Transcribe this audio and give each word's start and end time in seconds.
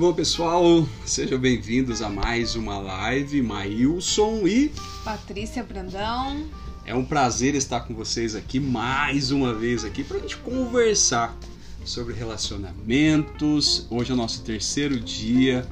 bom, 0.00 0.14
pessoal? 0.14 0.88
Sejam 1.04 1.38
bem-vindos 1.38 2.00
a 2.00 2.08
mais 2.08 2.54
uma 2.54 2.78
live. 2.78 3.42
Maílson 3.42 4.46
e 4.46 4.72
Patrícia 5.04 5.62
Brandão. 5.62 6.42
É 6.86 6.94
um 6.94 7.04
prazer 7.04 7.54
estar 7.54 7.80
com 7.80 7.94
vocês 7.94 8.34
aqui 8.34 8.58
mais 8.58 9.30
uma 9.30 9.52
vez 9.52 9.84
aqui 9.84 10.02
para 10.02 10.16
a 10.16 10.20
gente 10.20 10.38
conversar 10.38 11.36
sobre 11.84 12.14
relacionamentos. 12.14 13.86
Hoje 13.90 14.10
é 14.10 14.14
o 14.14 14.16
nosso 14.16 14.40
terceiro 14.40 14.98
dia 14.98 15.68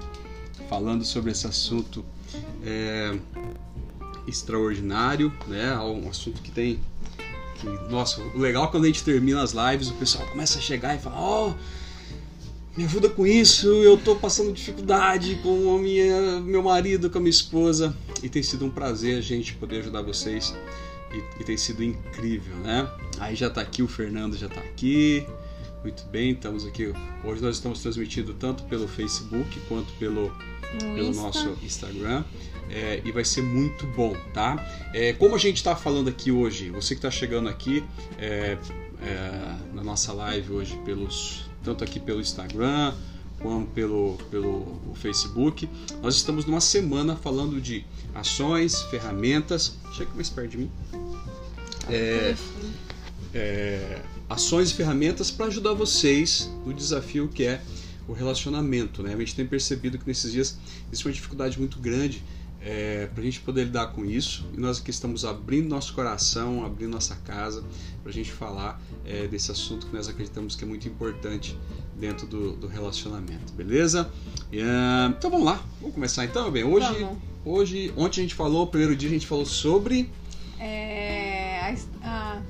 falando 0.68 1.06
sobre 1.06 1.30
esse 1.30 1.46
assunto 1.46 2.04
é, 2.62 3.18
extraordinário, 4.26 5.32
né? 5.46 5.74
Um 5.79 6.06
assunto 6.06 6.42
que 6.42 6.50
tem 6.50 6.79
que, 7.54 7.66
nossa, 7.90 8.20
o 8.20 8.38
legal 8.38 8.66
é 8.66 8.66
quando 8.66 8.84
a 8.84 8.88
gente 8.88 9.02
termina 9.02 9.42
as 9.42 9.52
lives, 9.52 9.88
o 9.88 9.95
pessoal 9.95 10.29
começa 10.29 10.59
a 10.59 10.60
chegar 10.60 10.95
e 10.95 10.98
fala: 10.98 11.16
"Ó, 11.16 11.48
oh, 11.48 11.54
me 12.78 12.84
ajuda 12.84 13.09
com 13.09 13.27
isso, 13.27 13.66
eu 13.82 13.98
tô 13.98 14.14
passando 14.14 14.52
dificuldade 14.52 15.34
com 15.42 15.74
a 15.74 15.78
minha, 15.80 16.41
meu 16.41 16.62
marido, 16.62 17.10
com 17.10 17.18
a 17.18 17.20
minha 17.20 17.28
esposa. 17.28 17.92
E 18.23 18.28
tem 18.28 18.41
sido 18.41 18.64
um 18.64 18.70
prazer 18.70 19.18
a 19.18 19.20
gente 19.20 19.54
poder 19.54 19.80
ajudar 19.80 20.01
vocês. 20.02 20.54
E, 21.12 21.42
e 21.42 21.45
tem 21.45 21.56
sido 21.56 21.82
incrível, 21.82 22.54
né? 22.59 22.88
Aí 23.18 23.34
já 23.34 23.51
tá 23.51 23.62
aqui, 23.62 23.82
o 23.82 23.88
Fernando 23.88 24.37
já 24.37 24.48
tá 24.48 24.60
aqui. 24.60 25.27
Muito 25.82 26.04
bem, 26.04 26.30
estamos 26.30 26.64
aqui. 26.64 26.95
Hoje 27.24 27.42
nós 27.42 27.56
estamos 27.56 27.82
transmitindo 27.82 28.32
tanto 28.32 28.62
pelo 28.64 28.87
Facebook 28.87 29.59
quanto 29.68 29.92
pelo, 29.95 30.30
pelo 30.79 31.12
nosso 31.12 31.59
Instagram. 31.65 32.23
É, 32.70 33.02
e 33.04 33.10
vai 33.10 33.24
ser 33.24 33.42
muito 33.42 33.87
bom, 33.88 34.15
tá? 34.32 34.54
É, 34.95 35.12
como 35.15 35.34
a 35.34 35.38
gente 35.38 35.56
está 35.56 35.74
falando 35.74 36.06
aqui 36.06 36.30
hoje, 36.30 36.70
você 36.70 36.95
que 36.95 36.98
está 36.98 37.10
chegando 37.10 37.48
aqui 37.48 37.82
é, 38.20 38.56
é, 39.02 39.56
na 39.74 39.82
nossa 39.82 40.12
live 40.12 40.52
hoje 40.52 40.76
pelos 40.84 41.48
tanto 41.69 41.85
aqui 41.85 42.01
pelo 42.01 42.21
Instagram 42.21 42.95
como 43.41 43.66
pelo, 43.66 44.19
pelo 44.30 44.80
Facebook. 44.95 45.69
Nós 46.02 46.16
estamos 46.16 46.47
numa 46.47 46.61
semana 46.61 47.15
falando 47.15 47.61
de 47.61 47.85
ações, 48.15 48.83
ferramentas. 48.85 49.77
Chega 49.93 50.11
mais 50.15 50.30
perto 50.30 50.51
de 50.52 50.59
mim. 50.59 50.71
É, 51.91 52.35
é, 53.35 54.02
ações 54.29 54.71
e 54.71 54.74
ferramentas 54.74 55.30
para 55.30 55.46
ajudar 55.46 55.74
vocês 55.74 56.51
no 56.65 56.73
desafio 56.73 57.29
que 57.29 57.45
é 57.45 57.61
o 58.09 58.13
relacionamento. 58.13 59.02
Né? 59.02 59.15
A 59.15 59.19
gente 59.19 59.35
tem 59.35 59.46
percebido 59.46 59.99
que 59.99 60.07
nesses 60.07 60.33
dias 60.33 60.59
existe 60.91 61.07
uma 61.07 61.13
dificuldade 61.13 61.59
muito 61.59 61.79
grande 61.79 62.24
é, 62.60 63.06
para 63.06 63.23
a 63.23 63.24
gente 63.24 63.40
poder 63.40 63.64
lidar 63.64 63.88
com 63.88 64.04
isso. 64.04 64.47
E 64.54 64.60
nós 64.60 64.81
aqui 64.81 64.91
estamos 64.91 65.25
abrindo 65.25 65.69
nosso 65.69 65.94
coração, 65.94 66.65
abrindo 66.65 66.91
nossa 66.91 67.15
casa, 67.16 67.65
para 68.03 68.10
a 68.10 68.15
gente 68.15 68.32
falar 68.32 68.81
é, 69.04 69.26
desse 69.26 69.50
assunto 69.50 69.87
que 69.87 69.94
nós 69.94 70.09
acreditamos 70.09 70.56
que 70.56 70.65
é 70.65 70.66
muito 70.66 70.88
importante 70.88 71.59
dentro 71.97 72.26
do, 72.26 72.56
do 72.56 72.66
relacionamento, 72.66 73.53
beleza? 73.53 74.10
E, 74.53 74.60
uh, 74.60 75.09
então 75.10 75.31
vamos 75.31 75.47
lá, 75.47 75.62
vamos 75.81 75.94
começar 75.94 76.25
então, 76.25 76.50
bem. 76.50 76.65
Hoje, 76.65 76.87
vamos. 77.00 77.19
hoje, 77.44 77.92
ontem 77.97 78.20
a 78.20 78.22
gente 78.22 78.34
falou, 78.34 78.65
o 78.65 78.66
primeiro 78.66 78.97
dia 78.97 79.09
a 79.09 79.12
gente 79.12 79.26
falou 79.26 79.44
sobre. 79.44 80.10
É, 80.59 81.60
a, 81.60 81.75
a, 82.03 82.43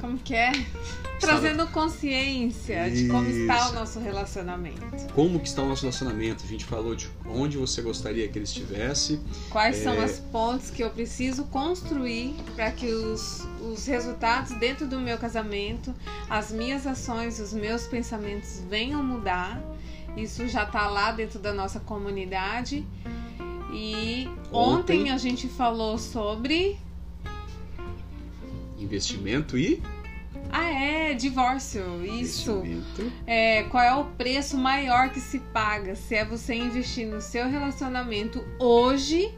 como 0.00 0.18
que 0.18 0.34
é? 0.34 0.52
Trazendo 1.22 1.66
consciência 1.68 2.90
de 2.90 3.06
como 3.06 3.28
está 3.28 3.70
o 3.70 3.72
nosso 3.74 4.00
relacionamento. 4.00 4.82
Como 5.14 5.38
que 5.38 5.46
está 5.46 5.62
o 5.62 5.68
nosso 5.68 5.82
relacionamento? 5.82 6.44
A 6.44 6.46
gente 6.48 6.64
falou 6.64 6.96
de 6.96 7.08
onde 7.24 7.56
você 7.56 7.80
gostaria 7.80 8.26
que 8.28 8.38
ele 8.38 8.44
estivesse. 8.44 9.20
Quais 9.48 9.78
é... 9.78 9.82
são 9.84 10.00
as 10.00 10.18
pontes 10.18 10.70
que 10.70 10.82
eu 10.82 10.90
preciso 10.90 11.44
construir 11.44 12.34
para 12.56 12.72
que 12.72 12.86
os, 12.92 13.46
os 13.60 13.86
resultados 13.86 14.52
dentro 14.58 14.86
do 14.86 14.98
meu 14.98 15.16
casamento, 15.16 15.94
as 16.28 16.50
minhas 16.50 16.86
ações, 16.86 17.38
os 17.38 17.52
meus 17.52 17.86
pensamentos 17.86 18.60
venham 18.68 19.02
mudar. 19.02 19.62
Isso 20.16 20.46
já 20.48 20.64
está 20.64 20.88
lá 20.88 21.12
dentro 21.12 21.38
da 21.38 21.52
nossa 21.54 21.78
comunidade. 21.78 22.84
E 23.72 24.28
ontem, 24.50 25.02
ontem 25.02 25.10
a 25.10 25.16
gente 25.16 25.48
falou 25.48 25.96
sobre 25.96 26.78
investimento 28.78 29.56
e 29.56 29.80
ah, 30.52 30.70
é, 30.70 31.14
divórcio, 31.14 32.04
isso. 32.04 32.62
É, 33.26 33.62
qual 33.64 33.82
é 33.82 33.94
o 33.94 34.04
preço 34.04 34.58
maior 34.58 35.08
que 35.08 35.18
se 35.18 35.38
paga? 35.38 35.96
Se 35.96 36.14
é 36.14 36.26
você 36.26 36.54
investir 36.54 37.06
no 37.06 37.22
seu 37.22 37.48
relacionamento 37.48 38.44
hoje 38.58 39.34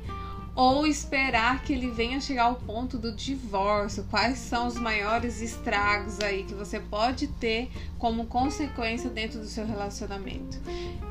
ou 0.57 0.87
esperar 0.87 1.63
que 1.63 1.73
ele 1.73 1.89
venha 1.89 2.21
chegar 2.21 2.45
ao 2.45 2.57
ponto 2.57 2.99
do 2.99 3.13
divórcio? 3.13 4.05
Quais 4.11 4.39
são 4.39 4.67
os 4.67 4.75
maiores 4.75 5.41
estragos 5.41 6.19
aí 6.21 6.43
que 6.43 6.55
você 6.55 6.81
pode 6.81 7.29
ter 7.29 7.71
como 7.97 8.27
consequência 8.27 9.09
dentro 9.09 9.39
do 9.39 9.47
seu 9.47 9.65
relacionamento? 9.65 10.61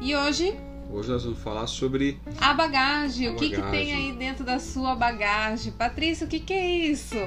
E 0.02 0.14
hoje 0.14 0.54
Hoje 0.94 1.10
nós 1.10 1.24
vamos 1.24 1.40
falar 1.40 1.66
sobre 1.66 2.20
a 2.40 2.54
bagagem. 2.54 3.28
A 3.28 3.32
o 3.32 3.36
que, 3.36 3.50
bagagem. 3.50 3.66
que 3.66 3.72
tem 3.72 3.94
aí 3.96 4.12
dentro 4.12 4.46
da 4.46 4.60
sua 4.60 4.94
bagagem? 4.94 5.74
Patrícia, 5.74 6.28
o 6.28 6.30
que, 6.30 6.40
que 6.40 6.54
é 6.54 6.68
isso? 6.86 7.18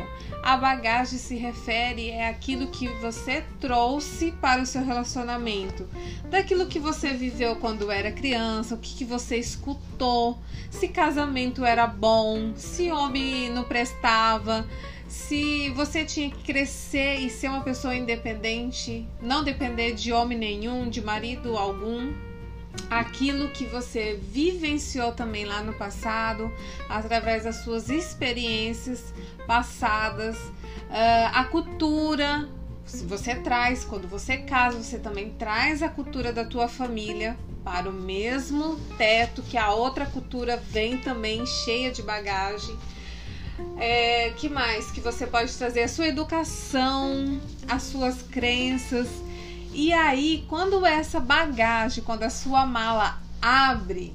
A 0.40 0.56
bagagem 0.56 1.18
se 1.18 1.34
refere 1.34 2.10
é 2.10 2.28
aquilo 2.28 2.68
que 2.68 2.86
você 3.00 3.44
trouxe 3.58 4.30
para 4.40 4.62
o 4.62 4.66
seu 4.66 4.84
relacionamento, 4.84 5.84
daquilo 6.30 6.66
que 6.66 6.78
você 6.78 7.12
viveu 7.12 7.56
quando 7.56 7.90
era 7.90 8.12
criança, 8.12 8.76
o 8.76 8.78
que, 8.78 8.94
que 8.94 9.04
você 9.04 9.36
escutou, 9.36 10.38
se 10.70 10.86
casamento 10.86 11.64
era 11.64 11.88
bom, 11.88 12.52
se 12.54 12.92
homem 12.92 13.50
não 13.50 13.64
prestava 13.64 14.64
se 15.08 15.70
você 15.70 16.04
tinha 16.04 16.30
que 16.30 16.42
crescer 16.42 17.20
e 17.20 17.30
ser 17.30 17.48
uma 17.48 17.62
pessoa 17.62 17.94
independente, 17.94 19.06
não 19.22 19.44
depender 19.44 19.92
de 19.92 20.12
homem 20.12 20.36
nenhum, 20.36 20.88
de 20.88 21.00
marido 21.00 21.56
algum, 21.56 22.12
aquilo 22.90 23.48
que 23.50 23.64
você 23.66 24.20
vivenciou 24.22 25.12
também 25.12 25.44
lá 25.44 25.62
no 25.62 25.72
passado, 25.72 26.52
através 26.88 27.44
das 27.44 27.56
suas 27.56 27.88
experiências 27.88 29.12
passadas, 29.46 30.36
uh, 30.36 31.32
a 31.32 31.44
cultura. 31.44 32.48
Você 33.08 33.34
traz, 33.34 33.84
quando 33.84 34.06
você 34.06 34.38
casa, 34.38 34.80
você 34.80 34.98
também 34.98 35.30
traz 35.30 35.82
a 35.82 35.88
cultura 35.88 36.32
da 36.32 36.44
tua 36.44 36.68
família 36.68 37.36
para 37.64 37.90
o 37.90 37.92
mesmo 37.92 38.76
teto 38.96 39.42
que 39.42 39.58
a 39.58 39.72
outra 39.72 40.06
cultura 40.06 40.56
vem 40.56 40.98
também 40.98 41.44
cheia 41.44 41.90
de 41.90 42.00
bagagem. 42.00 42.76
É, 43.76 44.30
que 44.36 44.48
mais 44.48 44.90
que 44.92 45.00
você 45.00 45.26
pode 45.26 45.52
trazer? 45.56 45.82
A 45.82 45.88
sua 45.88 46.06
educação, 46.06 47.40
as 47.68 47.82
suas 47.82 48.22
crenças 48.22 49.08
e 49.76 49.92
aí, 49.92 50.42
quando 50.48 50.86
essa 50.86 51.20
bagagem, 51.20 52.02
quando 52.02 52.22
a 52.22 52.30
sua 52.30 52.64
mala 52.64 53.20
abre, 53.42 54.14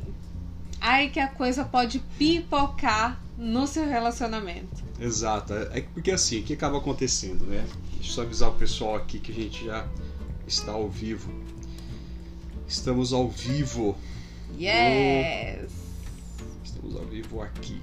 aí 0.82 1.12
que 1.12 1.20
a 1.20 1.28
coisa 1.28 1.64
pode 1.64 2.00
pipocar 2.18 3.22
no 3.38 3.68
seu 3.68 3.88
relacionamento. 3.88 4.84
Exato. 5.00 5.54
É 5.54 5.82
porque 5.94 6.10
assim, 6.10 6.40
o 6.40 6.44
que 6.44 6.54
acaba 6.54 6.80
acontecendo, 6.80 7.46
né? 7.46 7.64
Deixa 7.94 8.10
eu 8.10 8.14
só 8.16 8.22
avisar 8.24 8.50
o 8.50 8.54
pessoal 8.54 8.96
aqui 8.96 9.20
que 9.20 9.32
a 9.32 9.36
gente 9.36 9.66
já 9.66 9.88
está 10.48 10.72
ao 10.72 10.90
vivo. 10.90 11.32
Estamos 12.68 13.14
ao 13.14 13.30
vivo. 13.30 13.96
Yes! 14.60 15.72
Estamos 16.64 16.96
ao 16.96 17.06
vivo 17.06 17.40
aqui. 17.40 17.80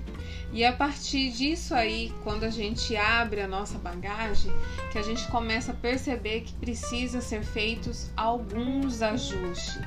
E 0.53 0.65
a 0.65 0.73
partir 0.73 1.31
disso 1.31 1.75
aí, 1.75 2.13
quando 2.25 2.45
a 2.45 2.51
gente 2.51 2.97
abre 2.97 3.43
a 3.43 3.49
nossa 3.49 3.79
bagagem, 3.79 4.51
que 4.91 4.99
a 4.99 5.03
gente 5.03 5.27
começa 5.29 5.73
a 5.73 5.75
perceber 5.75 6.41
que 6.41 6.55
precisa 6.55 7.21
ser 7.21 7.43
feitos 7.43 8.11
alguns 8.17 9.03
ajustes. 9.03 9.79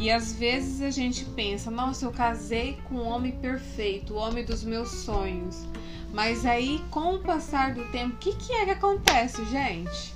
E 0.00 0.10
às 0.10 0.32
vezes 0.32 0.82
a 0.82 0.90
gente 0.90 1.24
pensa, 1.24 1.70
nossa, 1.70 2.04
eu 2.04 2.10
casei 2.10 2.78
com 2.88 2.96
o 2.96 3.04
homem 3.04 3.32
perfeito, 3.32 4.14
o 4.14 4.16
homem 4.16 4.44
dos 4.44 4.64
meus 4.64 4.90
sonhos. 4.90 5.64
Mas 6.12 6.44
aí, 6.44 6.82
com 6.90 7.14
o 7.14 7.18
passar 7.20 7.72
do 7.72 7.84
tempo, 7.92 8.16
o 8.16 8.18
que, 8.18 8.34
que 8.34 8.52
é 8.52 8.64
que 8.64 8.70
acontece, 8.72 9.44
gente? 9.46 10.14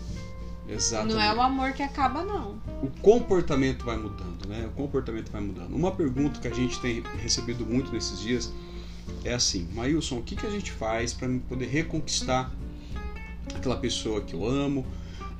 Exatamente. 0.69 1.15
Não 1.15 1.23
é 1.23 1.33
o 1.33 1.41
amor 1.41 1.73
que 1.73 1.83
acaba, 1.83 2.25
não. 2.25 2.59
O 2.83 2.91
comportamento 3.01 3.85
vai 3.85 3.97
mudando, 3.97 4.47
né? 4.49 4.67
O 4.67 4.71
comportamento 4.71 5.31
vai 5.31 5.41
mudando. 5.41 5.75
Uma 5.75 5.93
pergunta 5.93 6.41
que 6.41 6.49
a 6.49 6.55
gente 6.55 6.79
tem 6.81 7.03
recebido 7.23 7.65
muito 7.65 7.93
nesses 7.93 8.21
dias 8.21 8.53
é 9.25 9.35
assim, 9.35 9.69
Mailson, 9.73 10.19
o 10.19 10.23
que, 10.23 10.37
que 10.37 10.47
a 10.47 10.51
gente 10.51 10.71
faz 10.73 11.13
para 11.13 11.29
poder 11.49 11.67
reconquistar 11.67 12.53
aquela 13.55 13.77
pessoa 13.77 14.21
que 14.21 14.35
eu 14.35 14.47
amo? 14.47 14.87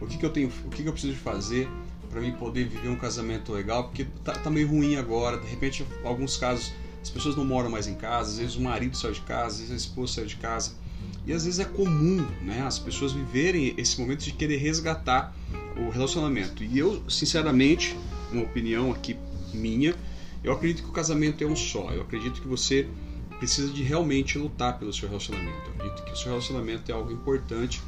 O 0.01 0.07
que, 0.07 0.19
que 0.19 0.27
eu 0.27 0.31
tenho, 0.31 0.51
o 0.65 0.71
que, 0.71 0.83
que 0.83 0.89
eu 0.89 0.93
preciso 0.93 1.17
fazer 1.17 1.69
para 2.11 2.21
mim 2.21 2.33
poder 2.33 2.67
viver 2.67 2.89
um 2.89 2.97
casamento 2.97 3.53
legal? 3.53 3.85
Porque 3.85 4.07
tá, 4.25 4.33
tá 4.33 4.51
meio 4.51 4.69
ruim 4.69 4.97
agora, 4.97 5.39
de 5.39 5.47
repente, 5.47 5.87
alguns 6.05 6.37
casos 6.37 6.73
as 7.07 7.11
pessoas 7.11 7.37
não 7.37 7.45
moram 7.45 7.71
mais 7.71 7.87
em 7.87 7.95
casa, 7.95 8.33
às 8.33 8.39
vezes 8.39 8.57
o 8.57 8.61
marido 8.61 8.97
saiu 8.97 9.13
de 9.13 9.21
casa, 9.21 9.47
às 9.47 9.59
vezes 9.59 9.73
a 9.73 9.77
esposa 9.77 10.15
saiu 10.15 10.27
de 10.27 10.37
casa. 10.37 10.73
E 11.25 11.33
às 11.33 11.45
vezes 11.45 11.61
é 11.61 11.65
comum, 11.65 12.27
né, 12.43 12.63
as 12.67 12.81
pessoas 12.81 13.13
viverem 13.13 13.75
esse 13.77 14.01
momento 14.01 14.25
de 14.25 14.33
querer 14.33 14.57
resgatar 14.57 15.33
o 15.77 15.89
relacionamento. 15.89 16.65
E 16.65 16.77
eu, 16.77 17.09
sinceramente, 17.09 17.97
uma 18.33 18.43
opinião 18.43 18.91
aqui 18.91 19.17
minha, 19.55 19.95
eu 20.43 20.53
acredito 20.53 20.83
que 20.83 20.89
o 20.89 20.93
casamento 20.93 21.45
é 21.45 21.47
um 21.47 21.55
só. 21.55 21.93
Eu 21.93 22.03
acredito 22.03 22.43
que 22.43 22.49
você 22.49 22.89
precisa 23.39 23.73
de 23.73 23.83
realmente 23.83 24.39
lutar 24.39 24.79
pelo 24.79 24.93
seu 24.93 25.09
relacionamento. 25.09 25.59
Eu 25.67 25.75
acredito 25.75 26.05
que 26.05 26.13
o 26.13 26.17
seu 26.17 26.29
relacionamento 26.29 26.91
é 26.91 26.95
algo 26.95 27.13
importante 27.13 27.83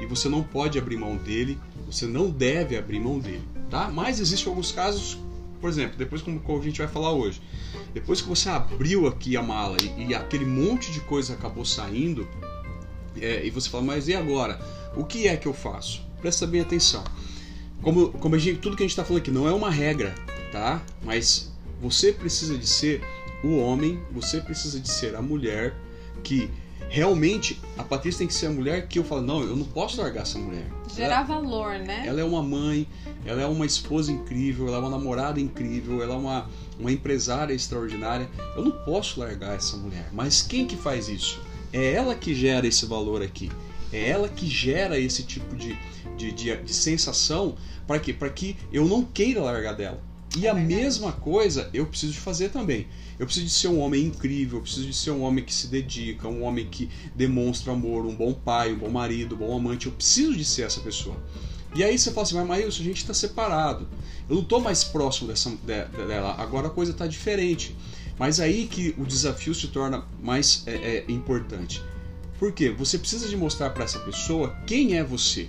e 0.00 0.06
você 0.06 0.28
não 0.28 0.42
pode 0.42 0.78
abrir 0.78 0.96
mão 0.96 1.16
dele, 1.16 1.58
você 1.86 2.06
não 2.06 2.30
deve 2.30 2.76
abrir 2.76 3.00
mão 3.00 3.18
dele, 3.18 3.42
tá? 3.70 3.90
Mas 3.90 4.20
existem 4.20 4.48
alguns 4.48 4.72
casos 4.72 5.18
por 5.60 5.68
exemplo, 5.68 5.96
depois 5.96 6.22
como, 6.22 6.40
a 6.46 6.62
gente 6.62 6.78
vai 6.78 6.88
falar 6.88 7.12
hoje, 7.12 7.40
depois 7.92 8.20
que 8.20 8.28
você 8.28 8.48
abriu 8.48 9.06
aqui 9.06 9.36
a 9.36 9.42
mala 9.42 9.76
e, 9.82 10.08
e 10.08 10.14
aquele 10.14 10.44
monte 10.44 10.92
de 10.92 11.00
coisa 11.00 11.34
acabou 11.34 11.64
saindo, 11.64 12.28
é, 13.20 13.44
e 13.44 13.50
você 13.50 13.68
fala, 13.68 13.82
mas 13.82 14.08
e 14.08 14.14
agora? 14.14 14.60
O 14.96 15.04
que 15.04 15.26
é 15.26 15.36
que 15.36 15.46
eu 15.46 15.54
faço? 15.54 16.02
Presta 16.20 16.46
bem 16.46 16.60
atenção. 16.60 17.02
Como, 17.82 18.10
como 18.12 18.34
a 18.34 18.38
gente, 18.38 18.58
tudo 18.58 18.76
que 18.76 18.82
a 18.82 18.86
gente 18.86 18.92
está 18.92 19.04
falando 19.04 19.22
aqui 19.22 19.30
não 19.30 19.48
é 19.48 19.52
uma 19.52 19.70
regra, 19.70 20.14
tá? 20.52 20.82
Mas 21.04 21.52
você 21.80 22.12
precisa 22.12 22.56
de 22.56 22.66
ser 22.66 23.02
o 23.42 23.56
homem, 23.56 24.00
você 24.10 24.40
precisa 24.40 24.80
de 24.80 24.88
ser 24.88 25.14
a 25.14 25.22
mulher 25.22 25.74
que 26.22 26.50
realmente 26.88 27.60
a 27.76 27.84
Patrícia 27.84 28.18
tem 28.18 28.26
que 28.26 28.34
ser 28.34 28.46
a 28.46 28.50
mulher 28.50 28.88
que 28.88 28.98
eu 28.98 29.04
falo, 29.04 29.22
não, 29.22 29.42
eu 29.42 29.54
não 29.54 29.64
posso 29.64 30.00
largar 30.00 30.22
essa 30.22 30.38
mulher. 30.38 30.66
Gerar 30.94 31.16
ela, 31.16 31.22
valor, 31.24 31.78
né? 31.78 32.04
Ela 32.06 32.20
é 32.20 32.24
uma 32.24 32.42
mãe, 32.42 32.86
ela 33.24 33.42
é 33.42 33.46
uma 33.46 33.66
esposa 33.66 34.10
incrível, 34.10 34.68
ela 34.68 34.78
é 34.78 34.80
uma 34.80 34.90
namorada 34.90 35.40
incrível, 35.40 36.02
ela 36.02 36.14
é 36.14 36.16
uma, 36.16 36.48
uma 36.78 36.90
empresária 36.90 37.52
extraordinária. 37.52 38.28
Eu 38.56 38.64
não 38.64 38.72
posso 38.84 39.20
largar 39.20 39.54
essa 39.56 39.76
mulher. 39.76 40.08
Mas 40.12 40.42
quem 40.42 40.66
que 40.66 40.76
faz 40.76 41.08
isso? 41.08 41.40
É 41.72 41.92
ela 41.92 42.14
que 42.14 42.34
gera 42.34 42.66
esse 42.66 42.86
valor 42.86 43.22
aqui. 43.22 43.50
É 43.92 44.08
ela 44.08 44.28
que 44.28 44.46
gera 44.46 44.98
esse 44.98 45.22
tipo 45.22 45.54
de, 45.54 45.78
de, 46.16 46.32
de, 46.32 46.56
de 46.56 46.74
sensação 46.74 47.54
para 47.86 47.98
quê? 47.98 48.12
Para 48.12 48.28
que 48.28 48.56
eu 48.72 48.86
não 48.86 49.02
queira 49.02 49.42
largar 49.42 49.74
dela. 49.74 50.07
E 50.38 50.46
a 50.46 50.54
mesma 50.54 51.10
coisa 51.10 51.68
eu 51.74 51.84
preciso 51.84 52.12
de 52.12 52.20
fazer 52.20 52.50
também. 52.50 52.86
Eu 53.18 53.26
preciso 53.26 53.46
de 53.46 53.52
ser 53.52 53.66
um 53.66 53.80
homem 53.80 54.04
incrível, 54.04 54.58
eu 54.58 54.62
preciso 54.62 54.86
de 54.86 54.94
ser 54.94 55.10
um 55.10 55.22
homem 55.22 55.44
que 55.44 55.52
se 55.52 55.66
dedica, 55.66 56.28
um 56.28 56.44
homem 56.44 56.64
que 56.64 56.88
demonstra 57.12 57.72
amor, 57.72 58.06
um 58.06 58.14
bom 58.14 58.32
pai, 58.32 58.72
um 58.72 58.78
bom 58.78 58.88
marido, 58.88 59.34
um 59.34 59.38
bom 59.38 59.56
amante. 59.56 59.86
Eu 59.86 59.92
preciso 59.92 60.36
de 60.36 60.44
ser 60.44 60.62
essa 60.62 60.80
pessoa. 60.80 61.16
E 61.74 61.82
aí 61.82 61.98
você 61.98 62.12
fala 62.12 62.24
assim, 62.24 62.36
mas 62.36 62.46
Maílson, 62.46 62.82
a 62.82 62.84
gente 62.84 62.98
está 62.98 63.12
separado. 63.12 63.88
Eu 64.28 64.36
não 64.36 64.42
estou 64.42 64.60
mais 64.60 64.84
próximo 64.84 65.26
dessa, 65.26 65.50
dela. 65.50 66.36
Agora 66.38 66.68
a 66.68 66.70
coisa 66.70 66.92
está 66.92 67.08
diferente. 67.08 67.76
Mas 68.16 68.38
aí 68.38 68.68
que 68.68 68.94
o 68.96 69.04
desafio 69.04 69.52
se 69.52 69.66
torna 69.66 70.04
mais 70.22 70.62
é, 70.66 70.72
é, 70.72 71.04
importante. 71.08 71.82
Por 72.38 72.52
quê? 72.52 72.70
Você 72.70 72.96
precisa 72.96 73.28
de 73.28 73.36
mostrar 73.36 73.70
para 73.70 73.82
essa 73.82 73.98
pessoa 73.98 74.56
quem 74.68 74.96
é 74.96 75.02
você. 75.02 75.48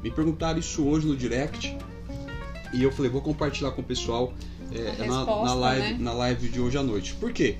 Me 0.00 0.12
perguntaram 0.12 0.60
isso 0.60 0.84
hoje 0.84 1.08
no 1.08 1.16
direct 1.16 1.76
e 2.72 2.82
eu 2.82 2.92
falei, 2.92 3.10
vou 3.10 3.22
compartilhar 3.22 3.70
com 3.72 3.80
o 3.80 3.84
pessoal 3.84 4.32
é, 4.72 4.90
resposta, 4.90 5.06
na, 5.06 5.44
na, 5.44 5.54
live, 5.54 5.92
né? 5.92 5.98
na 6.00 6.12
live 6.12 6.48
de 6.48 6.60
hoje 6.60 6.78
à 6.78 6.82
noite. 6.82 7.14
Por 7.14 7.32
quê? 7.32 7.56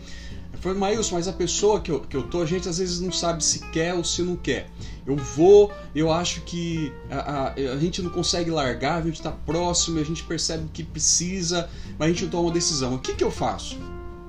Eu 0.52 0.58
falei, 0.58 0.78
Maílson, 0.78 1.14
mas 1.14 1.28
a 1.28 1.32
pessoa 1.32 1.80
que 1.80 1.90
eu, 1.90 2.00
que 2.00 2.16
eu 2.16 2.24
tô, 2.24 2.42
a 2.42 2.46
gente 2.46 2.68
às 2.68 2.78
vezes 2.78 3.00
não 3.00 3.12
sabe 3.12 3.44
se 3.44 3.60
quer 3.70 3.94
ou 3.94 4.02
se 4.02 4.22
não 4.22 4.36
quer. 4.36 4.68
Eu 5.06 5.16
vou, 5.16 5.72
eu 5.94 6.12
acho 6.12 6.40
que 6.42 6.92
a, 7.10 7.18
a, 7.18 7.52
a 7.52 7.78
gente 7.78 8.02
não 8.02 8.10
consegue 8.10 8.50
largar, 8.50 9.00
a 9.00 9.02
gente 9.02 9.14
está 9.14 9.30
próximo, 9.30 10.00
a 10.00 10.04
gente 10.04 10.24
percebe 10.24 10.68
que 10.72 10.82
precisa, 10.82 11.70
mas 11.98 12.08
a 12.08 12.12
gente 12.12 12.24
não 12.24 12.30
toma 12.30 12.42
uma 12.44 12.52
decisão. 12.52 12.94
O 12.94 12.98
que, 12.98 13.14
que 13.14 13.24
eu 13.24 13.30
faço? 13.30 13.78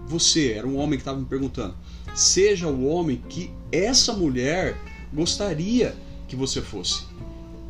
Você, 0.07 0.53
era 0.53 0.67
um 0.67 0.77
homem 0.77 0.97
que 0.97 1.01
estava 1.01 1.19
me 1.19 1.25
perguntando. 1.25 1.75
Seja 2.13 2.67
o 2.67 2.85
homem 2.87 3.23
que 3.27 3.51
essa 3.71 4.13
mulher 4.13 4.77
gostaria 5.13 5.95
que 6.27 6.35
você 6.35 6.61
fosse. 6.61 7.03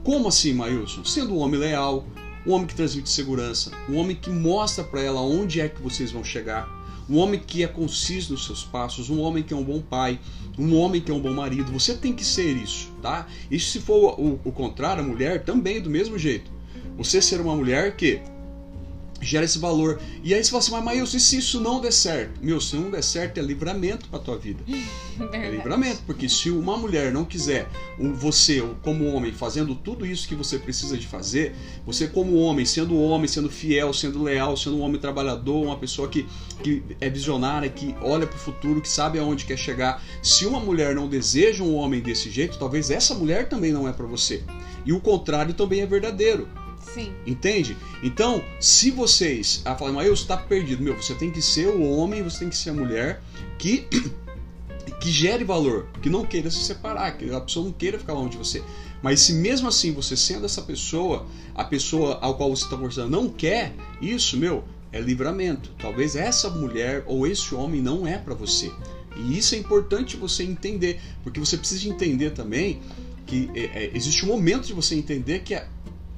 Como 0.04 0.28
assim, 0.28 0.54
Maílson? 0.54 1.04
Sendo 1.04 1.34
um 1.34 1.40
homem 1.40 1.60
leal, 1.60 2.06
um 2.46 2.54
homem 2.54 2.68
que 2.68 2.76
transmite 2.76 3.10
segurança, 3.10 3.72
um 3.88 3.98
homem 3.98 4.16
que 4.16 4.30
mostra 4.30 4.84
para 4.84 5.02
ela 5.02 5.22
onde 5.22 5.60
é 5.60 5.68
que 5.68 5.82
vocês 5.82 6.12
vão 6.12 6.24
chegar, 6.24 6.68
um 7.10 7.18
homem 7.18 7.40
que 7.40 7.64
é 7.64 7.68
conciso 7.68 8.34
nos 8.34 8.46
seus 8.46 8.64
passos, 8.64 9.10
um 9.10 9.20
homem 9.20 9.44
que 9.44 9.54
é 9.54 9.58
um 9.58 9.64
bom 9.64 9.82
pai, 9.82 10.20
um 10.58 10.76
homem 10.76 11.02
que 11.02 11.10
é 11.10 11.14
um 11.14 11.20
bom 11.20 11.34
marido. 11.34 11.72
Você 11.72 11.96
tem 11.96 12.14
que 12.14 12.24
ser 12.24 12.56
isso, 12.56 12.92
tá? 13.02 13.28
E 13.50 13.60
se 13.60 13.80
for 13.80 14.20
o, 14.20 14.40
o 14.44 14.52
contrário, 14.52 15.04
a 15.04 15.08
mulher 15.08 15.44
também 15.44 15.82
do 15.82 15.90
mesmo 15.90 16.20
jeito. 16.20 16.52
Você 16.98 17.22
ser 17.22 17.42
uma 17.42 17.56
mulher 17.56 17.96
que 17.96 18.22
gera 19.22 19.46
esse 19.46 19.60
valor. 19.60 20.00
E 20.24 20.34
aí 20.34 20.44
você 20.44 20.50
fala 20.50 20.64
assim, 20.64 20.72
mas 20.72 20.84
Maílson, 20.84 21.18
e 21.18 21.20
se 21.20 21.38
isso 21.38 21.60
não 21.60 21.82
der 21.82 21.92
certo? 21.92 22.40
Meu, 22.42 22.60
se 22.60 22.76
não 22.76 22.90
der 22.90 23.04
certo 23.04 23.38
é 23.38 23.42
livramento 23.42 24.08
para 24.10 24.20
tua 24.20 24.38
vida. 24.38 24.64
é 25.34 25.50
livramento, 25.50 26.02
porque 26.06 26.30
se 26.30 26.50
uma 26.50 26.78
mulher 26.78 27.12
não 27.12 27.26
quiser 27.26 27.70
você, 28.16 28.64
como 28.82 29.06
homem, 29.06 29.32
fazendo 29.32 29.76
tudo 29.76 30.06
isso 30.06 30.28
que 30.28 30.36
você 30.36 30.58
precisa 30.58 30.98
de 30.98 31.08
fazer, 31.08 31.56
você 31.86 32.08
como 32.08 32.38
homem, 32.38 32.66
sendo 32.66 32.98
homem, 32.98 33.28
sendo 33.28 33.50
fiel, 33.50 33.94
sendo 33.94 34.24
leal, 34.24 34.56
sendo 34.56 34.78
um 34.78 34.82
homem 34.82 35.00
trabalhador, 35.00 35.64
uma 35.64 35.78
pessoa 35.78 36.08
que, 36.08 36.26
que 36.64 36.84
é 37.02 37.10
visionária, 37.10 37.70
que 37.70 37.96
olha 38.02 38.26
para 38.26 38.38
o 38.38 38.40
futuro, 38.40 38.82
que 38.82 38.90
sabe 38.90 39.20
aonde 39.20 39.46
quer 39.46 39.58
chegar, 39.58 40.02
se 40.24 40.46
uma 40.46 40.60
mulher 40.60 40.96
não 40.96 41.08
deseja 41.08 41.64
um 41.64 41.76
homem 41.76 42.02
desse 42.02 42.30
jeito, 42.30 42.58
talvez 42.58 42.90
essa 42.90 43.14
mulher 43.14 43.50
também 43.50 43.72
não 43.72 43.88
é 43.88 43.94
para 43.94 44.06
você. 44.06 44.44
E 44.86 44.94
o 44.94 45.00
contrário 45.00 45.54
também 45.54 45.82
é 45.82 45.86
verdadeiro. 45.86 46.48
Sim. 46.94 47.14
Entende? 47.26 47.78
Então, 48.04 48.44
se 48.60 48.92
vocês 48.92 49.62
falam, 49.78 49.94
mas 49.94 50.08
eu 50.08 50.14
está 50.14 50.36
perdido, 50.36 50.84
meu, 50.84 50.96
você 50.96 51.14
tem 51.14 51.32
que 51.32 51.42
ser 51.42 51.68
o 51.68 51.82
homem, 51.82 52.24
você 52.24 52.40
tem 52.40 52.50
que 52.50 52.58
ser 52.58 52.72
a 52.72 52.74
mulher 52.74 53.22
que 53.58 53.88
que 55.00 55.12
gere 55.12 55.44
valor, 55.44 55.88
que 56.02 56.10
não 56.10 56.26
queira 56.26 56.50
se 56.50 56.60
separar, 56.60 57.18
que 57.18 57.32
a 57.32 57.40
pessoa 57.40 57.66
não 57.66 57.72
queira 57.72 57.98
ficar 57.98 58.14
longe 58.14 58.32
de 58.32 58.38
você. 58.38 58.64
Mas 59.02 59.22
se 59.22 59.34
mesmo 59.34 59.68
assim 59.68 59.94
você 59.94 60.18
sendo 60.18 60.46
essa 60.46 60.62
pessoa, 60.62 61.26
a 61.56 61.64
pessoa 61.64 62.18
ao 62.22 62.36
qual 62.36 62.50
você 62.50 62.64
está 62.64 62.76
conversando 62.76 63.10
não 63.10 63.30
quer 63.30 63.74
isso, 64.02 64.36
meu, 64.36 64.64
é 64.92 65.00
livramento. 65.00 65.72
Talvez 65.80 66.16
essa 66.16 66.50
mulher 66.50 67.04
ou 67.06 67.26
esse 67.26 67.54
homem 67.56 67.82
não 67.82 68.06
é 68.06 68.18
para 68.18 68.34
você. 68.34 68.72
E 69.16 69.38
isso 69.38 69.56
é 69.56 69.58
importante 69.58 70.18
você 70.18 70.44
entender, 70.44 71.00
porque 71.24 71.40
você 71.40 71.58
precisa 71.58 71.88
entender 71.88 72.32
também 72.32 72.82
que 73.26 73.50
é, 73.54 73.84
é, 73.84 73.92
existe 73.94 74.26
um 74.26 74.28
momento 74.28 74.66
de 74.66 74.74
você 74.74 74.96
entender 74.96 75.42
que 75.42 75.54
a, 75.54 75.68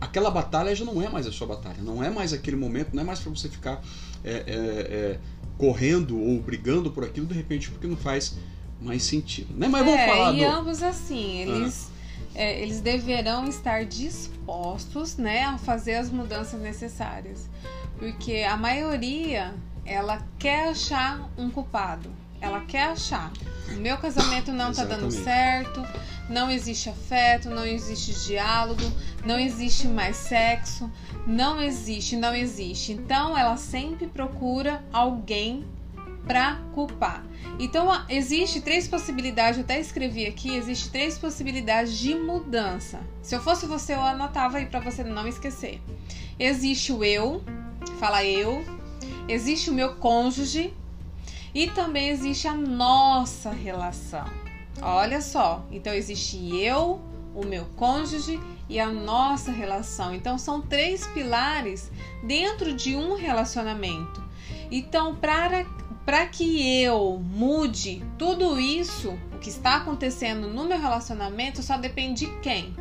aquela 0.01 0.31
batalha 0.31 0.75
já 0.75 0.83
não 0.83 1.00
é 1.00 1.07
mais 1.07 1.27
a 1.27 1.31
sua 1.31 1.45
batalha, 1.45 1.77
não 1.80 2.03
é 2.03 2.09
mais 2.09 2.33
aquele 2.33 2.57
momento, 2.57 2.89
não 2.94 3.03
é 3.03 3.06
mais 3.06 3.19
para 3.19 3.30
você 3.30 3.48
ficar 3.48 3.81
é, 4.24 4.31
é, 4.31 4.36
é, 4.48 5.19
correndo 5.57 6.19
ou 6.19 6.42
brigando 6.42 6.89
por 6.89 7.03
aquilo 7.03 7.27
de 7.27 7.36
repente 7.36 7.69
porque 7.69 7.86
não 7.86 7.95
faz 7.95 8.36
mais 8.81 9.03
sentido, 9.03 9.53
né? 9.56 9.68
Mas 9.68 9.86
vamos 9.86 10.00
é, 10.00 10.07
falar 10.07 10.33
e 10.33 10.39
do... 10.39 10.45
ambos 10.45 10.81
assim, 10.81 11.38
eles 11.38 11.92
ah. 12.36 12.42
eles 12.42 12.81
deverão 12.81 13.48
estar 13.48 13.86
dispostos, 13.86 15.18
né, 15.18 15.44
a 15.44 15.59
fazer 15.59 15.95
as 15.95 16.09
mudanças 16.09 16.59
necessárias, 16.59 17.47
porque 18.00 18.38
a 18.38 18.57
maioria 18.57 19.54
ela 19.86 20.25
quer 20.39 20.69
achar 20.69 21.30
um 21.38 21.50
culpado, 21.50 22.09
ela 22.39 22.62
quer 22.62 22.86
achar. 22.89 23.31
O 23.69 23.80
meu 23.80 23.97
casamento 23.97 24.51
não 24.51 24.74
tá 24.74 24.83
dando 24.83 25.12
certo, 25.12 25.81
não 26.31 26.50
existe 26.50 26.89
afeto, 26.89 27.50
não 27.50 27.66
existe 27.66 28.13
diálogo, 28.25 28.81
não 29.25 29.38
existe 29.38 29.88
mais 29.88 30.16
sexo, 30.16 30.90
não 31.28 31.61
existe, 31.61 32.16
não 32.16 32.33
existe. 32.33 32.94
Então 32.94 33.38
ela 33.38 33.57
sempre 33.57 34.07
procura 34.07 34.83
alguém 34.92 35.66
para 36.26 36.56
culpar. 36.73 37.23
Então 37.59 37.88
existe 38.07 38.61
três 38.61 38.88
possibilidades, 38.88 39.57
eu 39.57 39.64
até 39.64 39.80
escrevi 39.80 40.26
aqui, 40.26 40.56
existe 40.56 40.90
três 40.90 41.18
possibilidades 41.18 41.97
de 41.97 42.16
mudança. 42.16 43.00
Se 43.21 43.35
eu 43.35 43.42
fosse 43.42 43.66
você, 43.66 43.94
eu 43.94 44.02
anotava 44.02 44.57
aí 44.57 44.66
para 44.66 44.80
você 44.80 45.04
não 45.04 45.28
esquecer. 45.28 45.81
Existe 46.40 46.94
o 46.94 47.04
eu, 47.04 47.44
fala 48.00 48.23
eu, 48.23 48.64
existe 49.28 49.69
o 49.69 49.73
meu 49.73 49.95
cônjuge 49.95 50.73
e 51.54 51.69
também 51.69 52.09
existe 52.09 52.47
a 52.47 52.54
nossa 52.54 53.52
relação. 53.52 54.41
Olha 54.81 55.21
só, 55.21 55.64
então 55.71 55.94
existe 55.94 56.56
eu, 56.57 57.00
o 57.35 57.45
meu 57.45 57.66
cônjuge 57.76 58.40
e 58.68 58.80
a 58.80 58.88
nossa 58.88 59.52
relação. 59.52 60.14
Então 60.14 60.38
são 60.38 60.61
três 60.61 61.06
pilares 61.07 61.92
dentro 62.23 62.73
de 62.73 62.95
um 62.95 63.16
relacionamento. 63.16 64.23
Então, 64.71 65.16
para 65.16 65.66
para 66.06 66.26
que 66.26 66.81
eu 66.81 67.21
mude 67.23 68.04
tudo 68.18 68.59
isso, 68.59 69.11
o 69.33 69.38
que 69.38 69.50
está 69.50 69.78
acontecendo 69.78 70.47
no 70.47 70.66
meu 70.66 70.80
relacionamento, 70.80 71.61
só 71.61 71.78
depende 71.78 72.26
de 72.26 72.40
quem? 72.40 72.76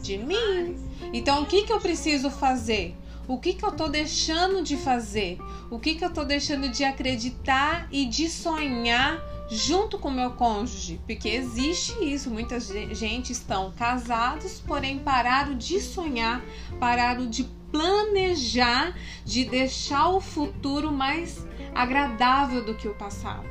De 0.00 0.16
mim. 0.16 0.74
Então, 1.12 1.42
o 1.42 1.46
que, 1.46 1.64
que 1.64 1.72
eu 1.72 1.80
preciso 1.80 2.30
fazer? 2.30 2.96
O 3.28 3.38
que, 3.38 3.54
que 3.54 3.64
eu 3.64 3.70
estou 3.70 3.88
deixando 3.88 4.62
de 4.62 4.76
fazer? 4.76 5.38
O 5.70 5.78
que, 5.78 5.96
que 5.96 6.04
eu 6.04 6.08
estou 6.08 6.24
deixando 6.24 6.68
de 6.68 6.84
acreditar 6.84 7.88
e 7.90 8.06
de 8.06 8.30
sonhar 8.30 9.20
junto 9.48 9.98
com 9.98 10.10
meu 10.10 10.32
cônjuge, 10.32 11.00
porque 11.06 11.28
existe 11.28 11.92
isso. 12.02 12.30
Muita 12.30 12.58
gente 12.60 13.32
estão 13.32 13.72
casados, 13.72 14.60
porém 14.60 14.98
pararam 14.98 15.56
de 15.56 15.80
sonhar, 15.80 16.44
pararam 16.78 17.28
de 17.28 17.44
planejar, 17.70 18.96
de 19.24 19.44
deixar 19.44 20.08
o 20.08 20.20
futuro 20.20 20.92
mais 20.92 21.46
agradável 21.74 22.64
do 22.64 22.74
que 22.74 22.88
o 22.88 22.94
passado. 22.94 23.46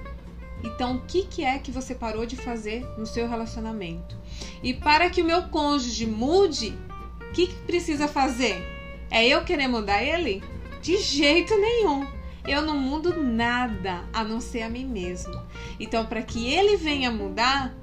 Então, 0.63 0.95
o 0.95 1.01
que, 1.01 1.23
que 1.23 1.43
é 1.43 1.59
que 1.59 1.71
você 1.71 1.93
parou 1.93 2.25
de 2.25 2.35
fazer 2.35 2.83
no 2.97 3.05
seu 3.05 3.29
relacionamento? 3.29 4.17
E 4.63 4.73
para 4.73 5.09
que 5.09 5.21
o 5.21 5.25
meu 5.25 5.43
cônjuge 5.49 6.07
mude, 6.07 6.73
o 7.21 7.31
que, 7.33 7.47
que 7.47 7.55
precisa 7.63 8.07
fazer? 8.07 8.74
É 9.15 9.25
eu 9.25 9.45
querer 9.45 9.69
mudar 9.69 10.03
ele? 10.03 10.43
De 10.81 10.97
jeito 10.97 11.55
nenhum 11.57 12.05
eu 12.45 12.61
não 12.61 12.77
mudo 12.77 13.23
nada 13.23 14.03
a 14.11 14.25
não 14.25 14.41
ser 14.41 14.63
a 14.63 14.69
mim 14.69 14.85
mesmo. 14.85 15.33
Então, 15.79 16.05
para 16.05 16.21
que 16.21 16.51
ele 16.51 16.75
venha 16.75 17.09
mudar, 17.09 17.73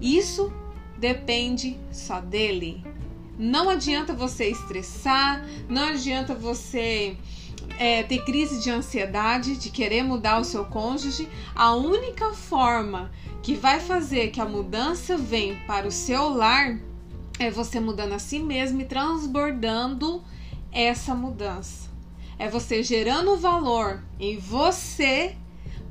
isso 0.00 0.50
depende 0.96 1.78
só 1.92 2.22
dele. 2.22 2.82
Não 3.38 3.68
adianta 3.68 4.14
você 4.14 4.46
estressar, 4.46 5.46
não 5.68 5.88
adianta 5.88 6.34
você 6.34 7.18
é, 7.78 8.02
ter 8.02 8.24
crise 8.24 8.62
de 8.62 8.70
ansiedade, 8.70 9.58
de 9.58 9.68
querer 9.68 10.02
mudar 10.02 10.40
o 10.40 10.44
seu 10.44 10.64
cônjuge, 10.64 11.28
a 11.54 11.74
única 11.74 12.32
forma 12.32 13.12
que 13.42 13.54
vai 13.54 13.78
fazer 13.78 14.28
que 14.28 14.40
a 14.40 14.46
mudança 14.46 15.18
venha 15.18 15.54
para 15.66 15.86
o 15.86 15.92
seu 15.92 16.30
lar 16.30 16.78
é 17.38 17.50
você 17.50 17.78
mudando 17.78 18.14
a 18.14 18.18
si 18.18 18.38
mesmo 18.38 18.80
e 18.80 18.86
transbordando 18.86 20.24
essa 20.72 21.14
mudança. 21.14 21.90
É 22.38 22.48
você 22.48 22.82
gerando 22.82 23.36
valor 23.36 24.02
em 24.18 24.38
você 24.38 25.36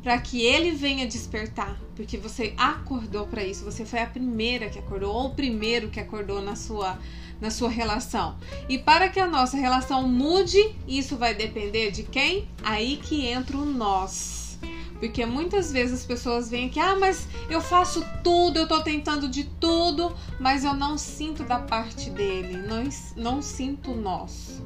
para 0.02 0.18
que 0.18 0.44
ele 0.44 0.72
venha 0.72 1.06
despertar, 1.06 1.80
porque 1.96 2.18
você 2.18 2.54
acordou 2.58 3.28
para 3.28 3.44
isso, 3.44 3.64
você 3.64 3.86
foi 3.86 4.00
a 4.00 4.08
primeira 4.08 4.70
que 4.70 4.80
acordou 4.80 5.14
ou 5.14 5.28
o 5.28 5.36
primeiro 5.36 5.90
que 5.90 6.00
acordou 6.00 6.42
na 6.42 6.56
sua 6.56 6.98
na 7.40 7.50
sua 7.50 7.70
relação. 7.70 8.38
E 8.70 8.78
para 8.78 9.10
que 9.10 9.20
a 9.20 9.26
nossa 9.26 9.58
relação 9.58 10.08
mude, 10.08 10.76
isso 10.88 11.18
vai 11.18 11.34
depender 11.34 11.90
de 11.90 12.04
quem? 12.04 12.48
Aí 12.64 12.98
que 12.98 13.26
entra 13.26 13.58
o 13.58 13.66
nós. 13.66 14.60
Porque 15.00 15.26
muitas 15.26 15.72
vezes 15.72 16.02
as 16.02 16.06
pessoas 16.06 16.52
vêm 16.52 16.68
aqui, 16.68 16.80
ah, 16.80 16.96
mas 16.96 17.28
eu 17.50 17.60
faço 17.60 18.06
tudo, 18.24 18.60
eu 18.60 18.68
tô 18.68 18.84
tentando 18.84 19.28
de 19.28 19.46
tudo, 19.60 20.16
mas 20.40 20.64
eu 20.64 20.76
não 20.76 20.96
sinto 21.00 21.44
da 21.44 21.58
parte 21.58 22.12
dele, 22.12 22.58
não, 22.58 22.84
não 23.16 23.42
sinto 23.42 23.96
nós. 23.96 24.62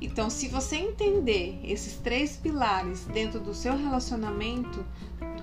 Então, 0.00 0.30
se 0.30 0.48
você 0.48 0.76
entender 0.76 1.60
esses 1.64 1.94
três 1.94 2.36
pilares 2.36 3.04
dentro 3.04 3.40
do 3.40 3.54
seu 3.54 3.76
relacionamento, 3.76 4.84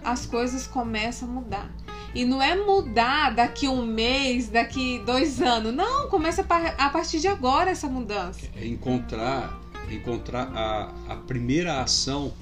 as 0.03 0.25
coisas 0.25 0.67
começam 0.67 1.27
a 1.29 1.31
mudar. 1.31 1.71
E 2.13 2.25
não 2.25 2.41
é 2.41 2.55
mudar 2.55 3.31
daqui 3.31 3.67
um 3.67 3.85
mês, 3.85 4.49
daqui 4.49 4.99
dois 5.05 5.41
anos. 5.41 5.73
Não, 5.73 6.07
começa 6.09 6.45
a 6.77 6.89
partir 6.89 7.19
de 7.19 7.27
agora 7.27 7.71
essa 7.71 7.87
mudança. 7.87 8.41
É 8.55 8.67
encontrar, 8.67 9.59
encontrar 9.89 10.51
a, 10.53 10.91
a 11.13 11.15
primeira 11.15 11.81
ação 11.81 12.33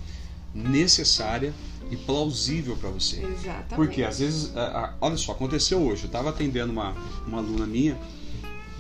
necessária 0.53 1.53
e 1.89 1.95
plausível 1.95 2.75
para 2.75 2.89
você. 2.89 3.23
Exatamente. 3.23 3.75
Porque 3.75 4.03
às 4.03 4.19
vezes, 4.19 4.51
olha 4.99 5.15
só, 5.17 5.31
aconteceu 5.31 5.79
hoje. 5.79 6.03
Eu 6.03 6.07
estava 6.07 6.29
atendendo 6.29 6.71
uma, 6.71 6.93
uma 7.25 7.37
aluna 7.37 7.65
minha 7.65 7.97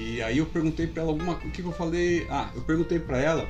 e 0.01 0.21
aí 0.21 0.39
eu 0.39 0.45
perguntei 0.45 0.87
para 0.87 1.03
ela 1.03 1.11
alguma, 1.11 1.33
o 1.33 1.51
que, 1.51 1.61
que 1.61 1.67
eu 1.67 1.71
falei? 1.71 2.25
Ah, 2.29 2.49
eu 2.55 2.61
perguntei 2.61 2.99
para 2.99 3.17
ela 3.17 3.47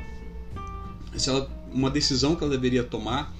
se 1.15 1.29
ela 1.29 1.49
uma 1.73 1.89
decisão 1.89 2.35
que 2.35 2.43
ela 2.43 2.51
deveria 2.51 2.83
tomar 2.83 3.33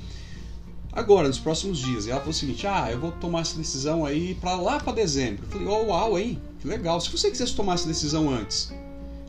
agora, 0.92 1.28
nos 1.28 1.40
próximos 1.40 1.80
dias. 1.80 2.06
E 2.06 2.12
ela 2.12 2.20
falou 2.20 2.32
o 2.32 2.36
seguinte: 2.36 2.66
Ah, 2.68 2.92
eu 2.92 3.00
vou 3.00 3.12
tomar 3.12 3.42
essa 3.42 3.58
decisão 3.58 4.06
aí 4.06 4.36
para 4.36 4.56
lá 4.56 4.80
para 4.80 4.94
dezembro. 4.94 5.46
Eu 5.46 5.50
falei: 5.50 5.68
Oh, 5.68 5.88
uau, 5.88 6.18
hein? 6.18 6.42
Que 6.60 6.68
legal. 6.68 7.00
Se 7.00 7.10
você 7.10 7.30
quisesse 7.30 7.56
tomar 7.56 7.74
essa 7.74 7.88
decisão 7.88 8.30
antes, 8.30 8.74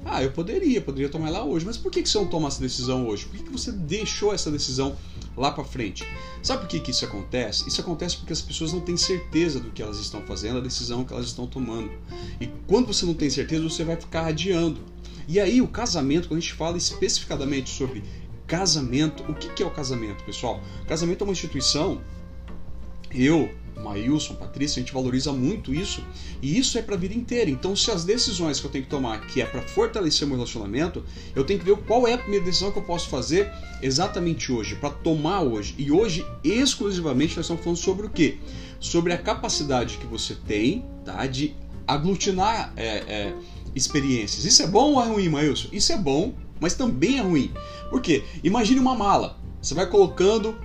ah, 0.04 0.22
eu 0.22 0.30
poderia, 0.32 0.80
poderia 0.80 1.08
tomar 1.08 1.30
lá 1.30 1.44
hoje. 1.44 1.64
Mas 1.64 1.76
por 1.76 1.90
que, 1.90 2.02
que 2.02 2.08
você 2.08 2.18
não 2.18 2.26
toma 2.26 2.48
essa 2.48 2.60
decisão 2.60 3.06
hoje? 3.06 3.26
Por 3.26 3.36
que, 3.36 3.44
que 3.44 3.52
você 3.52 3.70
deixou 3.72 4.32
essa 4.32 4.50
decisão 4.50 4.96
lá 5.36 5.50
para 5.50 5.64
frente? 5.64 6.06
Sabe 6.42 6.62
por 6.62 6.68
que, 6.68 6.80
que 6.80 6.90
isso 6.90 7.04
acontece? 7.04 7.68
Isso 7.68 7.80
acontece 7.80 8.16
porque 8.16 8.32
as 8.32 8.42
pessoas 8.42 8.72
não 8.72 8.80
têm 8.80 8.96
certeza 8.96 9.60
do 9.60 9.70
que 9.70 9.82
elas 9.82 9.98
estão 9.98 10.22
fazendo, 10.22 10.58
a 10.58 10.60
decisão 10.60 11.04
que 11.04 11.12
elas 11.12 11.26
estão 11.26 11.46
tomando. 11.46 11.90
E 12.40 12.48
quando 12.66 12.86
você 12.86 13.06
não 13.06 13.14
tem 13.14 13.30
certeza, 13.30 13.62
você 13.62 13.84
vai 13.84 13.96
ficar 13.96 14.26
adiando. 14.26 14.80
E 15.28 15.38
aí, 15.38 15.62
o 15.62 15.68
casamento, 15.68 16.28
quando 16.28 16.38
a 16.38 16.40
gente 16.40 16.54
fala 16.54 16.76
especificadamente 16.76 17.70
sobre 17.70 18.02
casamento. 18.52 19.22
O 19.30 19.34
que, 19.34 19.48
que 19.48 19.62
é 19.62 19.66
o 19.66 19.70
casamento, 19.70 20.22
pessoal? 20.24 20.60
O 20.82 20.86
casamento 20.86 21.22
é 21.22 21.24
uma 21.24 21.32
instituição. 21.32 22.02
Eu, 23.10 23.50
Maílson, 23.82 24.34
Patrícia, 24.34 24.80
a 24.80 24.82
gente 24.82 24.94
valoriza 24.94 25.32
muito 25.32 25.74
isso 25.74 26.04
e 26.40 26.58
isso 26.58 26.78
é 26.78 26.82
para 26.82 26.94
a 26.94 26.98
vida 26.98 27.14
inteira. 27.14 27.50
Então, 27.50 27.74
se 27.74 27.90
as 27.90 28.04
decisões 28.04 28.60
que 28.60 28.66
eu 28.66 28.70
tenho 28.70 28.84
que 28.84 28.90
tomar, 28.90 29.26
que 29.26 29.42
é 29.42 29.44
para 29.44 29.62
fortalecer 29.62 30.26
meu 30.26 30.36
relacionamento, 30.36 31.04
eu 31.34 31.44
tenho 31.44 31.58
que 31.58 31.64
ver 31.64 31.76
qual 31.78 32.06
é 32.06 32.14
a 32.14 32.18
primeira 32.18 32.44
decisão 32.44 32.70
que 32.70 32.78
eu 32.78 32.82
posso 32.82 33.08
fazer 33.08 33.50
exatamente 33.82 34.52
hoje, 34.52 34.76
para 34.76 34.90
tomar 34.90 35.42
hoje. 35.42 35.74
E 35.76 35.90
hoje, 35.90 36.24
exclusivamente, 36.42 37.36
nós 37.36 37.44
estamos 37.44 37.62
falando 37.62 37.78
sobre 37.78 38.06
o 38.06 38.10
quê? 38.10 38.38
Sobre 38.78 39.12
a 39.12 39.18
capacidade 39.18 39.98
que 39.98 40.06
você 40.06 40.34
tem 40.34 40.84
tá, 41.04 41.26
de 41.26 41.54
aglutinar 41.86 42.72
é, 42.76 42.86
é, 42.86 43.34
experiências. 43.74 44.44
Isso 44.44 44.62
é 44.62 44.66
bom 44.66 44.94
ou 44.94 45.02
é 45.02 45.06
ruim, 45.06 45.28
Maílson? 45.28 45.68
Isso 45.72 45.92
é 45.92 45.96
bom, 45.96 46.34
mas 46.60 46.74
também 46.74 47.18
é 47.18 47.22
ruim. 47.22 47.52
Por 47.90 48.00
quê? 48.00 48.24
Imagine 48.42 48.80
uma 48.80 48.94
mala. 48.94 49.38
Você 49.60 49.74
vai 49.74 49.88
colocando 49.88 50.56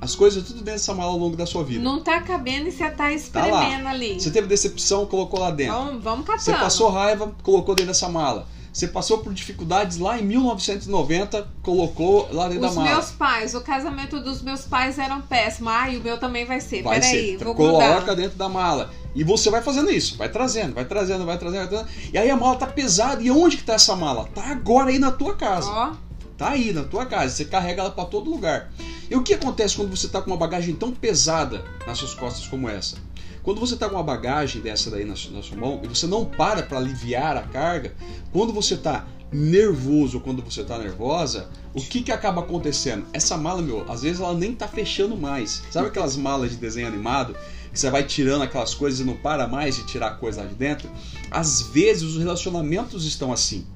as 0.00 0.14
coisas 0.14 0.42
tudo 0.42 0.56
dentro 0.56 0.72
dessa 0.72 0.94
mala 0.94 1.12
ao 1.12 1.18
longo 1.18 1.36
da 1.36 1.44
sua 1.44 1.62
vida. 1.62 1.82
Não 1.82 2.00
tá 2.00 2.20
cabendo 2.22 2.68
e 2.68 2.72
você 2.72 2.88
tá 2.90 3.12
espremendo 3.12 3.84
tá 3.84 3.90
ali. 3.90 4.18
Você 4.18 4.30
teve 4.30 4.46
decepção, 4.46 5.04
colocou 5.04 5.38
lá 5.40 5.50
dentro. 5.50 5.74
Vamos, 5.74 6.02
vamos 6.02 6.26
catando. 6.26 6.44
Você 6.44 6.52
passou 6.52 6.90
raiva, 6.90 7.34
colocou 7.42 7.74
dentro 7.74 7.92
dessa 7.92 8.08
mala. 8.08 8.46
Você 8.72 8.86
passou 8.86 9.18
por 9.18 9.34
dificuldades 9.34 9.98
lá 9.98 10.18
em 10.18 10.22
1990, 10.22 11.48
colocou 11.60 12.28
lá 12.32 12.48
dentro 12.48 12.66
Os 12.66 12.74
da 12.74 12.80
mala. 12.80 12.90
Os 12.90 12.96
meus 12.96 13.10
pais, 13.10 13.54
o 13.54 13.60
casamento 13.60 14.20
dos 14.20 14.42
meus 14.42 14.62
pais 14.62 14.98
eram 14.98 15.20
péssimo. 15.20 15.68
Ah, 15.68 15.90
e 15.90 15.98
o 15.98 16.00
meu 16.00 16.18
também 16.18 16.44
vai 16.44 16.60
ser. 16.60 16.82
Vai 16.82 17.00
Peraí, 17.00 17.36
ser. 17.38 17.44
vou 17.44 17.54
Coloca 17.54 17.96
grudar. 17.96 18.16
dentro 18.16 18.38
da 18.38 18.48
mala. 18.48 18.90
E 19.14 19.24
você 19.24 19.50
vai 19.50 19.60
fazendo 19.60 19.90
isso, 19.90 20.16
vai 20.16 20.28
trazendo, 20.28 20.74
vai 20.74 20.84
trazendo, 20.84 21.26
vai 21.26 21.36
trazendo, 21.36 21.68
vai 21.68 21.68
trazendo. 21.68 21.90
E 22.12 22.16
aí 22.16 22.30
a 22.30 22.36
mala 22.36 22.56
tá 22.56 22.66
pesada. 22.66 23.20
E 23.20 23.30
onde 23.30 23.56
que 23.56 23.64
tá 23.64 23.74
essa 23.74 23.96
mala? 23.96 24.28
Tá 24.32 24.46
agora 24.46 24.90
aí 24.90 25.00
na 25.00 25.10
tua 25.10 25.34
casa. 25.34 25.68
Ó. 25.68 26.09
Tá 26.40 26.52
aí 26.52 26.72
na 26.72 26.84
tua 26.84 27.04
casa. 27.04 27.36
Você 27.36 27.44
carrega 27.44 27.82
ela 27.82 27.90
para 27.90 28.06
todo 28.06 28.30
lugar. 28.30 28.72
E 29.10 29.14
o 29.14 29.22
que 29.22 29.34
acontece 29.34 29.76
quando 29.76 29.94
você 29.94 30.08
tá 30.08 30.22
com 30.22 30.30
uma 30.30 30.38
bagagem 30.38 30.74
tão 30.74 30.90
pesada 30.90 31.62
nas 31.86 31.98
suas 31.98 32.14
costas 32.14 32.48
como 32.48 32.66
essa? 32.66 32.96
Quando 33.42 33.60
você 33.60 33.74
está 33.74 33.90
com 33.90 33.96
uma 33.96 34.02
bagagem 34.02 34.62
dessa 34.62 34.90
daí 34.90 35.04
na 35.04 35.14
sua, 35.14 35.32
na 35.32 35.42
sua 35.42 35.58
mão 35.58 35.82
e 35.84 35.86
você 35.86 36.06
não 36.06 36.24
para 36.24 36.62
para 36.62 36.78
aliviar 36.78 37.36
a 37.36 37.42
carga, 37.42 37.94
quando 38.32 38.54
você 38.54 38.72
está 38.72 39.06
nervoso 39.30 40.18
quando 40.18 40.42
você 40.42 40.62
está 40.62 40.78
nervosa, 40.78 41.48
o 41.74 41.80
que 41.80 42.02
que 42.02 42.10
acaba 42.10 42.40
acontecendo? 42.40 43.04
Essa 43.12 43.36
mala, 43.36 43.60
meu, 43.60 43.84
às 43.88 44.00
vezes 44.00 44.18
ela 44.18 44.32
nem 44.32 44.54
tá 44.54 44.66
fechando 44.66 45.18
mais. 45.18 45.62
Sabe 45.70 45.88
aquelas 45.88 46.16
malas 46.16 46.52
de 46.52 46.56
desenho 46.56 46.88
animado 46.88 47.36
que 47.70 47.78
você 47.78 47.90
vai 47.90 48.02
tirando 48.02 48.42
aquelas 48.42 48.74
coisas 48.74 48.98
e 48.98 49.04
não 49.04 49.14
para 49.14 49.46
mais 49.46 49.76
de 49.76 49.86
tirar 49.86 50.18
coisa 50.18 50.40
lá 50.40 50.48
de 50.48 50.54
dentro? 50.54 50.88
Às 51.30 51.60
vezes 51.60 52.02
os 52.02 52.16
relacionamentos 52.16 53.04
estão 53.04 53.30
assim. 53.30 53.66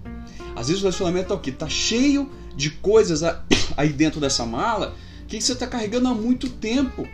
Às 0.56 0.68
vezes 0.68 0.82
o 0.82 0.86
relacionamento 0.86 1.28
tá 1.28 1.34
o 1.34 1.40
quê? 1.40 1.52
Tá 1.52 1.68
cheio 1.68 2.30
de 2.56 2.70
coisas 2.70 3.22
aí 3.76 3.88
dentro 3.88 4.20
dessa 4.20 4.44
mala 4.44 4.94
que 5.26 5.40
você 5.40 5.52
está 5.52 5.66
carregando 5.66 6.08
há 6.08 6.14
muito 6.14 6.48
tempo. 6.48 7.08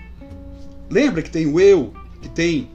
Lembra 0.88 1.22
que 1.22 1.30
tem 1.30 1.46
o 1.46 1.60
eu, 1.60 1.94
que 2.20 2.28
tem 2.28 2.70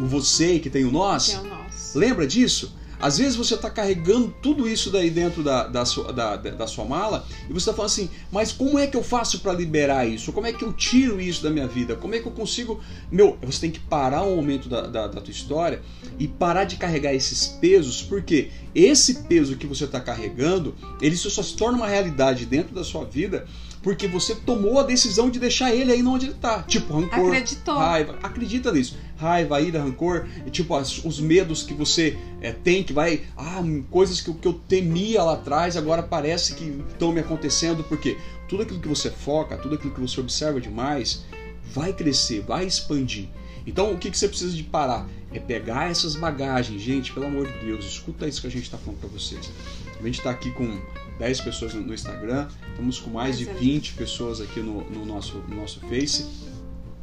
o 0.00 0.06
você, 0.06 0.58
que 0.58 0.70
tem 0.70 0.84
o 0.84 0.90
nós? 0.90 1.28
Que 1.28 1.34
é 1.34 1.40
o 1.40 1.44
nós. 1.44 1.92
Lembra 1.94 2.26
disso? 2.26 2.74
Às 3.00 3.18
vezes 3.18 3.36
você 3.36 3.54
está 3.54 3.70
carregando 3.70 4.34
tudo 4.42 4.68
isso 4.68 4.90
daí 4.90 5.10
dentro 5.10 5.42
da, 5.42 5.66
da, 5.66 5.84
sua, 5.84 6.12
da, 6.12 6.36
da 6.36 6.66
sua 6.66 6.84
mala 6.84 7.26
e 7.48 7.52
você 7.52 7.58
está 7.58 7.72
falando 7.72 7.90
assim, 7.90 8.10
mas 8.30 8.52
como 8.52 8.78
é 8.78 8.86
que 8.86 8.96
eu 8.96 9.02
faço 9.02 9.40
para 9.40 9.52
liberar 9.52 10.06
isso? 10.06 10.32
Como 10.32 10.46
é 10.46 10.52
que 10.52 10.64
eu 10.64 10.72
tiro 10.72 11.20
isso 11.20 11.42
da 11.42 11.50
minha 11.50 11.66
vida? 11.66 11.96
Como 11.96 12.14
é 12.14 12.20
que 12.20 12.26
eu 12.26 12.32
consigo. 12.32 12.80
Meu, 13.10 13.38
você 13.42 13.60
tem 13.60 13.70
que 13.70 13.80
parar 13.80 14.22
um 14.22 14.36
momento 14.36 14.68
da, 14.68 14.82
da, 14.82 15.06
da 15.06 15.20
tua 15.20 15.32
história 15.32 15.82
e 16.18 16.26
parar 16.26 16.64
de 16.64 16.76
carregar 16.76 17.14
esses 17.14 17.46
pesos, 17.46 18.02
porque 18.02 18.50
esse 18.74 19.22
peso 19.24 19.56
que 19.56 19.66
você 19.66 19.84
está 19.84 20.00
carregando, 20.00 20.74
ele 21.00 21.16
só 21.16 21.42
se 21.42 21.56
torna 21.56 21.78
uma 21.78 21.88
realidade 21.88 22.46
dentro 22.46 22.74
da 22.74 22.84
sua 22.84 23.04
vida 23.04 23.46
porque 23.84 24.08
você 24.08 24.34
tomou 24.34 24.80
a 24.80 24.82
decisão 24.82 25.28
de 25.28 25.38
deixar 25.38 25.74
ele 25.74 25.92
aí 25.92 26.02
onde 26.02 26.24
ele 26.24 26.34
está. 26.34 26.62
Tipo, 26.62 26.94
rancor, 26.94 27.26
Acreditou. 27.26 27.74
raiva. 27.74 28.18
Acredita 28.22 28.72
nisso. 28.72 28.96
Raiva, 29.24 29.60
ira, 29.60 29.82
rancor, 29.82 30.26
e, 30.46 30.50
tipo, 30.50 30.74
as, 30.74 31.02
os 31.04 31.18
medos 31.18 31.62
que 31.62 31.72
você 31.72 32.16
é, 32.40 32.52
tem, 32.52 32.84
que 32.84 32.92
vai. 32.92 33.22
Ah, 33.36 33.62
coisas 33.90 34.20
que, 34.20 34.32
que 34.34 34.46
eu 34.46 34.52
temia 34.52 35.22
lá 35.22 35.32
atrás, 35.32 35.76
agora 35.76 36.02
parece 36.02 36.54
que 36.54 36.64
estão 36.90 37.10
me 37.10 37.20
acontecendo, 37.20 37.82
porque 37.84 38.18
tudo 38.48 38.62
aquilo 38.62 38.80
que 38.80 38.88
você 38.88 39.10
foca, 39.10 39.56
tudo 39.56 39.76
aquilo 39.76 39.94
que 39.94 40.00
você 40.00 40.20
observa 40.20 40.60
demais, 40.60 41.24
vai 41.72 41.92
crescer, 41.92 42.42
vai 42.42 42.66
expandir. 42.66 43.28
Então, 43.66 43.92
o 43.92 43.98
que, 43.98 44.10
que 44.10 44.18
você 44.18 44.28
precisa 44.28 44.54
de 44.54 44.62
parar? 44.62 45.08
É 45.32 45.40
pegar 45.40 45.90
essas 45.90 46.14
bagagens, 46.14 46.82
gente, 46.82 47.12
pelo 47.12 47.26
amor 47.26 47.50
de 47.50 47.58
Deus, 47.64 47.84
escuta 47.84 48.28
isso 48.28 48.40
que 48.40 48.46
a 48.46 48.50
gente 48.50 48.64
está 48.64 48.76
falando 48.76 49.00
para 49.00 49.08
vocês. 49.08 49.50
A 49.98 50.02
gente 50.04 50.18
está 50.18 50.30
aqui 50.30 50.50
com 50.50 50.78
10 51.18 51.40
pessoas 51.40 51.74
no 51.74 51.94
Instagram, 51.94 52.46
estamos 52.70 52.98
com 52.98 53.10
mais 53.10 53.38
de 53.38 53.46
20 53.46 53.94
pessoas 53.94 54.40
aqui 54.40 54.60
no, 54.60 54.82
no 54.90 55.06
nosso, 55.06 55.38
no 55.48 55.56
nosso 55.56 55.80
Face. 55.80 56.26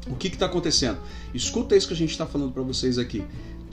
O 0.07 0.15
que 0.15 0.27
está 0.27 0.47
acontecendo? 0.47 0.99
Escuta 1.33 1.75
isso 1.75 1.87
que 1.87 1.93
a 1.93 1.97
gente 1.97 2.11
está 2.11 2.25
falando 2.25 2.51
para 2.51 2.63
vocês 2.63 2.97
aqui. 2.97 3.23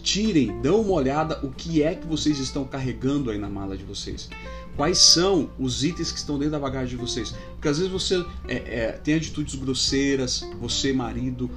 Tirem, 0.02 0.60
dão 0.60 0.80
uma 0.80 0.92
olhada 0.92 1.40
o 1.44 1.50
que 1.50 1.82
é 1.82 1.94
que 1.94 2.06
vocês 2.06 2.38
estão 2.38 2.64
carregando 2.64 3.30
aí 3.30 3.38
na 3.38 3.48
mala 3.48 3.76
de 3.76 3.84
vocês. 3.84 4.28
Quais 4.76 4.98
são 4.98 5.50
os 5.58 5.82
itens 5.82 6.12
que 6.12 6.18
estão 6.18 6.38
dentro 6.38 6.52
da 6.52 6.58
bagagem 6.60 6.90
de 6.90 6.96
vocês? 6.96 7.34
Porque 7.54 7.66
às 7.66 7.78
vezes 7.78 7.90
você 7.90 8.24
é, 8.46 8.54
é, 8.54 8.92
tem 8.92 9.14
atitudes 9.14 9.56
grosseiras, 9.56 10.46
você 10.60 10.92
marido, 10.92 11.50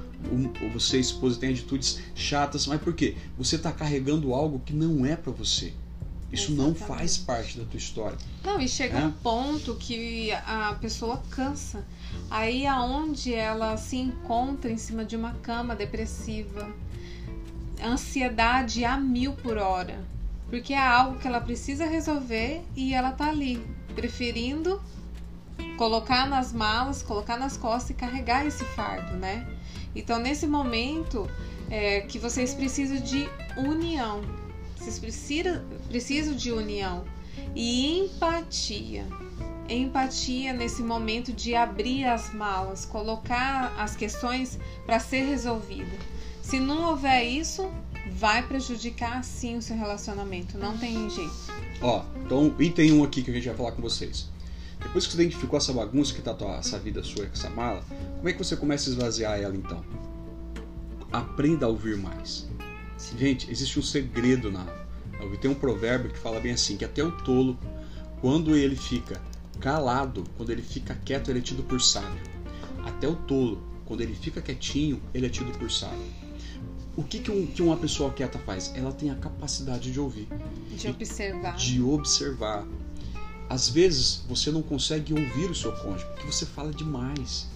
você 0.72 0.98
esposa 0.98 1.38
tem 1.38 1.50
atitudes 1.50 2.00
chatas, 2.16 2.66
mas 2.66 2.80
por 2.80 2.92
quê? 2.94 3.14
Você 3.38 3.56
está 3.56 3.70
carregando 3.70 4.34
algo 4.34 4.60
que 4.66 4.72
não 4.72 5.06
é 5.06 5.14
para 5.14 5.30
você. 5.30 5.72
Isso 6.32 6.50
Exatamente. 6.52 6.80
não 6.80 6.86
faz 6.88 7.18
parte 7.18 7.58
da 7.58 7.64
tua 7.64 7.76
história. 7.78 8.18
Não, 8.42 8.58
e 8.58 8.66
chega 8.66 8.98
é? 8.98 9.04
um 9.04 9.12
ponto 9.12 9.74
que 9.76 10.32
a 10.32 10.76
pessoa 10.80 11.22
cansa. 11.30 11.86
Aí 12.32 12.66
aonde 12.66 13.34
ela 13.34 13.76
se 13.76 13.98
encontra 13.98 14.70
em 14.72 14.78
cima 14.78 15.04
de 15.04 15.14
uma 15.14 15.34
cama 15.34 15.76
depressiva, 15.76 16.66
ansiedade 17.84 18.86
a 18.86 18.96
mil 18.96 19.34
por 19.34 19.58
hora. 19.58 20.02
Porque 20.48 20.72
é 20.72 20.78
algo 20.78 21.18
que 21.18 21.28
ela 21.28 21.42
precisa 21.42 21.84
resolver 21.84 22.62
e 22.74 22.94
ela 22.94 23.12
tá 23.12 23.28
ali, 23.28 23.62
preferindo 23.94 24.82
colocar 25.76 26.26
nas 26.26 26.54
malas, 26.54 27.02
colocar 27.02 27.36
nas 27.36 27.58
costas 27.58 27.90
e 27.90 27.94
carregar 27.94 28.46
esse 28.46 28.64
fardo, 28.64 29.14
né? 29.18 29.46
Então, 29.94 30.18
nesse 30.18 30.46
momento 30.46 31.28
é, 31.68 32.00
que 32.00 32.18
vocês 32.18 32.54
precisam 32.54 32.96
de 32.96 33.28
união, 33.58 34.22
vocês 34.78 34.98
precisam, 34.98 35.62
precisam 35.86 36.34
de 36.34 36.50
união 36.50 37.04
e 37.54 37.98
empatia. 37.98 39.06
Empatia 39.72 40.52
nesse 40.52 40.82
momento 40.82 41.32
de 41.32 41.54
abrir 41.54 42.04
as 42.04 42.32
malas, 42.34 42.84
colocar 42.84 43.74
as 43.78 43.96
questões 43.96 44.58
para 44.84 45.00
ser 45.00 45.22
resolvida. 45.22 45.96
Se 46.42 46.60
não 46.60 46.90
houver 46.90 47.24
isso, 47.24 47.70
vai 48.10 48.46
prejudicar 48.46 49.24
sim 49.24 49.56
o 49.56 49.62
seu 49.62 49.76
relacionamento, 49.76 50.58
não 50.58 50.76
tem 50.76 51.08
jeito. 51.08 51.32
Ó, 51.80 52.04
então 52.24 52.54
item 52.58 52.92
um 52.92 53.02
aqui 53.02 53.22
que 53.22 53.30
a 53.30 53.34
gente 53.34 53.46
vai 53.46 53.56
falar 53.56 53.72
com 53.72 53.80
vocês. 53.80 54.28
Depois 54.78 55.06
que 55.06 55.12
você 55.14 55.22
identificou 55.22 55.56
essa 55.56 55.72
bagunça 55.72 56.12
que 56.12 56.20
tá 56.20 56.34
tua, 56.34 56.56
essa 56.56 56.78
vida 56.78 57.02
sua 57.02 57.24
com 57.24 57.32
essa 57.32 57.48
mala, 57.48 57.82
como 58.16 58.28
é 58.28 58.32
que 58.32 58.38
você 58.38 58.56
começa 58.56 58.90
a 58.90 58.92
esvaziar 58.92 59.40
ela 59.40 59.56
então? 59.56 59.82
Aprenda 61.10 61.66
a 61.66 61.68
ouvir 61.68 61.96
mais. 61.96 62.46
Sim. 62.98 63.16
Gente, 63.16 63.50
existe 63.50 63.78
um 63.78 63.82
segredo 63.82 64.50
na. 64.50 64.66
Tem 65.40 65.50
um 65.50 65.54
provérbio 65.54 66.10
que 66.10 66.18
fala 66.18 66.40
bem 66.40 66.52
assim: 66.52 66.76
que 66.76 66.84
até 66.84 67.02
o 67.02 67.12
tolo, 67.12 67.56
quando 68.20 68.56
ele 68.56 68.76
fica 68.76 69.20
calado, 69.62 70.24
quando 70.36 70.50
ele 70.50 70.60
fica 70.60 70.94
quieto, 71.04 71.30
ele 71.30 71.38
é 71.38 71.42
tido 71.42 71.62
por 71.62 71.80
sábio. 71.80 72.20
Até 72.84 73.06
o 73.06 73.14
tolo, 73.14 73.62
quando 73.86 74.00
ele 74.00 74.14
fica 74.14 74.42
quietinho, 74.42 75.00
ele 75.14 75.26
é 75.26 75.28
tido 75.28 75.56
por 75.56 75.70
sábio. 75.70 76.04
O 76.96 77.02
que, 77.02 77.20
que, 77.20 77.30
um, 77.30 77.46
que 77.46 77.62
uma 77.62 77.76
pessoa 77.76 78.12
quieta 78.12 78.38
faz? 78.40 78.72
Ela 78.74 78.92
tem 78.92 79.10
a 79.10 79.14
capacidade 79.14 79.90
de 79.90 80.00
ouvir. 80.00 80.28
De 80.76 80.88
observar. 80.88 81.56
De 81.56 81.80
observar. 81.80 82.66
Às 83.48 83.68
vezes 83.68 84.24
você 84.28 84.50
não 84.50 84.62
consegue 84.62 85.14
ouvir 85.14 85.50
o 85.50 85.54
seu 85.54 85.72
cônjuge 85.72 86.04
porque 86.06 86.26
você 86.26 86.44
fala 86.44 86.72
demais. 86.72 87.46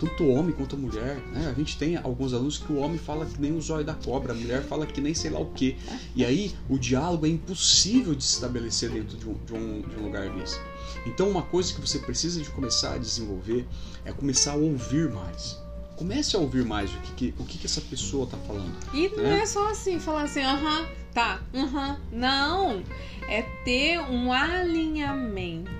Tanto 0.00 0.24
o 0.24 0.34
homem 0.34 0.52
quanto 0.52 0.76
a 0.76 0.78
mulher. 0.78 1.18
Né? 1.32 1.52
A 1.54 1.58
gente 1.58 1.76
tem 1.76 1.96
alguns 1.96 2.32
alunos 2.32 2.58
que 2.58 2.72
o 2.72 2.76
homem 2.76 2.98
fala 2.98 3.26
que 3.26 3.40
nem 3.40 3.52
o 3.52 3.60
zóio 3.60 3.84
da 3.84 3.94
cobra, 3.94 4.32
a 4.32 4.36
mulher 4.36 4.62
fala 4.62 4.86
que 4.86 5.00
nem 5.00 5.12
sei 5.12 5.30
lá 5.30 5.38
o 5.38 5.46
que. 5.46 5.76
E 6.16 6.24
aí 6.24 6.54
o 6.68 6.78
diálogo 6.78 7.26
é 7.26 7.28
impossível 7.28 8.14
de 8.14 8.24
se 8.24 8.34
estabelecer 8.34 8.90
dentro 8.90 9.16
de 9.16 9.28
um, 9.28 9.34
de 9.44 9.52
um, 9.52 9.82
de 9.82 9.96
um 9.96 10.04
lugar 10.04 10.28
desse. 10.30 10.58
Então 11.06 11.28
uma 11.28 11.42
coisa 11.42 11.72
que 11.74 11.80
você 11.80 11.98
precisa 11.98 12.40
de 12.40 12.48
começar 12.50 12.94
a 12.94 12.98
desenvolver 12.98 13.66
é 14.04 14.12
começar 14.12 14.52
a 14.52 14.56
ouvir 14.56 15.10
mais 15.10 15.60
comece 16.00 16.34
a 16.34 16.38
ouvir 16.38 16.64
mais 16.64 16.90
o 16.90 16.98
que, 17.00 17.12
que 17.12 17.34
o 17.38 17.44
que, 17.44 17.66
essa 17.66 17.82
pessoa 17.82 18.26
tá 18.26 18.38
falando. 18.46 18.74
E 18.94 19.10
não 19.10 19.22
né? 19.22 19.40
é 19.40 19.46
só 19.46 19.68
assim, 19.68 20.00
falar 20.00 20.22
assim, 20.22 20.40
aham, 20.40 20.86
tá, 21.12 21.42
aham. 21.54 22.00
Não. 22.10 22.82
É 23.28 23.42
ter 23.64 24.00
um 24.00 24.32
alinhamento. 24.32 25.70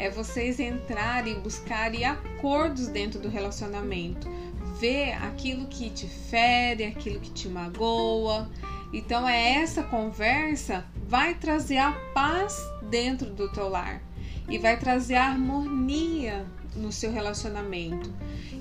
É 0.00 0.08
vocês 0.08 0.58
entrarem 0.58 1.34
e 1.34 1.40
buscarem 1.40 2.06
acordos 2.06 2.88
dentro 2.88 3.20
do 3.20 3.28
relacionamento. 3.28 4.26
Ver 4.80 5.12
aquilo 5.12 5.66
que 5.66 5.90
te 5.90 6.06
fere, 6.06 6.84
aquilo 6.84 7.20
que 7.20 7.30
te 7.30 7.50
magoa. 7.50 8.50
Então 8.94 9.28
é 9.28 9.56
essa 9.56 9.82
conversa 9.82 10.86
vai 11.06 11.34
trazer 11.34 11.76
a 11.76 11.92
paz 12.14 12.56
dentro 12.88 13.28
do 13.28 13.52
teu 13.52 13.68
lar 13.68 14.00
e 14.48 14.56
vai 14.56 14.78
trazer 14.78 15.16
a 15.16 15.26
harmonia 15.26 16.46
no 16.74 16.90
seu 16.90 17.12
relacionamento 17.12 18.10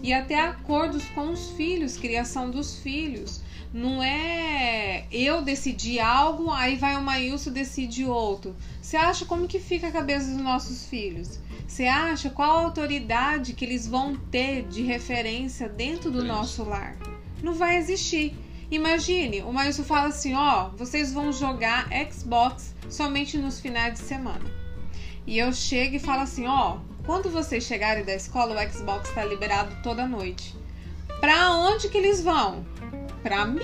e 0.03 0.11
até 0.11 0.41
acordos 0.41 1.05
com 1.15 1.29
os 1.29 1.51
filhos, 1.51 1.95
criação 1.95 2.51
dos 2.51 2.79
filhos. 2.79 3.41
Não 3.71 4.01
é 4.01 5.05
eu 5.11 5.43
decidir 5.43 5.99
algo, 5.99 6.49
aí 6.49 6.75
vai 6.75 6.95
o 6.95 7.01
Maílson 7.01 7.51
decide 7.51 8.03
outro. 8.03 8.55
Você 8.81 8.97
acha 8.97 9.25
como 9.25 9.47
que 9.47 9.59
fica 9.59 9.87
a 9.87 9.91
cabeça 9.91 10.31
dos 10.31 10.41
nossos 10.41 10.87
filhos? 10.87 11.39
Você 11.67 11.85
acha 11.85 12.31
qual 12.31 12.57
a 12.57 12.63
autoridade 12.63 13.53
que 13.53 13.63
eles 13.63 13.85
vão 13.85 14.15
ter 14.15 14.63
de 14.63 14.81
referência 14.81 15.69
dentro 15.69 16.09
do 16.09 16.23
nosso 16.23 16.63
lar? 16.63 16.97
Não 17.43 17.53
vai 17.53 17.77
existir. 17.77 18.35
Imagine, 18.71 19.43
o 19.43 19.53
Maílson 19.53 19.83
fala 19.83 20.07
assim: 20.07 20.33
ó, 20.33 20.69
vocês 20.69 21.13
vão 21.13 21.31
jogar 21.31 21.87
Xbox 22.11 22.73
somente 22.89 23.37
nos 23.37 23.59
finais 23.59 23.93
de 23.93 23.99
semana. 23.99 24.45
E 25.27 25.37
eu 25.37 25.53
chego 25.53 25.95
e 25.95 25.99
falo 25.99 26.21
assim: 26.21 26.47
ó, 26.47 26.79
quando 27.05 27.29
vocês 27.29 27.63
chegarem 27.63 28.03
da 28.03 28.15
escola, 28.15 28.55
o 28.55 28.71
Xbox 28.71 29.09
está 29.09 29.23
liberado 29.23 29.75
toda 29.83 30.07
noite. 30.07 30.55
Pra 31.19 31.51
onde 31.51 31.89
que 31.89 31.97
eles 31.97 32.21
vão? 32.21 32.65
Pra 33.21 33.45
mim. 33.45 33.61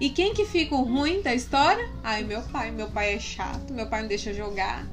E 0.00 0.10
quem 0.10 0.34
que 0.34 0.44
fica 0.44 0.74
o 0.74 0.82
ruim 0.82 1.22
da 1.22 1.34
história? 1.34 1.88
Ai, 2.02 2.24
meu 2.24 2.42
pai. 2.42 2.70
Meu 2.70 2.88
pai 2.88 3.14
é 3.14 3.20
chato, 3.20 3.72
meu 3.72 3.86
pai 3.86 4.02
não 4.02 4.08
deixa 4.08 4.34
jogar. 4.34 4.84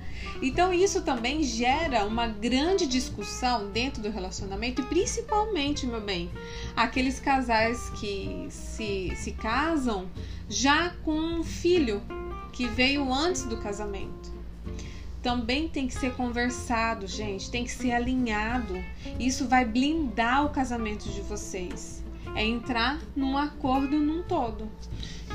Então 0.42 0.72
isso 0.72 1.02
também 1.02 1.44
gera 1.44 2.06
uma 2.06 2.28
grande 2.28 2.86
discussão 2.86 3.70
dentro 3.72 4.02
do 4.02 4.10
relacionamento 4.10 4.82
e 4.82 4.86
principalmente, 4.86 5.86
meu 5.86 6.00
bem, 6.00 6.30
aqueles 6.76 7.20
casais 7.20 7.90
que 8.00 8.48
se, 8.50 9.14
se 9.16 9.32
casam 9.32 10.08
já 10.48 10.92
com 11.04 11.18
um 11.18 11.44
filho 11.44 12.02
que 12.54 12.68
veio 12.68 13.12
antes 13.12 13.44
do 13.44 13.58
casamento 13.58 14.40
também 15.22 15.68
tem 15.68 15.88
que 15.88 15.94
ser 15.94 16.14
conversado, 16.14 17.06
gente, 17.06 17.52
tem 17.52 17.64
que 17.64 17.72
ser 17.72 17.92
alinhado. 17.92 18.74
Isso 19.20 19.48
vai 19.48 19.66
blindar 19.66 20.46
o 20.46 20.50
casamento 20.50 21.10
de 21.10 21.22
vocês. 21.22 22.02
É 22.36 22.46
entrar 22.46 23.00
num 23.16 23.38
acordo 23.38 23.98
num 23.98 24.24
todo. 24.24 24.70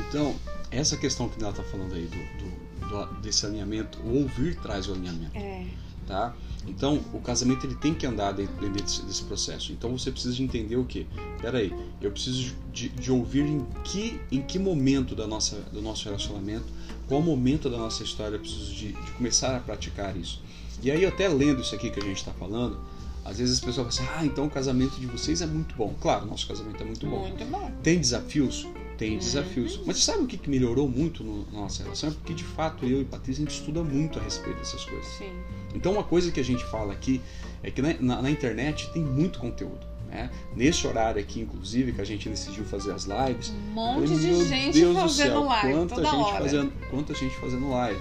Então, 0.09 0.35
essa 0.71 0.97
questão 0.97 1.29
que 1.29 1.41
ela 1.41 1.51
está 1.51 1.63
falando 1.63 1.95
aí 1.95 2.07
do, 2.07 2.89
do, 2.89 2.89
do, 2.89 3.21
desse 3.21 3.47
alinhamento, 3.47 3.99
o 4.01 4.23
ouvir 4.23 4.57
traz 4.57 4.89
o 4.89 4.93
alinhamento. 4.93 5.37
É. 5.37 5.67
Tá? 6.07 6.35
Então, 6.67 7.03
o 7.13 7.21
casamento 7.21 7.67
ele 7.67 7.75
tem 7.75 7.95
que 7.95 8.07
andar 8.07 8.33
dentro, 8.33 8.55
dentro 8.55 8.83
desse, 8.83 9.03
desse, 9.03 9.23
processo. 9.23 9.73
Então, 9.73 9.97
você 9.97 10.11
precisa 10.11 10.35
de 10.35 10.43
entender 10.43 10.77
o 10.77 10.85
que? 10.85 11.07
Peraí, 11.41 11.73
eu 12.01 12.11
preciso 12.11 12.55
de, 12.73 12.89
de, 12.89 13.13
ouvir 13.13 13.45
em 13.45 13.67
que, 13.85 14.21
em 14.33 14.41
que 14.41 14.59
momento 14.59 15.15
da 15.15 15.27
nossa, 15.27 15.57
do 15.73 15.83
nosso 15.83 16.05
relacionamento, 16.05 16.67
qual 17.07 17.21
momento 17.21 17.69
da 17.69 17.77
nossa 17.77 18.03
história 18.03 18.37
eu 18.37 18.41
preciso 18.41 18.73
de, 18.73 18.93
de 18.93 19.11
começar 19.13 19.57
a 19.57 19.61
praticar 19.61 20.17
isso. 20.17 20.43
E 20.83 20.91
aí, 20.91 21.05
até 21.05 21.29
lendo 21.29 21.61
isso 21.61 21.75
aqui 21.75 21.91
que 21.91 22.01
a 22.01 22.03
gente 22.03 22.17
está 22.17 22.33
falando, 22.33 22.79
às 23.25 23.39
vezes 23.39 23.55
as 23.55 23.61
pessoas 23.61 23.97
falam 23.97 24.11
assim: 24.11 24.21
ah, 24.21 24.27
então 24.27 24.47
o 24.47 24.51
casamento 24.51 25.01
de 25.01 25.07
vocês 25.07 25.41
é 25.41 25.47
muito 25.47 25.75
bom. 25.75 25.95
Claro, 26.01 26.27
nosso 26.27 26.47
casamento 26.47 26.83
é 26.83 26.87
muito 26.87 27.07
bom. 27.07 27.21
Muito 27.21 27.45
bom. 27.47 27.71
Tem 27.83 27.99
desafios? 27.99 28.67
Tem 28.99 29.19
desafios. 29.19 29.77
Uhum. 29.79 29.85
Mas 29.87 30.05
sabe 30.05 30.23
o 30.23 30.27
que 30.27 30.49
melhorou 30.49 30.89
muito 30.89 31.25
no, 31.25 31.45
na 31.51 31.61
nossa 31.61 31.83
relação? 31.83 32.11
É 32.11 32.13
porque 32.13 32.35
de 32.35 32.45
fato 32.45 32.85
eu 32.85 33.01
e 33.01 33.05
Patrícia 33.05 33.43
a 33.43 33.47
gente 33.47 33.59
estuda 33.59 33.83
muito 33.83 34.19
a 34.19 34.23
respeito 34.23 34.59
dessas 34.59 34.85
coisas. 34.85 35.07
Sim. 35.07 35.33
Então, 35.75 35.93
uma 35.93 36.05
coisa 36.05 36.31
que 36.31 36.39
a 36.39 36.45
gente 36.45 36.65
fala 36.67 36.93
aqui 36.93 37.21
é 37.63 37.71
que 37.71 37.83
na, 37.83 37.95
na, 37.99 38.23
na 38.23 38.31
internet 38.31 38.89
tem 38.93 39.03
muito 39.03 39.41
conteúdo. 39.41 39.85
Né? 40.09 40.31
Nesse 40.55 40.87
horário 40.87 41.21
aqui, 41.21 41.41
inclusive, 41.41 41.93
que 41.93 42.01
a 42.01 42.05
gente 42.05 42.29
decidiu 42.29 42.65
fazer 42.65 42.93
as 42.93 43.05
lives. 43.05 43.51
Um 43.51 43.73
monte 43.73 44.09
falei, 44.09 44.19
de 44.19 44.49
gente 44.49 44.73
Deus 44.73 44.97
fazendo 44.97 45.29
céu, 45.33 45.45
live. 45.45 45.73
Quanta 45.73 45.95
toda 45.97 46.11
gente 46.11 46.25
hora. 46.25 46.45
fazendo, 46.45 46.73
quanta 46.91 47.15
gente 47.15 47.35
fazendo 47.37 47.71
live. 47.71 48.01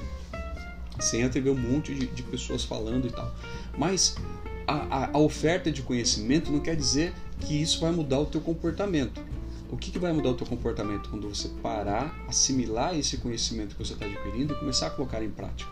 Você 1.00 1.22
entra 1.22 1.40
e 1.40 1.42
vê 1.42 1.50
um 1.50 1.58
monte 1.58 1.96
de, 1.96 2.06
de 2.06 2.22
pessoas 2.22 2.64
falando 2.64 3.08
e 3.08 3.12
tal. 3.12 3.34
Mas 3.76 4.16
a, 4.68 4.74
a, 4.74 5.10
a, 5.14 5.18
oferta 5.18 5.72
de 5.72 5.82
conhecimento 5.82 6.52
não 6.52 6.60
quer 6.60 6.76
dizer 6.76 7.14
que 7.40 7.62
isso 7.62 7.80
vai 7.82 7.92
mudar 7.92 8.20
o 8.20 8.26
teu 8.26 8.42
comportamento. 8.42 9.22
O 9.70 9.78
que, 9.78 9.90
que 9.90 9.98
vai 9.98 10.14
mudar 10.14 10.30
o 10.30 10.34
teu 10.36 10.46
comportamento 10.46 11.10
quando 11.10 11.28
você 11.28 11.48
parar, 11.62 12.16
assimilar 12.28 12.96
esse 12.96 13.18
conhecimento 13.18 13.76
que 13.76 13.84
você 13.84 13.94
está 13.94 14.06
adquirindo 14.06 14.54
e 14.54 14.58
começar 14.58 14.88
a 14.88 14.90
colocar 14.92 15.24
em 15.24 15.32
prática? 15.32 15.72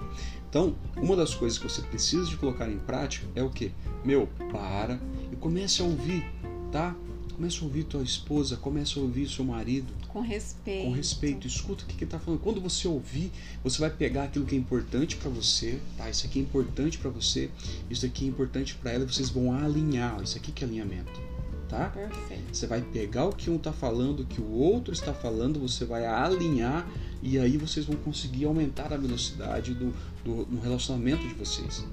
Então, 0.50 0.76
uma 0.98 1.16
das 1.16 1.36
coisas 1.36 1.60
que 1.60 1.70
você 1.70 1.82
precisa 1.84 2.26
de 2.26 2.36
colocar 2.36 2.68
em 2.68 2.80
prática 2.80 3.28
é 3.36 3.44
o 3.44 3.50
que? 3.50 3.72
Meu, 4.04 4.28
para 4.52 5.00
e 5.32 5.36
comece 5.36 5.82
a 5.82 5.86
ouvir, 5.86 6.26
tá? 6.72 6.96
Comece 7.42 7.60
a 7.60 7.64
ouvir 7.64 7.84
tua 7.86 8.04
esposa, 8.04 8.56
comece 8.56 9.00
a 9.00 9.02
ouvir 9.02 9.28
seu 9.28 9.44
marido. 9.44 9.92
Com 10.10 10.22
respeito. 10.22 10.86
Com 10.86 10.92
respeito. 10.92 11.48
Escuta 11.48 11.84
o 11.84 11.88
que 11.88 11.96
ele 11.96 12.04
está 12.04 12.20
falando. 12.20 12.40
Quando 12.40 12.62
você 12.62 12.88
ouvir, 12.88 13.32
você 13.64 13.80
vai 13.80 13.90
pegar 13.90 14.26
aquilo 14.26 14.46
que 14.46 14.54
é 14.54 14.60
importante 14.60 15.16
para 15.16 15.28
você, 15.32 15.80
tá? 15.98 16.08
Isso 16.08 16.28
aqui 16.28 16.38
é 16.38 16.42
importante 16.44 17.00
para 17.00 17.10
você, 17.10 17.50
isso 17.90 18.06
aqui 18.06 18.26
é 18.26 18.28
importante 18.28 18.76
para 18.76 18.92
ela, 18.92 19.06
e 19.06 19.08
vocês 19.12 19.32
vão 19.32 19.56
alinhar. 19.56 20.22
Isso 20.22 20.38
aqui 20.38 20.52
que 20.52 20.64
é 20.64 20.68
alinhamento. 20.68 21.20
Tá? 21.68 21.90
Perfeito. 21.90 22.44
Você 22.56 22.68
vai 22.68 22.80
pegar 22.80 23.26
o 23.26 23.34
que 23.34 23.50
um 23.50 23.56
está 23.56 23.74
falando, 23.74 24.20
o 24.20 24.26
que 24.26 24.40
o 24.40 24.52
outro 24.52 24.94
está 24.94 25.12
falando, 25.12 25.60
você 25.60 25.84
vai 25.84 26.06
alinhar 26.06 26.88
e 27.24 27.40
aí 27.40 27.58
vocês 27.58 27.88
vão 27.88 27.96
conseguir 27.96 28.46
aumentar 28.46 28.94
a 28.94 28.98
velocidade 28.98 29.74
do, 29.74 29.92
do 30.24 30.46
no 30.48 30.62
relacionamento 30.62 31.28
de 31.28 31.34
vocês, 31.34 31.84